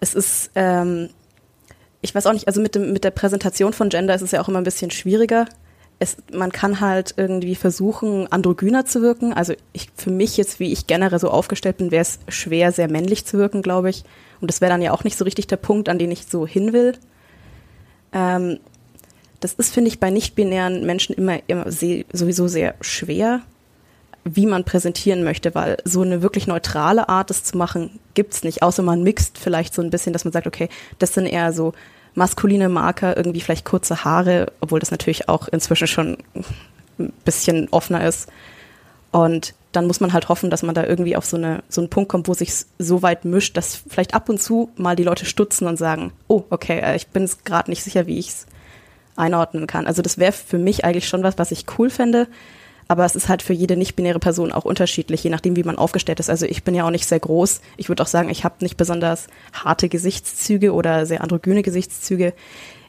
Es 0.00 0.14
ist, 0.14 0.50
ähm, 0.57 1.11
ich 2.00 2.14
weiß 2.14 2.26
auch 2.26 2.33
nicht, 2.33 2.48
also 2.48 2.61
mit, 2.61 2.74
dem, 2.74 2.92
mit 2.92 3.05
der 3.05 3.12
Präsentation 3.12 3.72
von 3.72 3.88
Gender 3.88 4.14
ist 4.14 4.22
es 4.22 4.33
ja 4.33 4.42
auch 4.42 4.48
immer 4.48 4.59
ein 4.59 4.64
bisschen 4.64 4.90
schwieriger. 4.90 5.46
Es, 6.03 6.17
man 6.33 6.51
kann 6.51 6.81
halt 6.81 7.13
irgendwie 7.19 7.55
versuchen, 7.55 8.27
androgyner 8.33 8.87
zu 8.87 9.03
wirken. 9.03 9.35
Also 9.35 9.53
ich, 9.75 9.89
für 9.95 10.11
mich 10.11 10.39
jetzt, 10.39 10.59
wie 10.59 10.73
ich 10.73 10.87
generell 10.87 11.19
so 11.19 11.29
aufgestellt 11.29 11.77
bin, 11.77 11.91
wäre 11.91 12.01
es 12.01 12.21
schwer, 12.29 12.73
sehr 12.73 12.91
männlich 12.91 13.27
zu 13.27 13.37
wirken, 13.37 13.61
glaube 13.61 13.91
ich. 13.91 14.05
Und 14.41 14.51
das 14.51 14.63
wäre 14.63 14.73
dann 14.73 14.81
ja 14.81 14.93
auch 14.93 15.05
nicht 15.05 15.19
so 15.19 15.25
richtig 15.25 15.47
der 15.47 15.59
Punkt, 15.59 15.91
an 15.91 15.99
den 15.99 16.11
ich 16.11 16.25
so 16.25 16.47
hin 16.47 16.73
will. 16.73 16.95
Ähm, 18.15 18.61
das 19.41 19.53
ist, 19.53 19.75
finde 19.75 19.89
ich, 19.89 20.01
bei 20.01 20.11
nicht-binären 20.11 20.87
Menschen 20.87 21.15
immer, 21.15 21.39
immer 21.49 21.71
se- 21.71 22.07
sowieso 22.13 22.49
sehr 22.49 22.77
schwer, 22.81 23.43
wie 24.25 24.47
man 24.47 24.65
präsentieren 24.65 25.23
möchte, 25.23 25.55
weil 25.55 25.77
so 25.85 26.01
eine 26.01 26.23
wirklich 26.23 26.47
neutrale 26.47 27.11
Art, 27.11 27.29
das 27.29 27.45
zu 27.45 27.59
machen, 27.59 27.99
gibt's 28.15 28.43
nicht. 28.43 28.63
Außer 28.63 28.83
man 28.83 29.03
mixt 29.03 29.37
vielleicht 29.37 29.75
so 29.75 29.83
ein 29.83 29.91
bisschen, 29.91 30.15
dass 30.15 30.25
man 30.25 30.33
sagt, 30.33 30.47
okay, 30.47 30.71
das 30.99 31.13
sind 31.13 31.27
eher 31.27 31.53
so 31.53 31.75
maskuline 32.14 32.68
Marker, 32.68 33.16
irgendwie 33.16 33.40
vielleicht 33.40 33.64
kurze 33.64 34.05
Haare, 34.05 34.53
obwohl 34.61 34.81
das 34.81 34.90
natürlich 34.90 35.29
auch 35.29 35.48
inzwischen 35.48 35.87
schon 35.87 36.19
ein 36.98 37.13
bisschen 37.25 37.69
offener 37.71 38.06
ist. 38.06 38.29
Und 39.13 39.54
dann 39.73 39.87
muss 39.87 40.00
man 40.00 40.13
halt 40.13 40.29
hoffen, 40.29 40.50
dass 40.50 40.63
man 40.63 40.75
da 40.75 40.85
irgendwie 40.85 41.17
auf 41.17 41.25
so, 41.25 41.37
eine, 41.37 41.63
so 41.69 41.81
einen 41.81 41.90
Punkt 41.90 42.11
kommt, 42.11 42.29
wo 42.29 42.35
sich 42.35 42.52
so 42.79 43.02
weit 43.02 43.25
mischt, 43.25 43.56
dass 43.56 43.83
vielleicht 43.88 44.15
ab 44.15 44.29
und 44.29 44.40
zu 44.40 44.71
mal 44.77 44.96
die 44.96 45.04
Leute 45.04 45.25
stutzen 45.25 45.67
und 45.67 45.77
sagen, 45.77 46.13
oh, 46.29 46.44
okay, 46.50 46.81
äh, 46.81 46.96
ich 46.96 47.08
bin 47.08 47.25
es 47.25 47.44
gerade 47.44 47.71
nicht 47.71 47.83
sicher, 47.83 48.06
wie 48.06 48.19
ich's 48.19 48.46
einordnen 49.17 49.67
kann. 49.67 49.87
Also 49.87 50.02
das 50.02 50.19
wäre 50.19 50.33
für 50.33 50.58
mich 50.58 50.85
eigentlich 50.85 51.08
schon 51.08 51.23
was, 51.23 51.38
was 51.38 51.52
ich 51.52 51.67
cool 51.79 51.90
fände. 51.90 52.27
Aber 52.91 53.05
es 53.05 53.15
ist 53.15 53.29
halt 53.29 53.41
für 53.41 53.53
jede 53.53 53.77
nicht-binäre 53.77 54.19
Person 54.19 54.51
auch 54.51 54.65
unterschiedlich, 54.65 55.23
je 55.23 55.31
nachdem, 55.31 55.55
wie 55.55 55.63
man 55.63 55.79
aufgestellt 55.79 56.19
ist. 56.19 56.29
Also 56.29 56.45
ich 56.45 56.65
bin 56.65 56.75
ja 56.75 56.85
auch 56.85 56.91
nicht 56.91 57.07
sehr 57.07 57.21
groß. 57.21 57.61
Ich 57.77 57.88
würde 57.88 58.03
auch 58.03 58.09
sagen, 58.09 58.31
ich 58.31 58.43
habe 58.43 58.57
nicht 58.63 58.77
besonders 58.77 59.29
harte 59.53 59.88
Gesichtszüge 59.88 60.73
oder 60.75 61.07
sehr 61.07 61.21
androgyne 61.21 61.63
Gesichtszüge. 61.63 62.35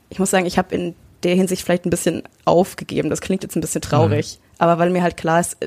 Ich 0.09 0.17
muss 0.17 0.31
sagen, 0.31 0.47
ich 0.47 0.57
habe 0.57 0.73
in 0.73 0.95
der 1.21 1.35
Hinsicht 1.35 1.63
vielleicht 1.63 1.85
ein 1.85 1.91
bisschen 1.91 2.23
aufgegeben. 2.45 3.11
Das 3.11 3.21
klingt 3.21 3.43
jetzt 3.43 3.55
ein 3.55 3.61
bisschen 3.61 3.83
traurig, 3.83 4.39
mhm. 4.39 4.55
aber 4.57 4.79
weil 4.79 4.89
mir 4.89 5.03
halt 5.03 5.17
klar 5.17 5.39
ist, 5.39 5.57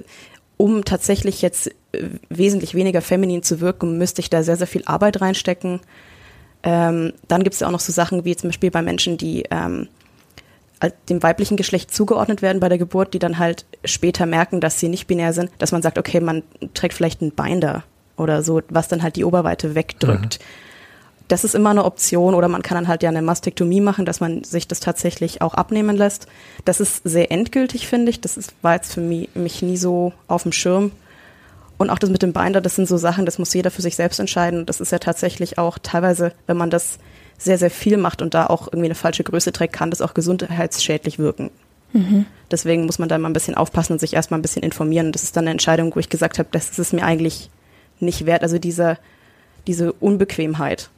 um 0.57 0.85
tatsächlich 0.85 1.41
jetzt 1.41 1.69
äh, 1.93 2.09
wesentlich 2.29 2.75
weniger 2.75 3.03
feminin 3.03 3.45
zu 3.45 3.61
wirken, 3.61 3.99
müsste 3.99 4.21
ich 4.21 4.31
da 4.31 4.43
sehr, 4.43 4.57
sehr 4.57 4.67
viel 4.67 4.83
Arbeit 4.85 5.21
reinstecken. 5.21 5.79
Ähm, 6.65 7.13
dann 7.29 7.45
gibt 7.45 7.55
es 7.55 7.61
ja 7.61 7.69
auch 7.69 7.73
noch 7.73 7.79
so 7.79 7.93
Sachen 7.93 8.25
wie 8.25 8.35
zum 8.35 8.49
Beispiel 8.49 8.73
bei 8.73 8.83
Menschen, 8.83 9.17
die 9.17 9.45
ähm, 9.53 9.87
dem 11.09 11.23
weiblichen 11.23 11.57
Geschlecht 11.57 11.95
zugeordnet 11.95 12.43
werden 12.43 12.61
bei 12.61 12.69
der 12.69 12.79
Geburt, 12.79 13.15
die 13.15 13.19
dann 13.19 13.39
halt 13.39 13.65
später 13.85 14.27
merken, 14.27 14.61
dass 14.61 14.79
sie 14.79 14.89
nicht 14.89 15.07
binär 15.07 15.33
sind, 15.33 15.51
dass 15.59 15.73
man 15.73 15.83
sagt, 15.83 15.99
okay, 15.99 16.21
man 16.21 16.43
trägt 16.75 16.95
vielleicht 16.95 17.23
ein 17.23 17.33
Binder 17.33 17.85
oder 18.17 18.43
so, 18.43 18.63
was 18.69 18.89
dann 18.89 19.03
halt 19.03 19.17
die 19.17 19.25
Oberweite 19.25 19.75
wegdrückt. 19.75 20.39
Mhm. 20.41 20.45
Das 21.29 21.43
ist 21.43 21.55
immer 21.55 21.71
eine 21.71 21.85
Option 21.85 22.35
oder 22.35 22.49
man 22.49 22.63
kann 22.63 22.77
dann 22.77 22.89
halt 22.89 23.03
ja 23.03 23.09
eine 23.09 23.23
Mastektomie 23.23 23.81
machen, 23.81 24.05
dass 24.05 24.21
man 24.21 24.45
sich 24.45 24.69
das 24.69 24.81
tatsächlich 24.81 25.41
auch 25.41 25.55
abnehmen 25.55 25.97
lässt. 25.97 26.27
Das 26.67 26.81
ist 26.81 27.01
sehr 27.05 27.33
endgültig, 27.33 27.89
finde 27.89 28.11
ich. 28.11 28.21
Das 28.21 28.37
ist, 28.37 28.53
war 28.61 28.75
jetzt 28.75 28.93
für 28.93 29.01
mich, 29.01 29.31
mich 29.35 29.63
nie 29.63 29.79
so 29.79 30.13
auf 30.29 30.43
dem 30.43 30.53
Schirm. 30.53 30.93
Und 31.79 31.91
auch 31.91 31.99
das 31.99 32.11
mit 32.11 32.23
dem 32.23 32.33
Binder, 32.33 32.61
das 32.61 32.77
sind 32.77 32.87
so 32.87 32.99
Sachen, 32.99 33.27
das 33.27 33.39
muss 33.39 33.55
jeder 33.55 33.71
für 33.71 33.83
sich 33.83 33.97
selbst 33.97 34.21
entscheiden. 34.21 34.67
Das 34.67 34.81
ist 34.81 34.93
ja 34.93 34.99
tatsächlich 34.99 35.59
auch 35.59 35.79
teilweise, 35.79 36.33
wenn 36.47 36.57
man 36.57 36.71
das 36.71 36.99
sehr, 37.39 37.59
sehr 37.59 37.71
viel 37.71 37.97
macht 37.97 38.23
und 38.23 38.35
da 38.35 38.47
auch 38.47 38.69
irgendwie 38.69 38.87
eine 38.87 38.95
falsche 38.95 39.25
Größe 39.25 39.53
trägt, 39.53 39.73
kann 39.73 39.91
das 39.91 40.01
auch 40.01 40.15
gesundheitsschädlich 40.15 41.19
wirken. 41.19 41.51
Mhm. 41.93 42.27
Deswegen 42.51 42.87
muss 42.87 42.99
man 42.99 43.09
da 43.09 43.19
mal 43.19 43.29
ein 43.29 43.35
bisschen 43.35 43.55
aufpassen 43.55 43.95
und 43.95 43.99
sich 43.99 44.15
erstmal 44.15 44.39
ein 44.39 44.43
bisschen 44.43 44.63
informieren. 44.63 45.13
Das 45.13 45.23
ist 45.23 45.37
dann 45.37 45.45
eine 45.45 45.53
Entscheidung, 45.53 45.95
wo 45.95 46.01
ich 46.01 46.09
gesagt 46.09 46.39
habe, 46.39 46.49
das 46.53 46.71
ist 46.71 46.79
es 46.79 46.93
mir 46.93 47.05
eigentlich 47.05 47.51
nicht 48.01 48.27
wert. 48.27 48.43
Also 48.43 48.59
diese, 48.59 48.99
diese 49.67 49.93
Unbequemheit, 49.93 50.91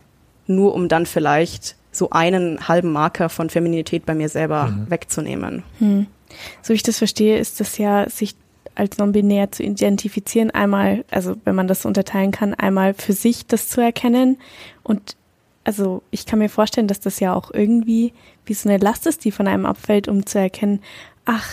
nur 0.46 0.74
um 0.74 0.88
dann 0.88 1.06
vielleicht 1.06 1.76
so 1.92 2.10
einen 2.10 2.68
halben 2.68 2.92
Marker 2.92 3.28
von 3.28 3.50
Femininität 3.50 4.06
bei 4.06 4.14
mir 4.14 4.28
selber 4.28 4.68
mhm. 4.68 4.90
wegzunehmen. 4.90 5.62
Mhm. 5.80 6.06
So 6.62 6.70
wie 6.70 6.76
ich 6.76 6.82
das 6.82 6.98
verstehe, 6.98 7.38
ist 7.38 7.60
das 7.60 7.78
ja, 7.78 8.08
sich 8.08 8.34
als 8.74 8.98
non-binär 8.98 9.52
zu 9.52 9.62
identifizieren, 9.62 10.50
einmal, 10.50 11.04
also 11.10 11.36
wenn 11.44 11.54
man 11.54 11.68
das 11.68 11.86
unterteilen 11.86 12.30
kann, 12.30 12.52
einmal 12.52 12.92
für 12.94 13.14
sich 13.14 13.46
das 13.46 13.68
zu 13.68 13.80
erkennen 13.80 14.38
und 14.82 15.16
also 15.66 16.04
ich 16.12 16.26
kann 16.26 16.38
mir 16.38 16.48
vorstellen, 16.48 16.86
dass 16.86 17.00
das 17.00 17.18
ja 17.18 17.34
auch 17.34 17.50
irgendwie 17.52 18.12
wie 18.44 18.54
so 18.54 18.68
eine 18.68 18.78
Last 18.78 19.04
ist, 19.08 19.24
die 19.24 19.32
von 19.32 19.48
einem 19.48 19.66
abfällt, 19.66 20.06
um 20.06 20.24
zu 20.24 20.38
erkennen, 20.38 20.80
ach, 21.24 21.48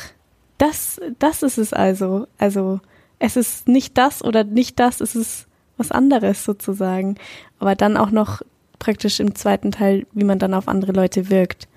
das, 0.59 1.01
das 1.17 1.41
ist 1.41 1.57
es 1.57 1.73
also. 1.73 2.27
Also 2.37 2.79
es 3.17 3.37
ist 3.37 3.67
nicht 3.67 3.97
das 3.97 4.23
oder 4.23 4.43
nicht 4.43 4.79
das, 4.79 5.01
es 5.01 5.15
ist 5.15 5.47
was 5.77 5.89
anderes 5.89 6.45
sozusagen. 6.45 7.15
Aber 7.57 7.73
dann 7.73 7.97
auch 7.97 8.11
noch 8.11 8.43
praktisch 8.77 9.19
im 9.19 9.33
zweiten 9.33 9.71
Teil, 9.71 10.05
wie 10.11 10.25
man 10.25 10.37
dann 10.37 10.53
auf 10.53 10.67
andere 10.67 10.91
Leute 10.91 11.31
wirkt. 11.31 11.67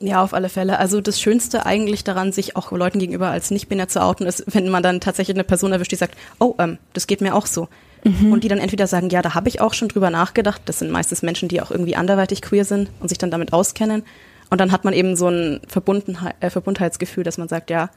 Ja, 0.00 0.24
auf 0.24 0.32
alle 0.32 0.48
Fälle. 0.48 0.78
Also 0.78 1.02
das 1.02 1.20
Schönste 1.20 1.66
eigentlich 1.66 2.02
daran, 2.02 2.32
sich 2.32 2.56
auch 2.56 2.72
Leuten 2.72 2.98
gegenüber 2.98 3.28
als 3.28 3.50
nicht-binär 3.50 3.88
zu 3.88 4.02
outen, 4.02 4.26
ist, 4.26 4.42
wenn 4.46 4.70
man 4.70 4.82
dann 4.82 5.02
tatsächlich 5.02 5.36
eine 5.36 5.44
Person 5.44 5.72
erwischt, 5.72 5.92
die 5.92 5.96
sagt, 5.96 6.16
oh, 6.40 6.54
ähm, 6.58 6.78
das 6.94 7.06
geht 7.06 7.20
mir 7.20 7.34
auch 7.34 7.44
so. 7.44 7.68
Mhm. 8.04 8.32
Und 8.32 8.44
die 8.44 8.48
dann 8.48 8.58
entweder 8.58 8.86
sagen, 8.86 9.10
ja, 9.10 9.22
da 9.22 9.34
habe 9.34 9.48
ich 9.48 9.60
auch 9.60 9.74
schon 9.74 9.88
drüber 9.88 10.10
nachgedacht. 10.10 10.62
Das 10.64 10.80
sind 10.80 10.90
meistens 10.90 11.22
Menschen, 11.22 11.48
die 11.48 11.60
auch 11.60 11.70
irgendwie 11.70 11.96
anderweitig 11.96 12.42
queer 12.42 12.64
sind 12.64 12.90
und 13.00 13.08
sich 13.08 13.18
dann 13.18 13.30
damit 13.30 13.52
auskennen. 13.52 14.02
Und 14.50 14.60
dann 14.60 14.72
hat 14.72 14.84
man 14.84 14.92
eben 14.92 15.16
so 15.16 15.28
ein 15.28 15.60
Verbundenheit, 15.68 16.34
äh, 16.40 16.50
Verbundheitsgefühl, 16.50 17.24
dass 17.24 17.38
man 17.38 17.48
sagt, 17.48 17.70
ja, 17.70 17.90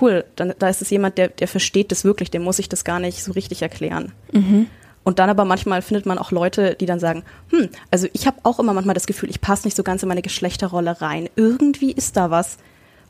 cool, 0.00 0.24
dann, 0.36 0.54
da 0.58 0.68
ist 0.68 0.82
es 0.82 0.90
jemand, 0.90 1.18
der, 1.18 1.28
der 1.28 1.48
versteht 1.48 1.90
das 1.90 2.04
wirklich, 2.04 2.30
dem 2.30 2.42
muss 2.42 2.58
ich 2.58 2.68
das 2.68 2.84
gar 2.84 3.00
nicht 3.00 3.24
so 3.24 3.32
richtig 3.32 3.62
erklären. 3.62 4.12
Mhm. 4.32 4.66
Und 5.02 5.18
dann 5.18 5.30
aber 5.30 5.46
manchmal 5.46 5.80
findet 5.80 6.04
man 6.04 6.18
auch 6.18 6.30
Leute, 6.30 6.74
die 6.74 6.84
dann 6.84 7.00
sagen, 7.00 7.24
hm, 7.50 7.70
also 7.90 8.06
ich 8.12 8.26
habe 8.26 8.36
auch 8.42 8.58
immer 8.58 8.74
manchmal 8.74 8.94
das 8.94 9.06
Gefühl, 9.06 9.30
ich 9.30 9.40
passe 9.40 9.66
nicht 9.66 9.76
so 9.76 9.82
ganz 9.82 10.02
in 10.02 10.08
meine 10.08 10.20
Geschlechterrolle 10.20 11.00
rein. 11.00 11.30
Irgendwie 11.34 11.92
ist 11.92 12.16
da 12.18 12.30
was. 12.30 12.58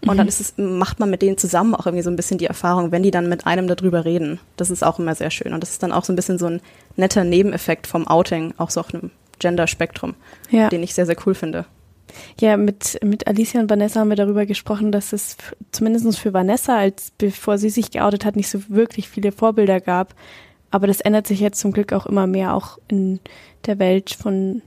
Und 0.03 0.14
mhm. 0.14 0.18
dann 0.18 0.28
ist 0.28 0.40
es, 0.40 0.55
macht 0.57 1.01
man 1.01 1.11
mit 1.11 1.22
denen 1.22 1.38
zusammen 1.38 1.74
auch 1.74 1.86
irgendwie 1.86 2.03
so 2.05 2.11
ein 2.11 2.16
bisschen 2.16 2.38
die 2.38 2.46
Erfahrung, 2.46 2.92
wenn 2.92 3.03
die 3.03 3.11
dann 3.11 3.28
mit 3.28 3.46
einem 3.46 3.66
darüber 3.66 4.05
reden. 4.05 4.38
Das 4.57 4.70
ist 4.70 4.84
auch 4.84 4.99
immer 4.99 5.14
sehr 5.14 5.30
schön. 5.30 5.53
Und 5.53 5.61
das 5.61 5.70
ist 5.70 5.82
dann 5.82 5.92
auch 5.92 6.05
so 6.05 6.12
ein 6.12 6.16
bisschen 6.16 6.38
so 6.38 6.46
ein 6.46 6.61
netter 6.96 7.24
Nebeneffekt 7.24 7.86
vom 7.86 8.07
Outing, 8.07 8.55
auch 8.59 8.70
so 8.70 8.80
auf 8.80 8.94
einem 8.94 9.11
Gender-Spektrum, 9.38 10.14
ja. 10.51 10.68
den 10.68 10.82
ich 10.82 10.94
sehr, 10.94 11.07
sehr 11.07 11.16
cool 11.26 11.34
finde. 11.34 11.64
Ja, 12.40 12.57
mit, 12.57 12.99
mit 13.05 13.26
Alicia 13.26 13.61
und 13.61 13.70
Vanessa 13.70 14.01
haben 14.01 14.09
wir 14.09 14.16
darüber 14.16 14.46
gesprochen, 14.46 14.92
dass 14.92 15.12
es 15.12 15.36
zumindest 15.72 16.18
für 16.18 16.32
Vanessa, 16.32 16.76
als 16.76 17.12
bevor 17.18 17.59
sie 17.59 17.70
sich 17.70 17.90
geoutet 17.90 18.24
hat, 18.24 18.36
nicht 18.36 18.49
so 18.49 18.61
wirklich 18.68 19.09
viele 19.09 19.32
Vorbilder 19.32 19.80
gab. 19.80 20.14
Aber 20.70 20.86
das 20.86 21.01
ändert 21.01 21.26
sich 21.26 21.40
jetzt 21.40 21.61
zum 21.61 21.72
Glück 21.72 21.92
auch 21.92 22.07
immer 22.07 22.26
mehr, 22.26 22.55
auch 22.55 22.78
in 22.88 23.20
der 23.66 23.78
Welt 23.78 24.11
von 24.11 24.62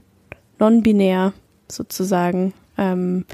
non-binär 0.58 1.32
sozusagen. 1.68 2.52
Ähm, 2.76 3.24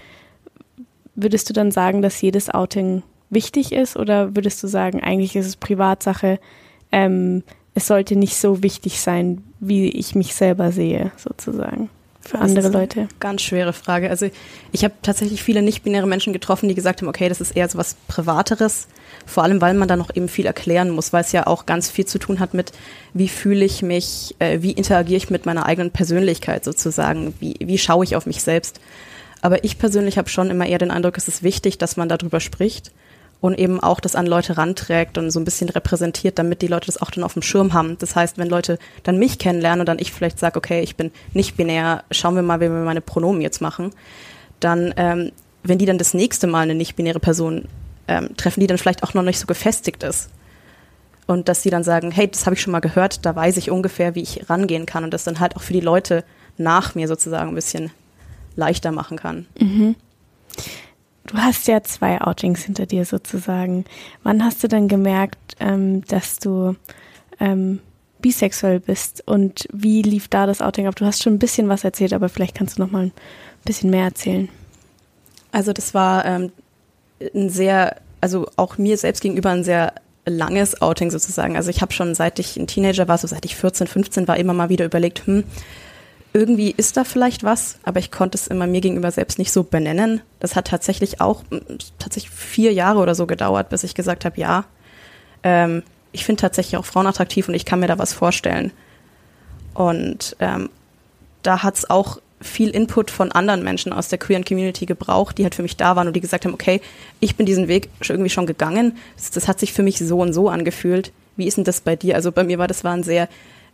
würdest 1.19 1.49
du 1.49 1.53
dann 1.53 1.71
sagen, 1.71 2.01
dass 2.01 2.21
jedes 2.21 2.49
Outing 2.49 3.03
wichtig 3.31 3.73
ist 3.73 3.97
oder 3.97 4.35
würdest 4.37 4.62
du 4.62 4.69
sagen, 4.69 5.03
eigentlich 5.03 5.37
ist 5.37 5.47
es 5.47 5.57
Privatsache, 5.57 6.39
ähm, 6.93 7.43
es 7.75 7.87
sollte 7.87 8.16
nicht 8.16 8.37
so 8.37 8.62
wichtig 8.62 9.01
sein, 9.01 9.43
wie 9.61 9.89
ich 9.89 10.14
mich 10.14 10.35
selber 10.35 10.73
sehe, 10.73 11.12
sozusagen, 11.16 11.91
für 12.21 12.39
andere 12.39 12.69
Leute? 12.69 13.09
Ganz 13.21 13.43
schwere 13.43 13.73
Frage. 13.73 14.11
Also 14.11 14.29
ich 14.73 14.85
habe 14.85 14.95
tatsächlich 15.03 15.43
viele 15.43 15.62
nicht-binäre 15.62 16.07
Menschen 16.07 16.33
getroffen, 16.33 16.69
die 16.69 16.75
gesagt 16.75 17.03
haben, 17.03 17.09
okay, 17.09 17.29
das 17.29 17.41
ist 17.41 17.57
eher 17.57 17.69
so 17.69 17.79
was 17.79 17.97
Privateres, 18.07 18.89
vor 19.27 19.43
allem 19.43 19.61
weil 19.61 19.75
man 19.75 19.89
da 19.89 19.97
noch 19.97 20.14
eben 20.14 20.29
viel 20.29 20.47
erklären 20.47 20.91
muss, 20.91 21.12
weil 21.12 21.23
es 21.23 21.33
ja 21.33 21.47
auch 21.47 21.66
ganz 21.66 21.91
viel 21.91 22.07
zu 22.07 22.19
tun 22.19 22.41
hat 22.41 22.55
mit, 22.55 22.73
wie 23.12 23.29
fühle 23.29 23.64
ich 23.64 23.83
mich, 23.83 24.35
äh, 24.39 24.62
wie 24.62 24.73
interagiere 24.73 25.16
ich 25.16 25.31
mit 25.31 25.47
meiner 25.47 25.66
eigenen 25.66 25.91
Persönlichkeit 25.91 26.64
sozusagen, 26.64 27.35
wie, 27.41 27.57
wie 27.61 27.79
schaue 27.79 28.05
ich 28.05 28.16
auf 28.16 28.27
mich 28.27 28.43
selbst. 28.43 28.81
Aber 29.41 29.64
ich 29.64 29.78
persönlich 29.78 30.18
habe 30.18 30.28
schon 30.28 30.51
immer 30.51 30.66
eher 30.66 30.78
den 30.78 30.91
Eindruck, 30.91 31.16
es 31.16 31.28
ist 31.28 31.43
wichtig, 31.43 31.78
dass 31.78 31.97
man 31.97 32.09
darüber 32.09 32.41
spricht 32.41 32.93
und 33.41 33.59
eben 33.59 33.80
auch 33.80 34.01
das 34.01 34.16
an 34.16 34.26
Leute 34.26 34.57
ranträgt 34.57 35.16
und 35.16 35.30
so 35.30 35.39
ein 35.39 35.45
bisschen 35.45 35.68
repräsentiert, 35.68 36.39
damit 36.39 36.61
die 36.61 36.66
Leute 36.66 36.86
das 36.86 37.01
auch 37.01 37.11
dann 37.11 37.22
auf 37.22 37.34
dem 37.34 37.43
Schirm 37.43 37.72
haben. 37.72 37.97
Das 37.99 38.16
heißt, 38.16 38.36
wenn 38.39 38.49
Leute 38.49 38.78
dann 39.05 39.18
mich 39.18 39.39
kennenlernen 39.39 39.80
und 39.80 39.86
dann 39.86 40.01
ich 40.01 40.12
vielleicht 40.12 40.39
sage, 40.39 40.57
okay, 40.59 40.80
ich 40.80 40.97
bin 40.97 41.12
nicht 41.34 41.57
binär, 41.57 42.03
schauen 42.11 42.34
wir 42.34 42.43
mal, 42.43 42.61
wie 42.61 42.68
wir 42.68 42.70
meine 42.70 43.01
Pronomen 43.01 43.41
jetzt 43.41 43.61
machen, 43.61 43.93
dann, 44.59 44.93
ähm, 44.97 45.30
wenn 45.62 45.78
die 45.78 45.86
dann 45.86 45.99
das 45.99 46.14
nächste 46.14 46.49
Mal 46.49 46.62
eine 46.62 46.74
nicht-binäre 46.74 47.20
Person 47.20 47.68
ähm, 48.09 48.36
treffen, 48.36 48.61
die 48.61 48.66
dann 48.66 48.78
vielleicht 48.78 49.05
auch 49.05 49.14
noch 49.14 49.22
nicht 49.22 49.39
so 49.39 49.47
gefestigt 49.47 50.03
ist. 50.03 50.30
Und 51.26 51.49
dass 51.49 51.62
sie 51.62 51.70
dann 51.70 51.84
sagen, 51.84 52.11
hey, 52.11 52.26
das 52.26 52.47
habe 52.47 52.55
ich 52.55 52.62
schon 52.62 52.72
mal 52.72 52.80
gehört, 52.80 53.24
da 53.24 53.36
weiß 53.36 53.59
ich 53.59 53.70
ungefähr, 53.70 54.14
wie 54.14 54.22
ich 54.22 54.49
rangehen 54.49 54.86
kann 54.86 55.05
und 55.05 55.12
das 55.12 55.24
dann 55.24 55.41
halt 55.41 55.57
auch 55.57 55.62
für 55.62 55.74
die 55.74 55.80
Leute 55.80 56.24
nach 56.57 56.95
mir 56.95 57.07
sozusagen 57.07 57.51
ein 57.51 57.55
bisschen 57.55 57.93
leichter 58.57 58.92
machen 58.92 59.18
kann. 59.18 59.46
Mhm. 59.59 59.94
Du 61.26 61.36
hast 61.36 61.68
ja 61.68 61.82
zwei 61.82 62.20
Outings 62.20 62.62
hinter 62.62 62.86
dir 62.86 63.05
sozusagen. 63.05 63.84
Wann 64.22 64.42
hast 64.42 64.64
du 64.64 64.68
dann 64.68 64.88
gemerkt, 64.88 65.57
ähm, 65.61 66.03
dass 66.07 66.38
du 66.38 66.74
ähm, 67.38 67.80
bisexuell 68.20 68.80
bist 68.80 69.22
und 69.26 69.68
wie 69.72 70.03
lief 70.03 70.28
da 70.28 70.46
das 70.46 70.62
Outing 70.62 70.86
ab? 70.86 70.96
Du 70.96 71.05
hast 71.05 71.22
schon 71.22 71.34
ein 71.34 71.38
bisschen 71.38 71.68
was 71.68 71.84
erzählt, 71.84 72.12
aber 72.12 72.28
vielleicht 72.28 72.57
kannst 72.57 72.78
du 72.78 72.82
noch 72.82 72.90
mal 72.90 73.05
ein 73.05 73.12
bisschen 73.64 73.90
mehr 73.90 74.05
erzählen. 74.05 74.49
Also 75.53 75.72
das 75.72 75.94
war 75.94 76.24
ähm, 76.24 76.51
ein 77.34 77.51
sehr, 77.51 77.96
also 78.20 78.49
auch 78.57 78.78
mir 78.78 78.96
selbst 78.96 79.20
gegenüber 79.20 79.51
ein 79.51 79.64
sehr 79.64 79.92
langes 80.24 80.80
Outing 80.80 81.11
sozusagen. 81.11 81.57
Also 81.57 81.70
ich 81.70 81.80
habe 81.80 81.92
schon 81.92 82.14
seit 82.14 82.38
ich 82.38 82.57
ein 82.57 82.66
Teenager 82.66 83.09
war, 83.09 83.18
so 83.18 83.26
seit 83.26 83.44
ich 83.44 83.57
14, 83.57 83.86
15 83.86 84.28
war, 84.28 84.36
immer 84.36 84.53
mal 84.53 84.68
wieder 84.68 84.84
überlegt, 84.84 85.26
hm, 85.26 85.44
irgendwie 86.39 86.70
ist 86.70 86.97
da 86.97 87.03
vielleicht 87.03 87.43
was, 87.43 87.78
aber 87.82 87.99
ich 87.99 88.12
konnte 88.12 88.39
es 88.39 88.47
immer 88.47 88.68
mir 88.68 88.80
gegenüber 88.80 89.11
selbst 89.11 89.41
nicht 89.41 89.51
so 89.51 89.64
benennen. 89.64 90.20
Das 90.39 90.55
hat 90.55 90.68
tatsächlich 90.68 91.20
auch 91.20 91.43
tatsächlich 91.99 92.30
vier 92.30 92.72
Jahre 92.72 93.01
oder 93.01 93.16
so 93.16 93.26
gedauert, 93.26 93.70
bis 93.70 93.82
ich 93.82 93.95
gesagt 93.95 94.24
habe, 94.24 94.41
ja, 94.41 94.64
ähm, 95.43 95.82
ich 96.12 96.24
finde 96.24 96.41
tatsächlich 96.41 96.76
auch 96.76 96.84
Frauen 96.84 97.09
attraktiv 97.09 97.49
und 97.49 97.55
ich 97.55 97.64
kann 97.64 97.80
mir 97.80 97.89
da 97.89 97.99
was 97.99 98.12
vorstellen. 98.12 98.70
Und 99.74 100.36
ähm, 100.39 100.70
da 101.43 101.64
hat 101.64 101.76
es 101.76 101.91
auch 101.91 102.20
viel 102.41 102.70
Input 102.70 103.11
von 103.11 103.32
anderen 103.32 103.64
Menschen 103.64 103.93
aus 103.93 104.07
der 104.07 104.18
queeren 104.18 104.45
Community 104.45 104.86
gebraucht, 104.86 105.39
die 105.39 105.43
halt 105.43 105.57
für 105.57 105.62
mich 105.62 105.76
da 105.76 105.97
waren 105.97 106.07
und 106.07 106.14
die 106.14 106.20
gesagt 106.20 106.45
haben, 106.45 106.55
okay, 106.55 106.80
ich 107.18 107.34
bin 107.34 107.47
diesen 107.47 107.66
Weg 107.66 107.91
irgendwie 108.09 108.30
schon 108.30 108.47
gegangen. 108.47 108.97
Das, 109.16 109.32
das 109.32 109.49
hat 109.49 109.59
sich 109.59 109.72
für 109.72 109.82
mich 109.82 109.99
so 109.99 110.20
und 110.20 110.32
so 110.32 110.49
angefühlt. 110.49 111.11
Wie 111.36 111.49
ist 111.49 111.57
denn 111.57 111.64
das 111.64 111.80
bei 111.80 111.97
dir? 111.97 112.14
Also 112.14 112.30
bei 112.30 112.45
mir 112.45 112.59
war 112.59 112.68
das 112.68 112.84
war 112.84 112.93
ein 112.93 113.03
sehr 113.03 113.28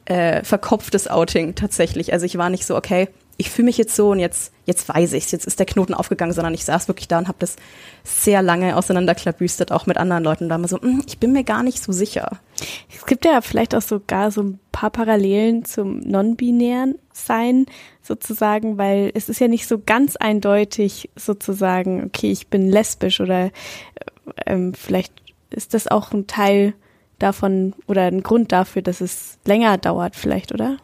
äh, 0.07 0.45
verkopftes 0.45 1.09
Outing 1.09 1.55
tatsächlich. 1.55 2.13
Also 2.13 2.27
ich 2.27 2.37
war 2.37 2.51
nicht 2.51 2.67
so, 2.67 2.77
okay, 2.77 3.09
ich 3.37 3.51
fühle 3.51 3.67
mich 3.67 3.79
jetzt 3.79 3.97
so 3.97 4.11
und 4.11 4.21
jetzt, 4.21 4.53
jetzt 4.65 4.89
weiß 4.89 5.13
ich's, 5.15 5.33
jetzt 5.33 5.47
ist 5.47 5.59
der 5.59 5.67
Knoten 5.67 5.95
aufgegangen, 5.95 6.33
sondern 6.33 6.55
ich 6.55 6.65
saß 6.65 6.89
wirklich 6.89 7.09
da 7.09 7.19
und 7.19 7.29
habe 7.29 7.39
das 7.41 7.57
sehr 8.05 8.43
lange 8.43 8.77
auseinanderklabüstert, 8.77 9.73
auch 9.73 9.87
mit 9.87 9.97
anderen 9.97 10.23
Leuten. 10.23 10.49
Da 10.49 10.61
war 10.61 10.69
so, 10.69 10.81
hm, 10.81 11.03
ich 11.07 11.19
bin 11.19 11.33
mir 11.33 11.45
gar 11.45 11.63
nicht 11.63 11.83
so 11.83 11.91
sicher. 11.91 12.39
Es 12.95 13.05
gibt 13.07 13.25
ja 13.25 13.41
vielleicht 13.41 13.75
auch 13.75 13.83
sogar 13.83 14.31
so 14.31 14.43
ein 14.43 14.61
paar 14.71 14.91
Parallelen 14.91 15.65
zum 15.65 15.99
non-binären 16.01 16.99
Sein 17.13 17.67
sozusagen, 18.03 18.79
weil 18.79 19.11
es 19.15 19.29
ist 19.29 19.41
ja 19.41 19.49
nicht 19.49 19.67
so 19.67 19.81
ganz 19.85 20.17
eindeutig 20.17 21.11
sozusagen, 21.17 22.05
okay, 22.05 22.31
ich 22.31 22.49
bin 22.49 22.69
lesbisch 22.69 23.21
oder 23.21 23.47
äh, 23.47 23.51
ähm, 24.47 24.75
vielleicht 24.75 25.13
ist 25.51 25.75
das 25.75 25.89
auch 25.89 26.13
ein 26.13 26.27
Teil 26.27 26.75
davon 27.25 27.73
oder 27.87 28.03
ein 28.03 28.23
Grund 28.23 28.53
dafür, 28.53 28.83
dass 28.83 29.01
es 29.01 29.39
länger 29.45 29.79
dauert 29.79 30.15
vielleicht, 30.17 30.53
oder? 30.53 30.77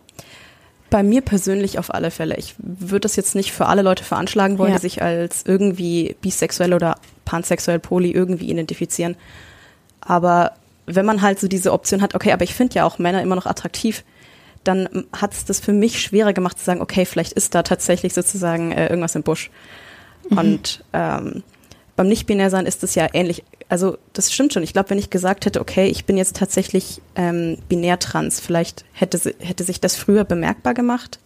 Bei 0.91 1.03
mir 1.05 1.21
persönlich 1.21 1.79
auf 1.79 1.95
alle 1.95 2.11
Fälle. 2.11 2.37
Ich 2.37 2.55
würde 2.59 3.01
das 3.01 3.15
jetzt 3.15 3.35
nicht 3.37 3.53
für 3.53 3.67
alle 3.67 3.83
Leute 3.83 4.03
veranschlagen 4.03 4.59
wollen, 4.59 4.73
Ja. 4.73 4.77
die 4.79 4.83
sich 4.83 5.03
als 5.03 5.45
irgendwie 5.47 6.17
bisexuell 6.21 6.75
oder 6.75 6.97
pansexuell 7.25 7.79
poly 7.79 8.11
irgendwie 8.11 8.51
identifizieren. 8.51 9.15
Aber 10.01 10.53
wenn 10.87 11.07
man 11.07 11.23
halt 11.23 11.39
so 11.39 11.47
diese 11.47 11.73
Option 11.73 12.03
hat, 12.03 12.15
okay, 12.17 12.33
aber 12.33 12.43
ich 12.43 12.55
finde 12.55 12.75
ja 12.75 12.85
auch 12.85 12.99
Männer 12.99 13.23
immer 13.23 13.37
noch 13.37 13.47
attraktiv, 13.47 14.03
dann 14.65 15.07
hat 15.13 15.33
es 15.33 15.45
das 15.45 15.61
für 15.61 15.73
mich 15.73 16.01
schwerer 16.03 16.33
gemacht 16.33 16.59
zu 16.59 16.65
sagen, 16.65 16.81
okay, 16.81 17.05
vielleicht 17.05 17.33
ist 17.35 17.55
da 17.55 17.63
tatsächlich 17.63 18.13
sozusagen 18.13 18.73
äh, 18.73 18.89
irgendwas 18.89 19.15
im 19.15 19.23
Busch. 19.23 19.51
Und 20.31 20.85
ähm, 20.93 21.43
beim 21.97 22.09
Nicht-Binär-Sein 22.09 22.67
ist 22.67 22.83
es 22.83 22.95
ja 22.95 23.09
ähnlich. 23.13 23.45
Also 23.69 23.99
das 24.13 24.33
stimmt 24.33 24.53
schon. 24.53 24.63
Ich 24.63 24.73
glaube, 24.73 24.91
wenn 24.91 24.99
ich 24.99 25.11
gesagt 25.11 25.47
hätte, 25.47 25.61
okay, 25.61 25.87
ich 25.87 26.05
bin 26.05 26.17
jetzt 26.17 26.37
tatsächlich 26.37 27.01
ähm, 27.15 27.59
binär-trans, 27.69 28.41
vielleicht 28.41 28.85
hätte, 28.93 29.35
hätte 29.39 29.65
sich 29.65 29.81
das 29.81 29.97
früher 29.97 30.25
bemerkbar 30.25 30.75
gemacht. 30.75 31.19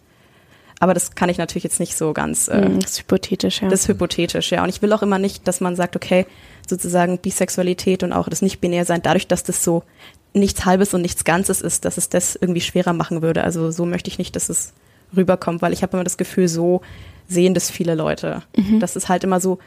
Aber 0.80 0.92
das 0.92 1.14
kann 1.14 1.28
ich 1.28 1.38
natürlich 1.38 1.64
jetzt 1.64 1.80
nicht 1.80 1.96
so 1.96 2.12
ganz. 2.12 2.48
Äh, 2.48 2.68
Mhm, 2.68 2.80
das 2.80 2.92
ist 2.92 2.98
hypothetisch, 3.00 3.62
ja. 3.62 3.68
das 3.68 3.82
ist 3.82 3.88
hypothetisch, 3.88 4.50
ja. 4.50 4.62
Und 4.62 4.68
ich 4.68 4.82
will 4.82 4.92
auch 4.92 5.02
immer 5.02 5.18
nicht, 5.18 5.46
dass 5.46 5.60
man 5.60 5.76
sagt, 5.76 5.96
okay, 5.96 6.26
sozusagen 6.68 7.18
Bisexualität 7.18 8.02
und 8.02 8.12
auch 8.12 8.28
das 8.28 8.42
Nicht-Binär-Sein, 8.42 9.00
dadurch, 9.02 9.26
dass 9.28 9.44
das 9.44 9.62
so 9.64 9.84
nichts 10.32 10.64
Halbes 10.64 10.92
und 10.92 11.02
nichts 11.02 11.24
Ganzes 11.24 11.60
ist, 11.60 11.84
dass 11.84 11.96
es 11.96 12.08
das 12.08 12.36
irgendwie 12.36 12.60
schwerer 12.60 12.92
machen 12.92 13.22
würde. 13.22 13.44
Also 13.44 13.70
so 13.70 13.86
möchte 13.86 14.08
ich 14.10 14.18
nicht, 14.18 14.34
dass 14.34 14.48
es 14.48 14.72
rüberkommt, 15.16 15.62
weil 15.62 15.72
ich 15.72 15.82
habe 15.82 15.96
immer 15.96 16.04
das 16.04 16.16
Gefühl, 16.16 16.48
so 16.48 16.80
sehen 17.28 17.54
das 17.54 17.70
viele 17.70 17.94
Leute. 17.94 18.42
Das 18.80 18.96
ist 18.96 19.08
halt 19.08 19.22
immer 19.24 19.40
so 19.40 19.58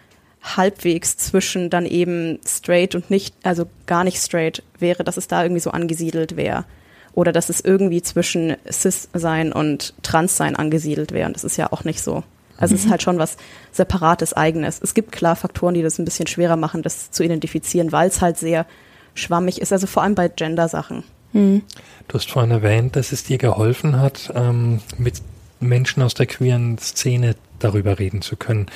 halbwegs 0.56 1.18
zwischen 1.18 1.70
dann 1.70 1.86
eben 1.86 2.40
straight 2.46 2.96
und 2.96 3.10
nicht, 3.10 3.36
also 3.44 3.68
gar 3.86 4.04
nicht 4.04 4.18
straight 4.18 4.64
wäre, 4.80 5.04
dass 5.04 5.18
es 5.18 5.28
da 5.28 5.44
irgendwie 5.44 5.62
so 5.62 5.72
angesiedelt 5.72 6.38
wäre. 6.38 6.66
Oder 7.14 7.32
dass 7.32 7.50
es 7.50 7.62
irgendwie 7.62 8.02
zwischen 8.04 8.56
Cis-Sein 8.72 9.52
und 9.52 9.96
Trans-Sein 10.04 10.56
angesiedelt 10.56 11.12
wäre. 11.12 11.28
Und 11.28 11.36
das 11.36 11.44
ist 11.44 11.58
ja 11.58 11.72
auch 11.72 11.84
nicht 11.84 12.02
so. 12.02 12.24
Also 12.58 12.76
es 12.76 12.86
ist 12.86 12.92
halt 12.92 13.02
schon 13.04 13.20
was 13.20 13.38
Separates, 13.72 14.34
Eigenes. 14.34 14.80
Es 14.82 14.94
gibt 14.94 15.12
klar 15.12 15.36
Faktoren, 15.36 15.74
die 15.74 15.84
das 15.84 16.00
ein 16.00 16.06
bisschen 16.06 16.28
schwerer 16.28 16.58
machen, 16.58 16.82
das 16.82 17.12
zu 17.12 17.24
identifizieren, 17.24 17.92
weil 17.92 18.08
es 18.08 18.22
halt 18.22 18.38
sehr 18.38 18.66
schwammig 19.14 19.62
ist. 19.62 19.74
Also 19.74 19.88
vor 19.88 20.04
allem 20.04 20.16
bei 20.16 20.28
Gender-Sachen. 20.28 21.04
Mhm. 21.34 21.64
Du 22.08 22.14
hast 22.16 22.32
vorhin 22.32 22.52
erwähnt, 22.52 22.96
dass 22.96 23.12
es 23.12 23.24
dir 23.24 23.38
geholfen 23.38 24.00
hat, 24.00 24.32
ähm, 24.36 24.82
mit 24.98 25.22
Menschen 25.60 26.04
aus 26.04 26.14
der 26.14 26.26
queeren 26.26 26.78
Szene 26.78 27.36
darüber 27.60 28.00
reden 28.00 28.22
zu 28.22 28.36
können. 28.36 28.68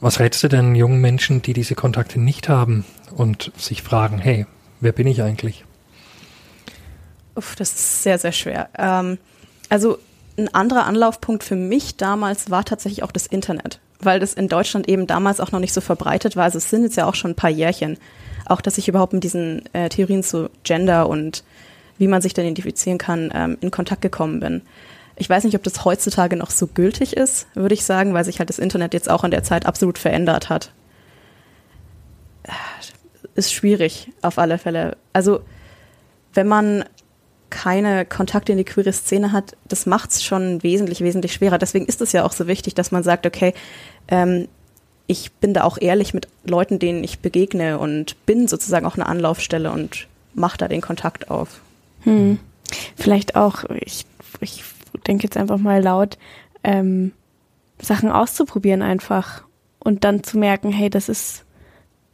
Was 0.00 0.20
rätst 0.20 0.42
du 0.44 0.48
denn 0.48 0.74
jungen 0.74 1.00
Menschen, 1.00 1.42
die 1.42 1.52
diese 1.52 1.74
Kontakte 1.74 2.20
nicht 2.20 2.48
haben 2.48 2.84
und 3.16 3.52
sich 3.56 3.82
fragen, 3.82 4.18
hey, 4.18 4.46
wer 4.80 4.92
bin 4.92 5.06
ich 5.06 5.22
eigentlich? 5.22 5.64
Uff, 7.34 7.56
das 7.56 7.70
ist 7.70 8.02
sehr, 8.02 8.18
sehr 8.18 8.32
schwer. 8.32 8.68
Ähm, 8.78 9.18
also 9.68 9.98
ein 10.36 10.52
anderer 10.54 10.86
Anlaufpunkt 10.86 11.42
für 11.42 11.56
mich 11.56 11.96
damals 11.96 12.50
war 12.50 12.64
tatsächlich 12.64 13.02
auch 13.02 13.10
das 13.10 13.26
Internet, 13.26 13.80
weil 14.00 14.20
das 14.20 14.34
in 14.34 14.48
Deutschland 14.48 14.88
eben 14.88 15.08
damals 15.08 15.40
auch 15.40 15.50
noch 15.50 15.60
nicht 15.60 15.72
so 15.72 15.80
verbreitet 15.80 16.36
war. 16.36 16.44
Also 16.44 16.58
es 16.58 16.70
sind 16.70 16.84
jetzt 16.84 16.96
ja 16.96 17.06
auch 17.06 17.16
schon 17.16 17.32
ein 17.32 17.36
paar 17.36 17.50
Jährchen. 17.50 17.98
Auch, 18.46 18.60
dass 18.60 18.78
ich 18.78 18.88
überhaupt 18.88 19.12
mit 19.12 19.24
diesen 19.24 19.62
äh, 19.74 19.88
Theorien 19.88 20.22
zu 20.22 20.48
Gender 20.62 21.08
und 21.08 21.42
wie 21.98 22.06
man 22.06 22.22
sich 22.22 22.34
dann 22.34 22.44
identifizieren 22.44 22.98
kann, 22.98 23.30
ähm, 23.34 23.58
in 23.60 23.72
Kontakt 23.72 24.00
gekommen 24.00 24.40
bin. 24.40 24.62
Ich 25.18 25.28
weiß 25.28 25.44
nicht, 25.44 25.56
ob 25.56 25.64
das 25.64 25.84
heutzutage 25.84 26.36
noch 26.36 26.50
so 26.50 26.68
gültig 26.68 27.16
ist, 27.16 27.46
würde 27.54 27.74
ich 27.74 27.84
sagen, 27.84 28.14
weil 28.14 28.24
sich 28.24 28.38
halt 28.38 28.48
das 28.48 28.58
Internet 28.58 28.94
jetzt 28.94 29.10
auch 29.10 29.24
in 29.24 29.32
der 29.32 29.42
Zeit 29.42 29.66
absolut 29.66 29.98
verändert 29.98 30.48
hat. 30.48 30.72
Äh, 32.44 32.52
Ist 33.34 33.52
schwierig, 33.52 34.12
auf 34.22 34.38
alle 34.38 34.58
Fälle. 34.58 34.96
Also, 35.12 35.40
wenn 36.34 36.46
man 36.46 36.84
keine 37.50 38.04
Kontakte 38.04 38.52
in 38.52 38.58
die 38.58 38.64
queere 38.64 38.92
Szene 38.92 39.32
hat, 39.32 39.56
das 39.66 39.86
macht 39.86 40.10
es 40.10 40.22
schon 40.22 40.62
wesentlich, 40.62 41.00
wesentlich 41.00 41.32
schwerer. 41.32 41.58
Deswegen 41.58 41.86
ist 41.86 42.00
es 42.00 42.12
ja 42.12 42.24
auch 42.24 42.32
so 42.32 42.46
wichtig, 42.46 42.74
dass 42.74 42.92
man 42.92 43.02
sagt, 43.02 43.26
okay, 43.26 43.54
ähm, 44.08 44.48
ich 45.08 45.32
bin 45.32 45.54
da 45.54 45.64
auch 45.64 45.78
ehrlich 45.80 46.14
mit 46.14 46.28
Leuten, 46.44 46.78
denen 46.78 47.02
ich 47.02 47.20
begegne 47.20 47.78
und 47.78 48.24
bin 48.26 48.46
sozusagen 48.46 48.86
auch 48.86 48.94
eine 48.94 49.06
Anlaufstelle 49.06 49.72
und 49.72 50.06
mache 50.34 50.58
da 50.58 50.68
den 50.68 50.82
Kontakt 50.82 51.30
auf. 51.30 51.60
Hm. 52.02 52.38
Vielleicht 52.96 53.34
auch, 53.34 53.64
ich, 53.80 54.04
ich 54.40 54.62
denke 55.08 55.24
jetzt 55.24 55.36
einfach 55.36 55.58
mal 55.58 55.82
laut, 55.82 56.18
ähm, 56.62 57.12
Sachen 57.80 58.10
auszuprobieren 58.10 58.82
einfach 58.82 59.42
und 59.78 60.04
dann 60.04 60.22
zu 60.22 60.38
merken, 60.38 60.70
hey, 60.70 60.90
das 60.90 61.08
ist, 61.08 61.44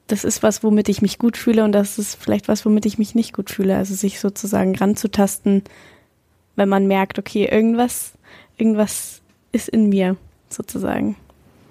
das 0.06 0.24
ist 0.24 0.42
was, 0.42 0.62
womit 0.62 0.88
ich 0.88 1.02
mich 1.02 1.18
gut 1.18 1.36
fühle 1.36 1.64
und 1.64 1.72
das 1.72 1.98
ist 1.98 2.14
vielleicht 2.14 2.48
was, 2.48 2.64
womit 2.64 2.86
ich 2.86 2.98
mich 2.98 3.14
nicht 3.14 3.32
gut 3.32 3.50
fühle. 3.50 3.76
Also 3.76 3.94
sich 3.94 4.20
sozusagen 4.20 4.76
ranzutasten, 4.76 5.64
wenn 6.56 6.68
man 6.68 6.86
merkt, 6.86 7.18
okay, 7.18 7.48
irgendwas, 7.50 8.12
irgendwas 8.56 9.22
ist 9.52 9.68
in 9.68 9.88
mir 9.88 10.16
sozusagen. 10.50 11.16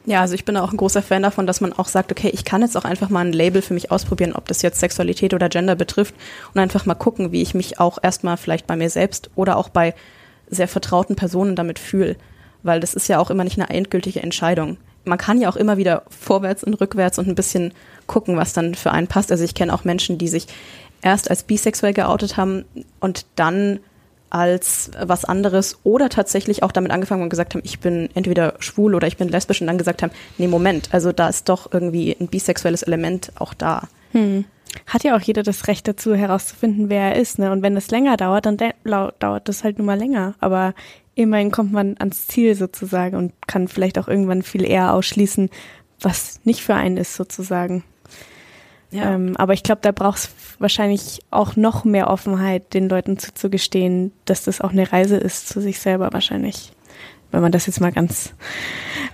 Ja, 0.05 0.19
also 0.19 0.33
ich 0.33 0.43
bin 0.43 0.57
auch 0.57 0.71
ein 0.71 0.77
großer 0.77 1.01
Fan 1.01 1.23
davon, 1.23 1.47
dass 1.47 1.61
man 1.61 1.71
auch 1.71 1.87
sagt, 1.87 2.11
okay, 2.11 2.29
ich 2.33 2.43
kann 2.43 2.61
jetzt 2.61 2.75
auch 2.75 2.83
einfach 2.83 3.09
mal 3.09 3.25
ein 3.25 3.31
Label 3.31 3.61
für 3.61 3.73
mich 3.73 3.89
ausprobieren, 3.89 4.33
ob 4.33 4.47
das 4.47 4.61
jetzt 4.61 4.79
Sexualität 4.79 5.33
oder 5.33 5.47
Gender 5.47 5.75
betrifft 5.75 6.13
und 6.53 6.59
einfach 6.59 6.85
mal 6.85 6.95
gucken, 6.95 7.31
wie 7.31 7.41
ich 7.41 7.53
mich 7.53 7.79
auch 7.79 7.99
erstmal 8.01 8.35
vielleicht 8.35 8.67
bei 8.67 8.75
mir 8.75 8.89
selbst 8.89 9.29
oder 9.35 9.55
auch 9.55 9.69
bei 9.69 9.93
sehr 10.53 10.67
vertrauten 10.67 11.15
Personen 11.15 11.55
damit 11.55 11.79
fühle. 11.79 12.15
Weil 12.63 12.79
das 12.79 12.93
ist 12.93 13.09
ja 13.09 13.19
auch 13.19 13.29
immer 13.29 13.43
nicht 13.43 13.59
eine 13.59 13.69
endgültige 13.69 14.21
Entscheidung. 14.21 14.77
Man 15.05 15.17
kann 15.17 15.41
ja 15.41 15.49
auch 15.49 15.57
immer 15.57 15.77
wieder 15.77 16.03
vorwärts 16.09 16.63
und 16.63 16.75
rückwärts 16.75 17.19
und 17.19 17.27
ein 17.27 17.35
bisschen 17.35 17.73
gucken, 18.07 18.37
was 18.37 18.53
dann 18.53 18.73
für 18.75 18.91
einen 18.91 19.07
passt. 19.07 19.31
Also 19.31 19.43
ich 19.43 19.53
kenne 19.53 19.73
auch 19.73 19.83
Menschen, 19.83 20.17
die 20.17 20.29
sich 20.29 20.47
erst 21.01 21.29
als 21.29 21.43
bisexuell 21.43 21.93
geoutet 21.93 22.37
haben 22.37 22.63
und 22.99 23.25
dann 23.35 23.79
als 24.33 24.89
was 24.99 25.25
anderes 25.25 25.77
oder 25.83 26.09
tatsächlich 26.09 26.63
auch 26.63 26.71
damit 26.71 26.91
angefangen 26.91 27.21
und 27.21 27.29
gesagt 27.29 27.53
haben, 27.53 27.61
ich 27.63 27.79
bin 27.79 28.09
entweder 28.15 28.55
schwul 28.57 28.95
oder 28.95 29.05
ich 29.05 29.17
bin 29.17 29.29
lesbisch 29.29 29.61
und 29.61 29.67
dann 29.67 29.77
gesagt 29.77 30.01
haben, 30.01 30.11
nee, 30.39 30.47
Moment, 30.47 30.89
also 30.91 31.11
da 31.11 31.27
ist 31.27 31.49
doch 31.49 31.71
irgendwie 31.71 32.17
ein 32.19 32.27
bisexuelles 32.27 32.81
Element 32.81 33.31
auch 33.35 33.53
da. 33.53 33.87
Hm. 34.11 34.45
Hat 34.87 35.03
ja 35.03 35.15
auch 35.15 35.21
jeder 35.21 35.43
das 35.43 35.67
Recht 35.67 35.87
dazu, 35.87 36.15
herauszufinden, 36.15 36.89
wer 36.89 37.13
er 37.13 37.21
ist. 37.21 37.39
Ne? 37.39 37.51
Und 37.51 37.61
wenn 37.61 37.75
das 37.75 37.91
länger 37.91 38.17
dauert, 38.17 38.45
dann 38.45 38.57
dauert 38.57 39.47
das 39.47 39.63
halt 39.63 39.77
nun 39.77 39.85
mal 39.85 39.97
länger. 39.97 40.35
Aber 40.39 40.73
immerhin 41.15 41.51
kommt 41.51 41.71
man 41.71 41.95
ans 41.99 42.27
Ziel 42.27 42.55
sozusagen 42.55 43.15
und 43.15 43.33
kann 43.47 43.67
vielleicht 43.67 43.99
auch 43.99 44.07
irgendwann 44.07 44.41
viel 44.41 44.65
eher 44.65 44.93
ausschließen, 44.93 45.49
was 45.99 46.39
nicht 46.43 46.61
für 46.61 46.75
einen 46.75 46.97
ist 46.97 47.15
sozusagen. 47.15 47.83
Ähm, 48.93 49.35
aber 49.37 49.53
ich 49.53 49.63
glaube, 49.63 49.81
da 49.81 49.91
braucht 49.91 50.19
es 50.19 50.29
wahrscheinlich 50.59 51.21
auch 51.31 51.55
noch 51.55 51.83
mehr 51.83 52.09
Offenheit, 52.09 52.73
den 52.73 52.89
Leuten 52.89 53.17
zuzugestehen, 53.17 54.11
dass 54.25 54.43
das 54.43 54.61
auch 54.61 54.71
eine 54.71 54.91
Reise 54.91 55.17
ist 55.17 55.49
zu 55.49 55.61
sich 55.61 55.79
selber 55.79 56.13
wahrscheinlich. 56.13 56.71
Wenn 57.31 57.41
man 57.41 57.51
das 57.51 57.65
jetzt 57.65 57.81
mal 57.81 57.91
ganz 57.91 58.33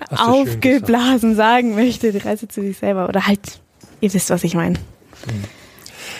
aufgeblasen 0.09 1.35
sagen 1.35 1.75
möchte, 1.75 2.11
die 2.11 2.17
Reise 2.17 2.49
zu 2.49 2.61
sich 2.61 2.77
selber. 2.77 3.07
Oder 3.07 3.27
halt, 3.27 3.61
ihr 4.01 4.13
wisst, 4.13 4.29
was 4.29 4.43
ich 4.43 4.55
meine. 4.55 4.77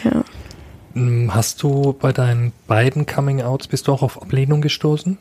Ja. 0.03 0.23
Mm, 0.93 1.33
Hast 1.33 1.61
du 1.63 1.93
bei 1.93 2.11
deinen 2.11 2.51
beiden 2.67 3.05
Coming-Outs, 3.05 3.67
bist 3.67 3.87
du 3.87 3.93
auch 3.93 4.01
auf 4.01 4.21
Ablehnung 4.21 4.61
gestoßen? 4.61 5.17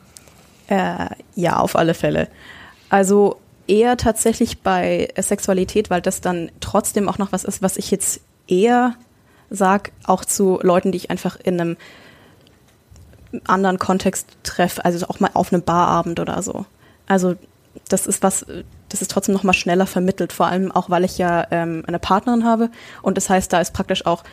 Äh, 0.67 1.07
ja, 1.35 1.57
auf 1.57 1.75
alle 1.75 1.93
Fälle. 1.93 2.27
Also 2.89 3.37
eher 3.67 3.97
tatsächlich 3.97 4.61
bei 4.61 5.09
Sexualität, 5.17 5.89
weil 5.89 6.01
das 6.01 6.21
dann 6.21 6.51
trotzdem 6.59 7.07
auch 7.07 7.17
noch 7.17 7.31
was 7.31 7.43
ist, 7.43 7.61
was 7.61 7.77
ich 7.77 7.91
jetzt 7.91 8.21
eher 8.47 8.95
sag, 9.49 9.91
auch 10.03 10.25
zu 10.25 10.59
Leuten, 10.61 10.91
die 10.91 10.97
ich 10.97 11.11
einfach 11.11 11.37
in 11.43 11.59
einem 11.59 11.77
anderen 13.45 13.77
Kontext 13.77 14.27
treffe, 14.43 14.83
also 14.85 15.07
auch 15.07 15.19
mal 15.19 15.31
auf 15.33 15.53
einem 15.53 15.61
Barabend 15.61 16.19
oder 16.19 16.41
so. 16.41 16.65
Also 17.07 17.35
das 17.87 18.07
ist 18.07 18.23
was, 18.23 18.45
das 18.89 19.01
ist 19.01 19.11
trotzdem 19.11 19.33
noch 19.33 19.43
mal 19.43 19.53
schneller 19.53 19.87
vermittelt, 19.87 20.33
vor 20.33 20.47
allem 20.47 20.71
auch, 20.71 20.89
weil 20.89 21.03
ich 21.03 21.17
ja 21.17 21.47
ähm, 21.51 21.83
eine 21.87 21.99
Partnerin 21.99 22.43
habe 22.43 22.69
und 23.01 23.17
das 23.17 23.29
heißt, 23.29 23.51
da 23.53 23.61
ist 23.61 23.73
praktisch 23.73 24.05
auch 24.05 24.23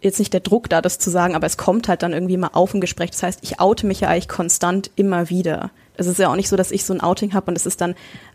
jetzt 0.00 0.18
nicht 0.18 0.32
der 0.32 0.40
Druck 0.40 0.68
da, 0.68 0.82
das 0.82 0.98
zu 0.98 1.10
sagen, 1.10 1.34
aber 1.34 1.46
es 1.46 1.56
kommt 1.56 1.88
halt 1.88 2.02
dann 2.02 2.12
irgendwie 2.12 2.36
mal 2.36 2.50
auf 2.52 2.74
ein 2.74 2.80
Gespräch. 2.80 3.10
Das 3.10 3.22
heißt, 3.22 3.40
ich 3.42 3.60
oute 3.60 3.86
mich 3.86 4.00
ja 4.00 4.08
eigentlich 4.08 4.28
konstant 4.28 4.90
immer 4.94 5.30
wieder. 5.30 5.70
Es 5.96 6.06
ist 6.06 6.18
ja 6.18 6.28
auch 6.28 6.36
nicht 6.36 6.48
so, 6.48 6.56
dass 6.56 6.70
ich 6.70 6.84
so 6.84 6.92
ein 6.92 7.00
Outing 7.00 7.32
habe 7.32 7.50
und 7.50 7.56
es 7.56 7.66
ist 7.66 7.80
dann 7.80 7.94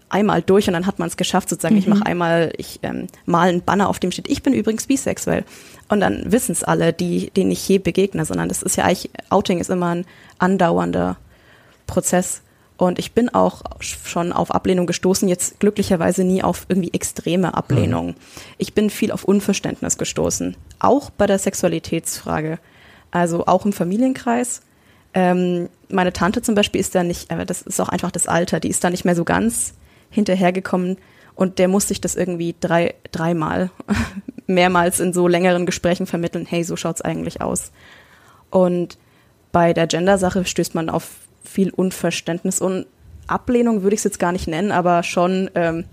einmal 0.09 0.41
durch 0.41 0.67
und 0.67 0.73
dann 0.73 0.85
hat 0.85 0.99
man 0.99 1.07
es 1.07 1.17
geschafft, 1.17 1.49
sozusagen. 1.49 1.77
Ich 1.77 1.87
mache 1.87 2.05
einmal, 2.05 2.51
ich 2.57 2.79
ähm, 2.83 3.07
mal 3.25 3.49
einen 3.49 3.61
Banner, 3.61 3.89
auf 3.89 3.99
dem 3.99 4.11
steht, 4.11 4.29
ich 4.29 4.43
bin 4.43 4.53
übrigens 4.53 4.87
bisexuell. 4.87 5.45
Und 5.87 6.01
dann 6.01 6.31
wissen 6.31 6.51
es 6.51 6.63
alle, 6.63 6.93
die, 6.93 7.31
denen 7.31 7.51
ich 7.51 7.67
je 7.67 7.77
begegne, 7.77 8.25
sondern 8.25 8.49
das 8.49 8.61
ist 8.61 8.75
ja 8.75 8.83
eigentlich, 8.83 9.09
Outing 9.29 9.59
ist 9.59 9.69
immer 9.69 9.95
ein 9.95 10.05
andauernder 10.37 11.17
Prozess. 11.87 12.41
Und 12.81 12.97
ich 12.97 13.11
bin 13.11 13.29
auch 13.29 13.61
schon 13.79 14.33
auf 14.33 14.49
Ablehnung 14.49 14.87
gestoßen, 14.87 15.29
jetzt 15.29 15.59
glücklicherweise 15.59 16.23
nie 16.23 16.41
auf 16.41 16.65
irgendwie 16.67 16.91
extreme 16.91 17.53
Ablehnung. 17.53 18.15
Ich 18.57 18.73
bin 18.73 18.89
viel 18.89 19.11
auf 19.11 19.23
Unverständnis 19.23 19.99
gestoßen, 19.99 20.57
auch 20.79 21.11
bei 21.11 21.27
der 21.27 21.37
Sexualitätsfrage. 21.37 22.57
Also 23.11 23.45
auch 23.45 23.67
im 23.67 23.71
Familienkreis. 23.71 24.61
Ähm, 25.13 25.69
meine 25.89 26.11
Tante 26.11 26.41
zum 26.41 26.55
Beispiel 26.55 26.81
ist 26.81 26.95
da 26.95 27.03
nicht, 27.03 27.29
aber 27.29 27.45
das 27.45 27.61
ist 27.61 27.79
auch 27.79 27.89
einfach 27.89 28.09
das 28.09 28.25
Alter, 28.25 28.59
die 28.59 28.69
ist 28.69 28.83
da 28.83 28.89
nicht 28.89 29.05
mehr 29.05 29.15
so 29.15 29.25
ganz 29.25 29.75
hinterhergekommen 30.09 30.97
und 31.35 31.59
der 31.59 31.67
musste 31.67 31.93
ich 31.93 32.01
das 32.01 32.15
irgendwie 32.15 32.55
drei, 32.59 32.95
dreimal 33.11 33.69
mehrmals 34.47 34.99
in 34.99 35.13
so 35.13 35.27
längeren 35.27 35.67
Gesprächen 35.67 36.07
vermitteln, 36.07 36.47
hey, 36.49 36.63
so 36.63 36.75
schaut's 36.75 37.03
eigentlich 37.03 37.41
aus. 37.41 37.71
Und 38.49 38.97
bei 39.51 39.73
der 39.73 39.85
Gender-Sache 39.85 40.45
stößt 40.45 40.73
man 40.73 40.89
auf 40.89 41.20
viel 41.43 41.71
Unverständnis 41.71 42.61
und 42.61 42.85
Ablehnung 43.27 43.83
würde 43.83 43.93
ich 43.93 43.99
es 43.99 44.03
jetzt 44.05 44.19
gar 44.19 44.31
nicht 44.31 44.47
nennen, 44.47 44.71
aber 44.71 45.03
schon, 45.03 45.49
ähm, 45.55 45.85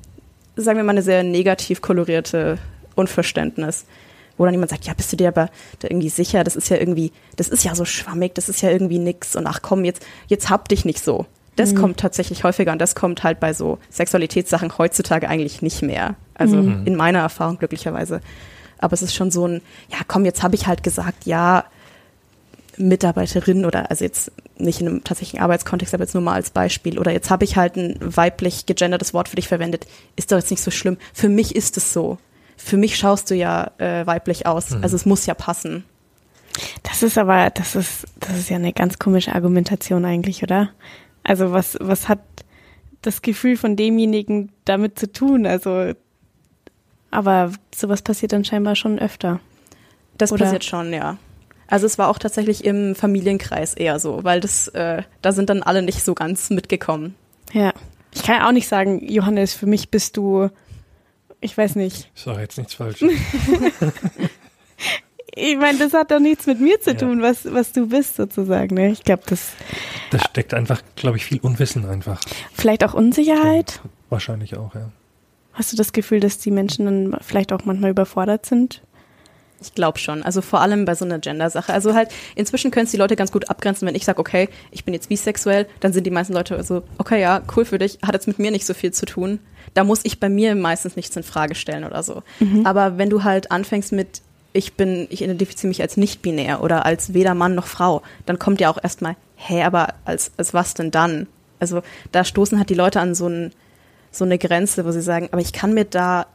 sagen 0.57 0.77
wir 0.77 0.85
mal, 0.85 0.93
eine 0.93 1.03
sehr 1.03 1.23
negativ 1.23 1.81
kolorierte 1.81 2.59
Unverständnis. 2.95 3.85
Wo 4.37 4.45
dann 4.45 4.55
jemand 4.55 4.71
sagt, 4.71 4.85
ja, 4.85 4.95
bist 4.95 5.13
du 5.13 5.17
dir 5.17 5.29
aber 5.29 5.51
da 5.81 5.89
irgendwie 5.89 6.11
sicher, 6.11 6.45
das 6.45 6.55
ist 6.55 6.69
ja 6.69 6.77
irgendwie, 6.77 7.11
das 7.35 7.49
ist 7.49 7.65
ja 7.65 7.75
so 7.75 7.85
schwammig, 7.85 8.37
das 8.37 8.49
ist 8.49 8.63
ja 8.63 8.71
irgendwie 8.71 9.01
nix 9.01 9.35
und 9.35 9.49
ach 9.49 9.63
komm, 9.63 9.85
jetzt, 9.85 10.07
jetzt 10.29 10.49
hab 10.49 10.69
dich 10.69 10.85
nicht 10.85 11.03
so. 11.03 11.27
Das 11.57 11.73
mhm. 11.73 11.79
kommt 11.79 11.97
tatsächlich 11.99 12.45
häufiger 12.45 12.71
und 12.71 12.81
das 12.81 12.95
kommt 12.95 13.25
halt 13.25 13.41
bei 13.41 13.53
so 13.53 13.79
Sexualitätssachen 13.91 14.79
heutzutage 14.79 15.29
eigentlich 15.29 15.61
nicht 15.61 15.83
mehr. 15.83 16.15
Also 16.35 16.57
mhm. 16.57 16.87
in 16.87 16.95
meiner 16.95 17.19
Erfahrung 17.19 17.59
glücklicherweise. 17.59 18.21
Aber 18.79 18.93
es 18.93 19.03
ist 19.03 19.17
schon 19.17 19.33
so 19.33 19.49
ein, 19.49 19.61
ja 19.91 19.99
komm, 20.07 20.25
jetzt 20.25 20.45
habe 20.45 20.55
ich 20.55 20.69
halt 20.69 20.85
gesagt, 20.85 21.27
ja, 21.27 21.65
Mitarbeiterin 22.79 23.65
oder 23.65 23.91
also 23.91 24.05
jetzt 24.05 24.33
nicht 24.57 24.81
in 24.81 24.89
einem 24.89 25.05
tatsächlichen 25.05 25.43
Arbeitskontext, 25.43 25.95
aber 25.95 26.05
jetzt 26.05 26.15
nur 26.15 26.23
mal 26.23 26.35
als 26.35 26.51
Beispiel. 26.51 26.99
Oder 26.99 27.13
jetzt 27.13 27.31
habe 27.31 27.45
ich 27.45 27.57
halt 27.57 27.77
ein 27.77 27.97
weiblich 28.01 28.67
gegendertes 28.67 29.15
Wort 29.15 29.29
für 29.29 29.37
dich 29.37 29.49
verwendet. 29.49 29.87
Ist 30.17 30.33
doch 30.33 30.37
jetzt 30.37 30.51
nicht 30.51 30.63
so 30.63 30.71
schlimm. 30.71 30.97
Für 31.13 31.29
mich 31.29 31.55
ist 31.55 31.77
es 31.77 31.93
so. 31.93 32.19
Für 32.57 32.77
mich 32.77 32.97
schaust 32.97 33.31
du 33.31 33.35
ja 33.35 33.71
äh, 33.79 34.07
weiblich 34.07 34.47
aus. 34.47 34.71
Mhm. 34.71 34.83
Also 34.83 34.97
es 34.97 35.07
muss 35.07 35.27
ja 35.27 35.35
passen. 35.35 35.85
Das 36.83 37.03
ist 37.03 37.19
aber, 37.19 37.51
das 37.51 37.77
ist, 37.77 38.07
das 38.19 38.37
ist 38.37 38.51
ja 38.51 38.57
eine 38.57 38.73
ganz 38.73 38.99
komische 38.99 39.35
Argumentation 39.35 40.05
eigentlich, 40.05 40.43
oder? 40.43 40.71
Also 41.23 41.53
was, 41.53 41.77
was 41.81 42.09
hat 42.09 42.21
das 43.03 43.23
Gefühl 43.23 43.57
von 43.57 43.77
demjenigen 43.77 44.51
damit 44.65 44.99
zu 44.99 45.11
tun? 45.11 45.47
Also, 45.47 45.93
aber 47.11 47.53
sowas 47.75 48.03
passiert 48.03 48.33
dann 48.33 48.45
scheinbar 48.45 48.75
schon 48.75 48.99
öfter. 48.99 49.41
Das 50.17 50.33
oder? 50.33 50.45
passiert 50.45 50.65
schon, 50.65 50.93
ja. 50.93 51.17
Also 51.69 51.87
es 51.87 51.99
war 51.99 52.09
auch 52.09 52.19
tatsächlich 52.19 52.65
im 52.65 52.95
Familienkreis 52.95 53.75
eher 53.75 53.99
so, 53.99 54.25
weil 54.25 54.41
das, 54.41 54.69
äh, 54.69 55.03
da 55.23 55.33
sind 55.33 55.51
dann 55.51 55.63
alle 55.63 55.83
nicht 55.83 56.03
so 56.03 56.15
ganz 56.15 56.49
mitgekommen. 56.51 57.15
Ja. 57.53 57.73
Ich 58.15 58.23
kann 58.23 58.37
ja 58.37 58.49
auch 58.49 58.53
nicht 58.53 58.69
sagen, 58.69 59.07
Johannes, 59.07 59.55
für 59.55 59.67
mich 59.67 59.91
bist 59.91 60.17
du, 60.17 60.49
ich 61.41 61.57
weiß 61.57 61.77
nicht. 61.77 62.11
Ich 62.15 62.23
sage 62.23 62.41
jetzt 62.41 62.57
nichts 62.57 62.75
Falsches. 62.75 63.13
ich 65.35 65.57
meine, 65.59 65.79
das 65.79 65.93
hat 65.93 66.11
doch 66.11 66.21
nichts 66.21 66.47
mit 66.47 66.59
mir 66.59 66.81
zu 66.81 66.97
tun, 66.97 67.21
ja. 67.21 67.29
was, 67.29 67.53
was 67.53 67.73
du 67.73 67.87
bist 67.87 68.17
sozusagen. 68.17 68.75
Ne? 68.75 68.91
Ich 68.91 69.05
glaube, 69.05 69.25
das. 69.27 69.53
Das 70.11 70.23
steckt 70.25 70.55
einfach, 70.55 70.81
glaube 70.97 71.19
ich, 71.19 71.27
viel 71.27 71.39
Unwissen 71.41 71.85
einfach. 71.87 72.23
Vielleicht 72.55 72.83
auch 72.83 72.95
Unsicherheit? 72.95 73.81
Ja, 73.85 73.91
wahrscheinlich 74.09 74.57
auch, 74.57 74.75
ja. 74.75 74.91
Hast 75.53 75.73
du 75.73 75.77
das 75.77 75.93
Gefühl, 75.93 76.21
dass 76.21 76.39
die 76.39 76.51
Menschen 76.51 76.87
dann 76.87 77.19
vielleicht 77.21 77.53
auch 77.53 77.65
manchmal 77.65 77.91
überfordert 77.91 78.47
sind? 78.47 78.81
Ich 79.61 79.75
glaube 79.75 79.99
schon. 79.99 80.23
Also 80.23 80.41
vor 80.41 80.61
allem 80.61 80.85
bei 80.85 80.95
so 80.95 81.05
einer 81.05 81.19
Gender-Sache. 81.19 81.73
Also 81.73 81.95
halt, 81.95 82.11
inzwischen 82.37 82.71
können 82.71 82.87
es 82.87 82.93
die 82.93 82.97
Leute 82.97 83.17
ganz 83.17 83.33
gut 83.33 83.51
abgrenzen, 83.51 83.89
wenn 83.89 83.95
ich 83.95 84.05
sage, 84.05 84.21
okay, 84.21 84.49
ich 84.71 84.85
bin 84.85 84.95
jetzt 84.95 85.09
bisexuell, 85.09 85.67
dann 85.81 85.93
sind 85.93 86.05
die 86.05 86.11
meisten 86.11 86.33
Leute 86.33 86.63
so, 86.63 86.83
okay, 86.99 87.21
ja, 87.21 87.43
cool 87.57 87.65
für 87.65 87.79
dich, 87.79 87.99
hat 88.05 88.15
jetzt 88.15 88.29
mit 88.29 88.39
mir 88.39 88.51
nicht 88.51 88.67
so 88.67 88.75
viel 88.75 88.93
zu 88.93 89.07
tun. 89.07 89.41
Da 89.75 89.85
muss 89.85 90.01
ich 90.05 90.21
bei 90.21 90.29
mir 90.29 90.55
meistens 90.55 90.97
nichts 90.97 91.17
in 91.17 91.23
Frage 91.23 91.55
stellen 91.55 91.85
oder 91.85 92.03
so. 92.03 92.23
Mhm. 92.39 92.67
Aber 92.67 92.99
wenn 92.99 93.11
du 93.11 93.25
halt 93.25 93.51
anfängst 93.51 93.93
mit, 93.93 94.23
ich 94.53 94.75
bin, 94.75 95.07
ich 95.11 95.23
identifiziere 95.23 95.69
mich 95.69 95.83
als 95.83 95.97
nicht 95.97 96.23
binär 96.23 96.63
oder 96.63 96.87
als 96.87 97.13
weder 97.15 97.35
Mann 97.35 97.55
noch 97.55 97.67
Frau, 97.67 98.03
dann 98.27 98.39
kommt 98.39 98.61
ja 98.61 98.71
auch 98.71 98.79
erstmal, 98.83 99.17
hä, 99.37 99.63
aber 99.63 99.95
als, 100.05 100.33
als 100.37 100.55
was 100.55 100.75
denn 100.75 100.91
dann? 100.91 101.27
Also 101.59 101.83
da 102.13 102.25
stoßen 102.25 102.59
halt 102.59 102.71
die 102.71 102.75
Leute 102.75 103.01
an 103.01 103.15
so, 103.15 103.29
ein, 103.29 103.53
so 104.13 104.25
eine 104.25 104.39
Grenze, 104.39 104.85
wo 104.85 104.93
sie 104.93 105.03
sagen, 105.03 105.29
aber 105.33 105.41
ich 105.41 105.53
kann 105.53 105.75
mir 105.75 105.85
da 105.85 106.27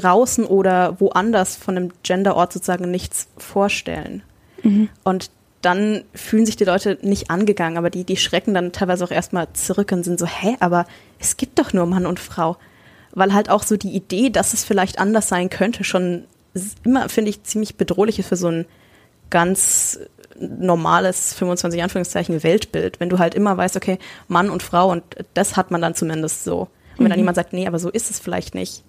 draußen 0.00 0.44
oder 0.44 1.00
woanders 1.00 1.56
von 1.56 1.76
einem 1.76 1.92
Genderort 2.02 2.52
sozusagen 2.52 2.90
nichts 2.90 3.28
vorstellen. 3.36 4.22
Mhm. 4.62 4.88
Und 5.04 5.30
dann 5.62 6.04
fühlen 6.14 6.46
sich 6.46 6.56
die 6.56 6.64
Leute 6.64 6.98
nicht 7.02 7.30
angegangen, 7.30 7.78
aber 7.78 7.90
die, 7.90 8.04
die 8.04 8.16
schrecken 8.16 8.54
dann 8.54 8.72
teilweise 8.72 9.04
auch 9.04 9.10
erstmal 9.10 9.52
zurück 9.54 9.90
und 9.92 10.04
sind 10.04 10.18
so, 10.18 10.26
hä, 10.26 10.56
aber 10.60 10.86
es 11.18 11.36
gibt 11.36 11.58
doch 11.58 11.72
nur 11.72 11.86
Mann 11.86 12.06
und 12.06 12.20
Frau. 12.20 12.56
Weil 13.12 13.34
halt 13.34 13.50
auch 13.50 13.62
so 13.62 13.76
die 13.76 13.94
Idee, 13.94 14.30
dass 14.30 14.52
es 14.52 14.64
vielleicht 14.64 14.98
anders 14.98 15.28
sein 15.28 15.50
könnte, 15.50 15.82
schon 15.82 16.24
immer, 16.84 17.08
finde 17.08 17.30
ich, 17.30 17.42
ziemlich 17.42 17.76
bedrohlich 17.76 18.18
ist 18.18 18.28
für 18.28 18.36
so 18.36 18.48
ein 18.48 18.66
ganz 19.30 19.98
normales 20.38 21.34
25 21.34 21.82
Anführungszeichen 21.82 22.42
Weltbild, 22.42 23.00
wenn 23.00 23.08
du 23.08 23.18
halt 23.18 23.34
immer 23.34 23.56
weißt, 23.56 23.76
okay, 23.76 23.98
Mann 24.28 24.50
und 24.50 24.62
Frau 24.62 24.90
und 24.90 25.02
das 25.34 25.56
hat 25.56 25.70
man 25.70 25.80
dann 25.80 25.94
zumindest 25.94 26.44
so. 26.44 26.60
Und 26.60 26.98
wenn 26.98 27.04
mhm. 27.06 27.10
dann 27.10 27.18
jemand 27.18 27.36
sagt, 27.36 27.52
nee, 27.52 27.66
aber 27.66 27.78
so 27.78 27.90
ist 27.90 28.10
es 28.10 28.20
vielleicht 28.20 28.54
nicht, 28.54 28.84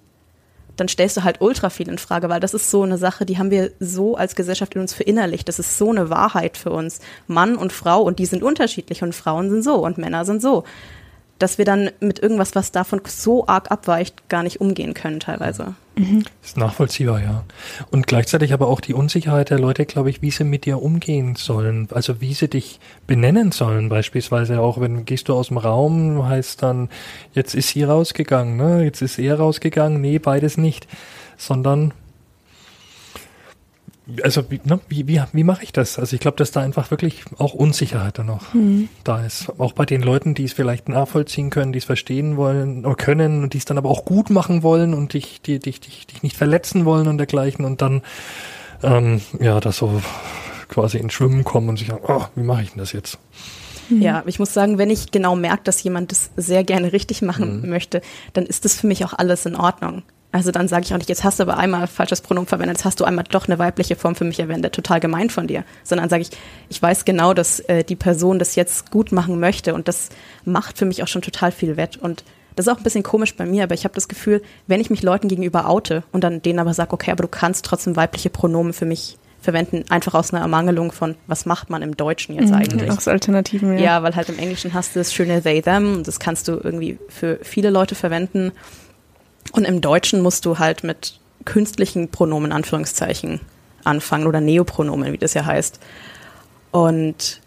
dann 0.80 0.88
stellst 0.88 1.16
du 1.16 1.24
halt 1.24 1.40
ultra 1.40 1.70
viel 1.70 1.88
in 1.88 1.98
Frage, 1.98 2.28
weil 2.28 2.40
das 2.40 2.54
ist 2.54 2.70
so 2.70 2.82
eine 2.82 2.98
Sache, 2.98 3.26
die 3.26 3.38
haben 3.38 3.50
wir 3.50 3.70
so 3.80 4.16
als 4.16 4.34
Gesellschaft 4.34 4.74
in 4.74 4.80
uns 4.80 4.94
verinnerlicht. 4.94 5.46
Das 5.46 5.58
ist 5.58 5.76
so 5.76 5.90
eine 5.90 6.08
Wahrheit 6.08 6.56
für 6.56 6.70
uns. 6.70 7.00
Mann 7.26 7.56
und 7.56 7.72
Frau 7.72 8.02
und 8.02 8.18
die 8.18 8.26
sind 8.26 8.42
unterschiedlich 8.42 9.02
und 9.02 9.14
Frauen 9.14 9.50
sind 9.50 9.62
so 9.62 9.74
und 9.84 9.98
Männer 9.98 10.24
sind 10.24 10.40
so. 10.40 10.64
Dass 11.38 11.58
wir 11.58 11.64
dann 11.64 11.90
mit 12.00 12.18
irgendwas, 12.18 12.54
was 12.54 12.72
davon 12.72 13.00
so 13.06 13.46
arg 13.46 13.70
abweicht, 13.70 14.28
gar 14.28 14.42
nicht 14.42 14.60
umgehen 14.60 14.94
können 14.94 15.20
teilweise. 15.20 15.64
Mhm. 15.64 15.74
Ist 16.42 16.56
nachvollziehbar, 16.56 17.20
ja. 17.20 17.44
Und 17.90 18.06
gleichzeitig 18.06 18.52
aber 18.52 18.68
auch 18.68 18.80
die 18.80 18.94
Unsicherheit 18.94 19.50
der 19.50 19.58
Leute, 19.58 19.86
glaube 19.86 20.10
ich, 20.10 20.22
wie 20.22 20.30
sie 20.30 20.44
mit 20.44 20.64
dir 20.64 20.82
umgehen 20.82 21.36
sollen. 21.36 21.88
Also 21.92 22.20
wie 22.20 22.34
sie 22.34 22.48
dich 22.48 22.80
benennen 23.06 23.52
sollen, 23.52 23.88
beispielsweise 23.88 24.60
auch, 24.60 24.80
wenn 24.80 25.04
gehst 25.04 25.28
du 25.28 25.34
aus 25.34 25.48
dem 25.48 25.58
Raum, 25.58 26.26
heißt 26.26 26.62
dann, 26.62 26.88
jetzt 27.32 27.54
ist 27.54 27.68
sie 27.68 27.82
rausgegangen, 27.82 28.56
ne? 28.56 28.84
Jetzt 28.84 29.02
ist 29.02 29.18
er 29.18 29.38
rausgegangen, 29.38 30.00
nee, 30.00 30.18
beides 30.18 30.56
nicht. 30.56 30.88
Sondern 31.36 31.92
also 34.22 34.50
wie, 34.50 34.60
ne, 34.64 34.80
wie, 34.88 35.06
wie, 35.06 35.22
wie 35.32 35.44
mache 35.44 35.64
ich 35.64 35.72
das? 35.72 35.98
Also 35.98 36.14
ich 36.14 36.20
glaube, 36.20 36.36
dass 36.36 36.50
da 36.50 36.60
einfach 36.60 36.90
wirklich 36.90 37.24
auch 37.38 37.54
Unsicherheit 37.54 38.18
dann 38.18 38.26
noch 38.26 38.54
mhm. 38.54 38.88
da 39.04 39.24
ist. 39.24 39.52
Auch 39.58 39.72
bei 39.72 39.86
den 39.86 40.02
Leuten, 40.02 40.34
die 40.34 40.44
es 40.44 40.52
vielleicht 40.52 40.88
nachvollziehen 40.88 41.50
können, 41.50 41.72
die 41.72 41.78
es 41.78 41.84
verstehen 41.84 42.36
wollen 42.36 42.84
oder 42.84 42.94
können 42.94 43.42
und 43.42 43.54
die 43.54 43.58
es 43.58 43.64
dann 43.64 43.78
aber 43.78 43.88
auch 43.88 44.04
gut 44.04 44.30
machen 44.30 44.62
wollen 44.62 44.94
und 44.94 45.14
dich, 45.14 45.40
die, 45.42 45.58
dich, 45.58 45.80
dich, 45.80 46.06
dich 46.06 46.22
nicht 46.22 46.36
verletzen 46.36 46.84
wollen 46.84 47.08
und 47.08 47.18
dergleichen 47.18 47.64
und 47.64 47.82
dann 47.82 48.02
ähm, 48.82 49.20
ja, 49.40 49.60
das 49.60 49.76
so 49.76 50.00
quasi 50.68 50.98
ins 50.98 51.12
Schwimmen 51.12 51.44
kommen 51.44 51.68
und 51.68 51.78
sich 51.78 51.88
sagen, 51.88 52.04
oh, 52.06 52.24
wie 52.34 52.42
mache 52.42 52.62
ich 52.62 52.70
denn 52.70 52.78
das 52.78 52.92
jetzt? 52.92 53.18
Mhm. 53.90 54.02
Ja, 54.02 54.22
ich 54.26 54.38
muss 54.38 54.54
sagen, 54.54 54.78
wenn 54.78 54.90
ich 54.90 55.10
genau 55.10 55.36
merke, 55.36 55.64
dass 55.64 55.82
jemand 55.82 56.12
das 56.12 56.30
sehr 56.36 56.64
gerne 56.64 56.92
richtig 56.92 57.22
machen 57.22 57.62
mhm. 57.62 57.68
möchte, 57.68 58.02
dann 58.32 58.46
ist 58.46 58.64
das 58.64 58.80
für 58.80 58.86
mich 58.86 59.04
auch 59.04 59.12
alles 59.12 59.46
in 59.46 59.56
Ordnung. 59.56 60.02
Also 60.32 60.52
dann 60.52 60.68
sage 60.68 60.84
ich 60.84 60.92
auch 60.92 60.98
nicht, 60.98 61.08
jetzt 61.08 61.24
hast 61.24 61.40
du 61.40 61.42
aber 61.42 61.56
einmal 61.56 61.86
falsches 61.88 62.20
Pronomen 62.20 62.46
verwendet, 62.46 62.78
jetzt 62.78 62.84
hast 62.84 63.00
du 63.00 63.04
einmal 63.04 63.24
doch 63.28 63.48
eine 63.48 63.58
weibliche 63.58 63.96
Form 63.96 64.14
für 64.14 64.24
mich 64.24 64.38
erwendet, 64.38 64.74
total 64.74 65.00
gemein 65.00 65.28
von 65.28 65.48
dir. 65.48 65.64
Sondern 65.82 66.08
sage 66.08 66.22
ich, 66.22 66.30
ich 66.68 66.80
weiß 66.80 67.04
genau, 67.04 67.34
dass 67.34 67.60
äh, 67.60 67.82
die 67.82 67.96
Person 67.96 68.38
das 68.38 68.54
jetzt 68.54 68.90
gut 68.90 69.10
machen 69.10 69.40
möchte 69.40 69.74
und 69.74 69.88
das 69.88 70.10
macht 70.44 70.78
für 70.78 70.84
mich 70.84 71.02
auch 71.02 71.08
schon 71.08 71.22
total 71.22 71.50
viel 71.50 71.76
wett. 71.76 71.96
Und 71.96 72.22
das 72.54 72.66
ist 72.66 72.72
auch 72.72 72.78
ein 72.78 72.84
bisschen 72.84 73.02
komisch 73.02 73.34
bei 73.34 73.44
mir, 73.44 73.64
aber 73.64 73.74
ich 73.74 73.84
habe 73.84 73.94
das 73.94 74.06
Gefühl, 74.06 74.42
wenn 74.66 74.80
ich 74.80 74.90
mich 74.90 75.02
Leuten 75.02 75.28
gegenüber 75.28 75.68
oute 75.68 76.04
und 76.12 76.22
dann 76.22 76.42
denen 76.42 76.58
aber 76.60 76.74
sage, 76.74 76.92
okay, 76.92 77.10
aber 77.10 77.22
du 77.22 77.28
kannst 77.28 77.64
trotzdem 77.64 77.96
weibliche 77.96 78.30
Pronomen 78.30 78.72
für 78.72 78.86
mich 78.86 79.18
verwenden, 79.40 79.84
einfach 79.88 80.14
aus 80.14 80.32
einer 80.32 80.42
Ermangelung 80.42 80.92
von, 80.92 81.16
was 81.26 81.46
macht 81.46 81.70
man 81.70 81.82
im 81.82 81.96
Deutschen 81.96 82.34
jetzt 82.34 82.50
mhm, 82.50 82.56
eigentlich? 82.56 82.90
Aus 82.90 83.08
Alternativen, 83.08 83.78
ja. 83.78 83.84
Ja, 83.84 84.02
weil 84.02 84.14
halt 84.14 84.28
im 84.28 84.38
Englischen 84.38 84.74
hast 84.74 84.94
du 84.94 85.00
das 85.00 85.14
schöne 85.14 85.42
they, 85.42 85.62
them 85.62 85.94
und 85.94 86.08
das 86.08 86.20
kannst 86.20 86.46
du 86.46 86.60
irgendwie 86.62 86.98
für 87.08 87.38
viele 87.42 87.70
Leute 87.70 87.94
verwenden 87.94 88.52
und 89.52 89.64
im 89.64 89.80
Deutschen 89.80 90.20
musst 90.20 90.44
du 90.46 90.58
halt 90.58 90.84
mit 90.84 91.18
künstlichen 91.44 92.10
Pronomen, 92.10 92.52
Anführungszeichen, 92.52 93.40
anfangen 93.84 94.26
oder 94.26 94.40
Neopronomen, 94.40 95.12
wie 95.12 95.18
das 95.18 95.34
ja 95.34 95.44
heißt. 95.44 95.80
Und 96.70 97.40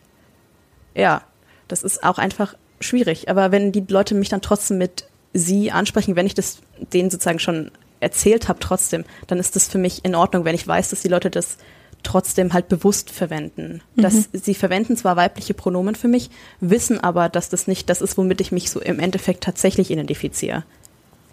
ja, 0.95 1.21
das 1.67 1.83
ist 1.83 2.03
auch 2.03 2.17
einfach 2.17 2.55
schwierig. 2.79 3.29
Aber 3.29 3.51
wenn 3.51 3.71
die 3.71 3.85
Leute 3.87 4.15
mich 4.15 4.29
dann 4.29 4.41
trotzdem 4.41 4.77
mit 4.77 5.05
sie 5.33 5.71
ansprechen, 5.71 6.15
wenn 6.15 6.25
ich 6.25 6.33
das 6.33 6.59
denen 6.91 7.09
sozusagen 7.09 7.39
schon 7.39 7.71
erzählt 7.99 8.49
habe, 8.49 8.59
trotzdem, 8.59 9.05
dann 9.27 9.39
ist 9.39 9.55
das 9.55 9.67
für 9.67 9.77
mich 9.77 10.03
in 10.03 10.15
Ordnung, 10.15 10.45
wenn 10.45 10.55
ich 10.55 10.67
weiß, 10.67 10.89
dass 10.89 11.01
die 11.01 11.07
Leute 11.07 11.29
das 11.29 11.57
trotzdem 12.03 12.51
halt 12.53 12.67
bewusst 12.67 13.09
verwenden. 13.09 13.81
Mhm. 13.95 14.01
Dass 14.01 14.29
sie 14.33 14.53
verwenden 14.53 14.97
zwar 14.97 15.15
weibliche 15.15 15.53
Pronomen 15.53 15.95
für 15.95 16.09
mich, 16.09 16.29
wissen 16.59 16.99
aber, 16.99 17.29
dass 17.29 17.49
das 17.49 17.67
nicht 17.67 17.89
das 17.89 18.01
ist, 18.01 18.17
womit 18.17 18.41
ich 18.41 18.51
mich 18.51 18.69
so 18.69 18.81
im 18.81 18.99
Endeffekt 18.99 19.43
tatsächlich 19.43 19.89
identifiziere. 19.89 20.63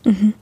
Mhm. 0.05 0.35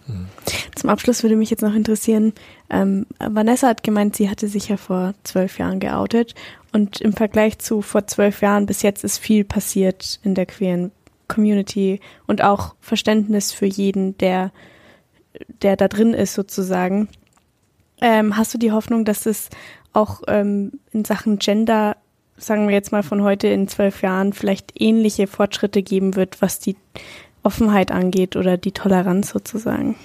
Zum 0.74 0.90
Abschluss 0.90 1.22
würde 1.22 1.36
mich 1.36 1.50
jetzt 1.50 1.62
noch 1.62 1.74
interessieren, 1.74 2.32
ähm, 2.70 3.06
Vanessa 3.18 3.68
hat 3.68 3.82
gemeint, 3.82 4.14
sie 4.14 4.30
hatte 4.30 4.46
sich 4.46 4.68
ja 4.68 4.76
vor 4.76 5.14
zwölf 5.24 5.59
Jahren 5.59 5.80
geoutet 5.80 6.34
und 6.72 7.00
im 7.00 7.12
Vergleich 7.12 7.59
zu 7.59 7.82
vor 7.82 8.06
zwölf 8.06 8.40
Jahren 8.40 8.66
bis 8.66 8.82
jetzt 8.82 9.02
ist 9.02 9.18
viel 9.18 9.44
passiert 9.44 10.20
in 10.22 10.34
der 10.34 10.46
queeren 10.46 10.92
Community 11.26 12.00
und 12.26 12.42
auch 12.42 12.74
Verständnis 12.80 13.52
für 13.52 13.66
jeden, 13.66 14.16
der, 14.18 14.52
der 15.62 15.76
da 15.76 15.88
drin 15.88 16.14
ist 16.14 16.34
sozusagen. 16.34 17.09
Ähm, 18.00 18.36
hast 18.36 18.54
du 18.54 18.59
die 18.59 18.72
Hoffnung, 18.72 19.04
dass 19.04 19.26
es 19.26 19.50
auch 19.92 20.22
ähm, 20.28 20.72
in 20.92 21.04
Sachen 21.04 21.38
Gender, 21.38 21.96
sagen 22.36 22.68
wir 22.68 22.74
jetzt 22.74 22.92
mal 22.92 23.02
von 23.02 23.22
heute 23.22 23.48
in 23.48 23.68
zwölf 23.68 24.02
Jahren, 24.02 24.32
vielleicht 24.32 24.80
ähnliche 24.80 25.26
Fortschritte 25.26 25.82
geben 25.82 26.14
wird, 26.16 26.40
was 26.40 26.61
die 26.61 26.76
Offenheit 27.49 27.90
angeht 27.90 28.36
oder 28.36 28.59
die 28.59 28.72
Toleranz 28.72 29.30
sozusagen? 29.30 29.96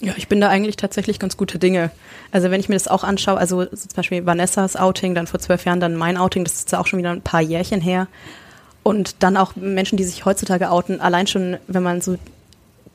Ja, 0.00 0.14
ich 0.16 0.28
bin 0.28 0.40
da 0.40 0.48
eigentlich 0.48 0.76
tatsächlich 0.76 1.18
ganz 1.18 1.36
gute 1.36 1.58
Dinge. 1.58 1.90
Also 2.32 2.50
wenn 2.50 2.58
ich 2.58 2.70
mir 2.70 2.74
das 2.74 2.88
auch 2.88 3.04
anschaue, 3.04 3.36
also 3.36 3.64
so 3.64 3.68
zum 3.68 3.96
Beispiel 3.96 4.24
Vanessas 4.24 4.76
Outing, 4.76 5.14
dann 5.14 5.26
vor 5.26 5.38
zwölf 5.38 5.66
Jahren, 5.66 5.78
dann 5.78 5.94
mein 5.94 6.16
Outing, 6.16 6.44
das 6.44 6.54
ist 6.54 6.72
ja 6.72 6.80
auch 6.80 6.86
schon 6.86 6.98
wieder 6.98 7.10
ein 7.10 7.20
paar 7.20 7.42
Jährchen 7.42 7.82
her. 7.82 8.08
Und 8.82 9.22
dann 9.22 9.36
auch 9.36 9.56
Menschen, 9.56 9.98
die 9.98 10.04
sich 10.04 10.24
heutzutage 10.24 10.70
outen, 10.70 11.02
allein 11.02 11.26
schon, 11.26 11.58
wenn 11.66 11.82
man 11.82 12.00
so 12.00 12.16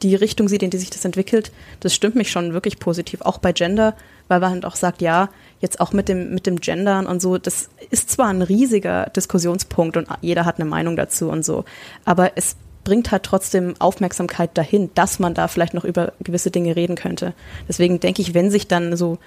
die 0.01 0.15
Richtung 0.15 0.47
sieht, 0.47 0.63
in 0.63 0.71
die 0.71 0.79
sich 0.79 0.89
das 0.89 1.05
entwickelt, 1.05 1.51
das 1.79 1.93
stimmt 1.93 2.15
mich 2.15 2.31
schon 2.31 2.53
wirklich 2.53 2.79
positiv. 2.79 3.21
Auch 3.21 3.37
bei 3.37 3.51
Gender, 3.51 3.95
weil 4.27 4.39
man 4.39 4.51
halt 4.51 4.65
auch 4.65 4.75
sagt, 4.75 5.03
ja, 5.03 5.29
jetzt 5.59 5.79
auch 5.79 5.93
mit 5.93 6.09
dem, 6.09 6.33
mit 6.33 6.47
dem 6.47 6.59
Gendern 6.59 7.05
und 7.05 7.21
so, 7.21 7.37
das 7.37 7.69
ist 7.91 8.09
zwar 8.09 8.29
ein 8.29 8.41
riesiger 8.41 9.11
Diskussionspunkt 9.15 9.97
und 9.97 10.07
jeder 10.21 10.45
hat 10.45 10.59
eine 10.59 10.69
Meinung 10.69 10.95
dazu 10.95 11.29
und 11.29 11.45
so, 11.45 11.65
aber 12.03 12.31
es 12.35 12.55
bringt 12.83 13.11
halt 13.11 13.23
trotzdem 13.23 13.75
Aufmerksamkeit 13.79 14.57
dahin, 14.57 14.89
dass 14.95 15.19
man 15.19 15.33
da 15.33 15.47
vielleicht 15.47 15.73
noch 15.73 15.85
über 15.85 16.13
gewisse 16.21 16.51
Dinge 16.51 16.75
reden 16.75 16.95
könnte. 16.95 17.33
Deswegen 17.67 17.99
denke 17.99 18.21
ich, 18.21 18.33
wenn 18.33 18.49
sich 18.49 18.67
dann 18.67 18.95
so 18.97 19.17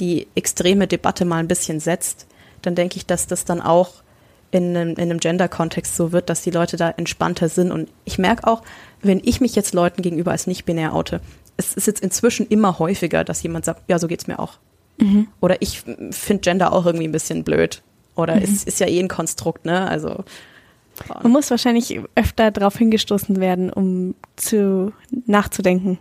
die 0.00 0.26
extreme 0.34 0.86
Debatte 0.86 1.24
mal 1.24 1.36
ein 1.36 1.48
bisschen 1.48 1.80
setzt, 1.80 2.26
dann 2.62 2.74
denke 2.74 2.96
ich, 2.96 3.06
dass 3.06 3.26
das 3.26 3.44
dann 3.44 3.60
auch 3.60 4.02
in 4.50 4.76
einem, 4.76 4.90
in 4.90 5.10
einem 5.10 5.18
Gender-Kontext 5.18 5.96
so 5.96 6.12
wird, 6.12 6.28
dass 6.28 6.42
die 6.42 6.50
Leute 6.50 6.76
da 6.76 6.90
entspannter 6.90 7.48
sind. 7.48 7.72
Und 7.72 7.90
ich 8.04 8.18
merke 8.18 8.46
auch, 8.46 8.62
wenn 9.00 9.20
ich 9.24 9.40
mich 9.40 9.54
jetzt 9.54 9.74
Leuten 9.74 10.02
gegenüber 10.02 10.30
als 10.30 10.46
nicht-binär 10.46 10.94
oute, 10.94 11.20
es 11.56 11.74
ist 11.74 11.86
jetzt 11.86 12.00
inzwischen 12.00 12.46
immer 12.46 12.78
häufiger, 12.78 13.24
dass 13.24 13.42
jemand 13.42 13.64
sagt, 13.64 13.82
ja, 13.88 13.98
so 13.98 14.08
geht's 14.08 14.26
mir 14.26 14.38
auch. 14.38 14.58
Mhm. 14.98 15.28
Oder 15.40 15.60
ich 15.60 15.82
finde 16.10 16.40
Gender 16.40 16.72
auch 16.72 16.86
irgendwie 16.86 17.08
ein 17.08 17.12
bisschen 17.12 17.44
blöd. 17.44 17.82
Oder 18.14 18.36
mhm. 18.36 18.42
es 18.42 18.64
ist 18.64 18.78
ja 18.80 18.86
eh 18.86 19.00
ein 19.00 19.08
Konstrukt, 19.08 19.64
ne? 19.64 19.88
Also 19.88 20.24
man 21.22 21.32
muss 21.32 21.50
wahrscheinlich 21.50 22.00
öfter 22.14 22.50
darauf 22.50 22.76
hingestoßen 22.76 23.40
werden, 23.40 23.72
um 23.72 24.14
zu 24.36 24.92
nachzudenken. 25.26 25.98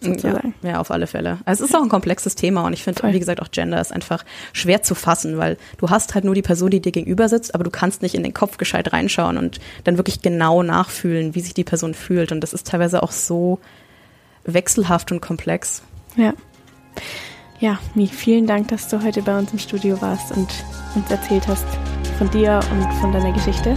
Sozusagen. 0.00 0.54
Ja, 0.62 0.70
ja, 0.70 0.80
auf 0.80 0.92
alle 0.92 1.08
Fälle. 1.08 1.38
Also 1.44 1.64
es 1.64 1.70
ist 1.70 1.76
auch 1.76 1.82
ein 1.82 1.88
komplexes 1.88 2.36
Thema 2.36 2.64
und 2.64 2.72
ich 2.72 2.84
finde, 2.84 3.02
wie 3.12 3.18
gesagt, 3.18 3.42
auch 3.42 3.50
Gender 3.50 3.80
ist 3.80 3.92
einfach 3.92 4.24
schwer 4.52 4.82
zu 4.82 4.94
fassen, 4.94 5.38
weil 5.38 5.56
du 5.78 5.90
hast 5.90 6.14
halt 6.14 6.24
nur 6.24 6.36
die 6.36 6.42
Person, 6.42 6.70
die 6.70 6.80
dir 6.80 6.92
gegenüber 6.92 7.28
sitzt, 7.28 7.54
aber 7.54 7.64
du 7.64 7.70
kannst 7.70 8.02
nicht 8.02 8.14
in 8.14 8.22
den 8.22 8.32
Kopf 8.32 8.58
gescheit 8.58 8.92
reinschauen 8.92 9.36
und 9.36 9.58
dann 9.84 9.96
wirklich 9.96 10.22
genau 10.22 10.62
nachfühlen, 10.62 11.34
wie 11.34 11.40
sich 11.40 11.52
die 11.52 11.64
Person 11.64 11.94
fühlt. 11.94 12.30
Und 12.30 12.42
das 12.42 12.52
ist 12.52 12.68
teilweise 12.68 13.02
auch 13.02 13.10
so 13.10 13.58
wechselhaft 14.44 15.10
und 15.10 15.20
komplex. 15.20 15.82
Ja. 16.16 16.32
Ja, 17.60 17.80
Mi, 17.94 18.06
vielen 18.06 18.46
Dank, 18.46 18.68
dass 18.68 18.86
du 18.86 19.02
heute 19.02 19.22
bei 19.22 19.36
uns 19.36 19.52
im 19.52 19.58
Studio 19.58 20.00
warst 20.00 20.30
und 20.30 20.48
uns 20.94 21.10
erzählt 21.10 21.48
hast 21.48 21.66
von 22.16 22.30
dir 22.30 22.60
und 22.70 22.92
von 23.00 23.12
deiner 23.12 23.32
Geschichte. 23.32 23.76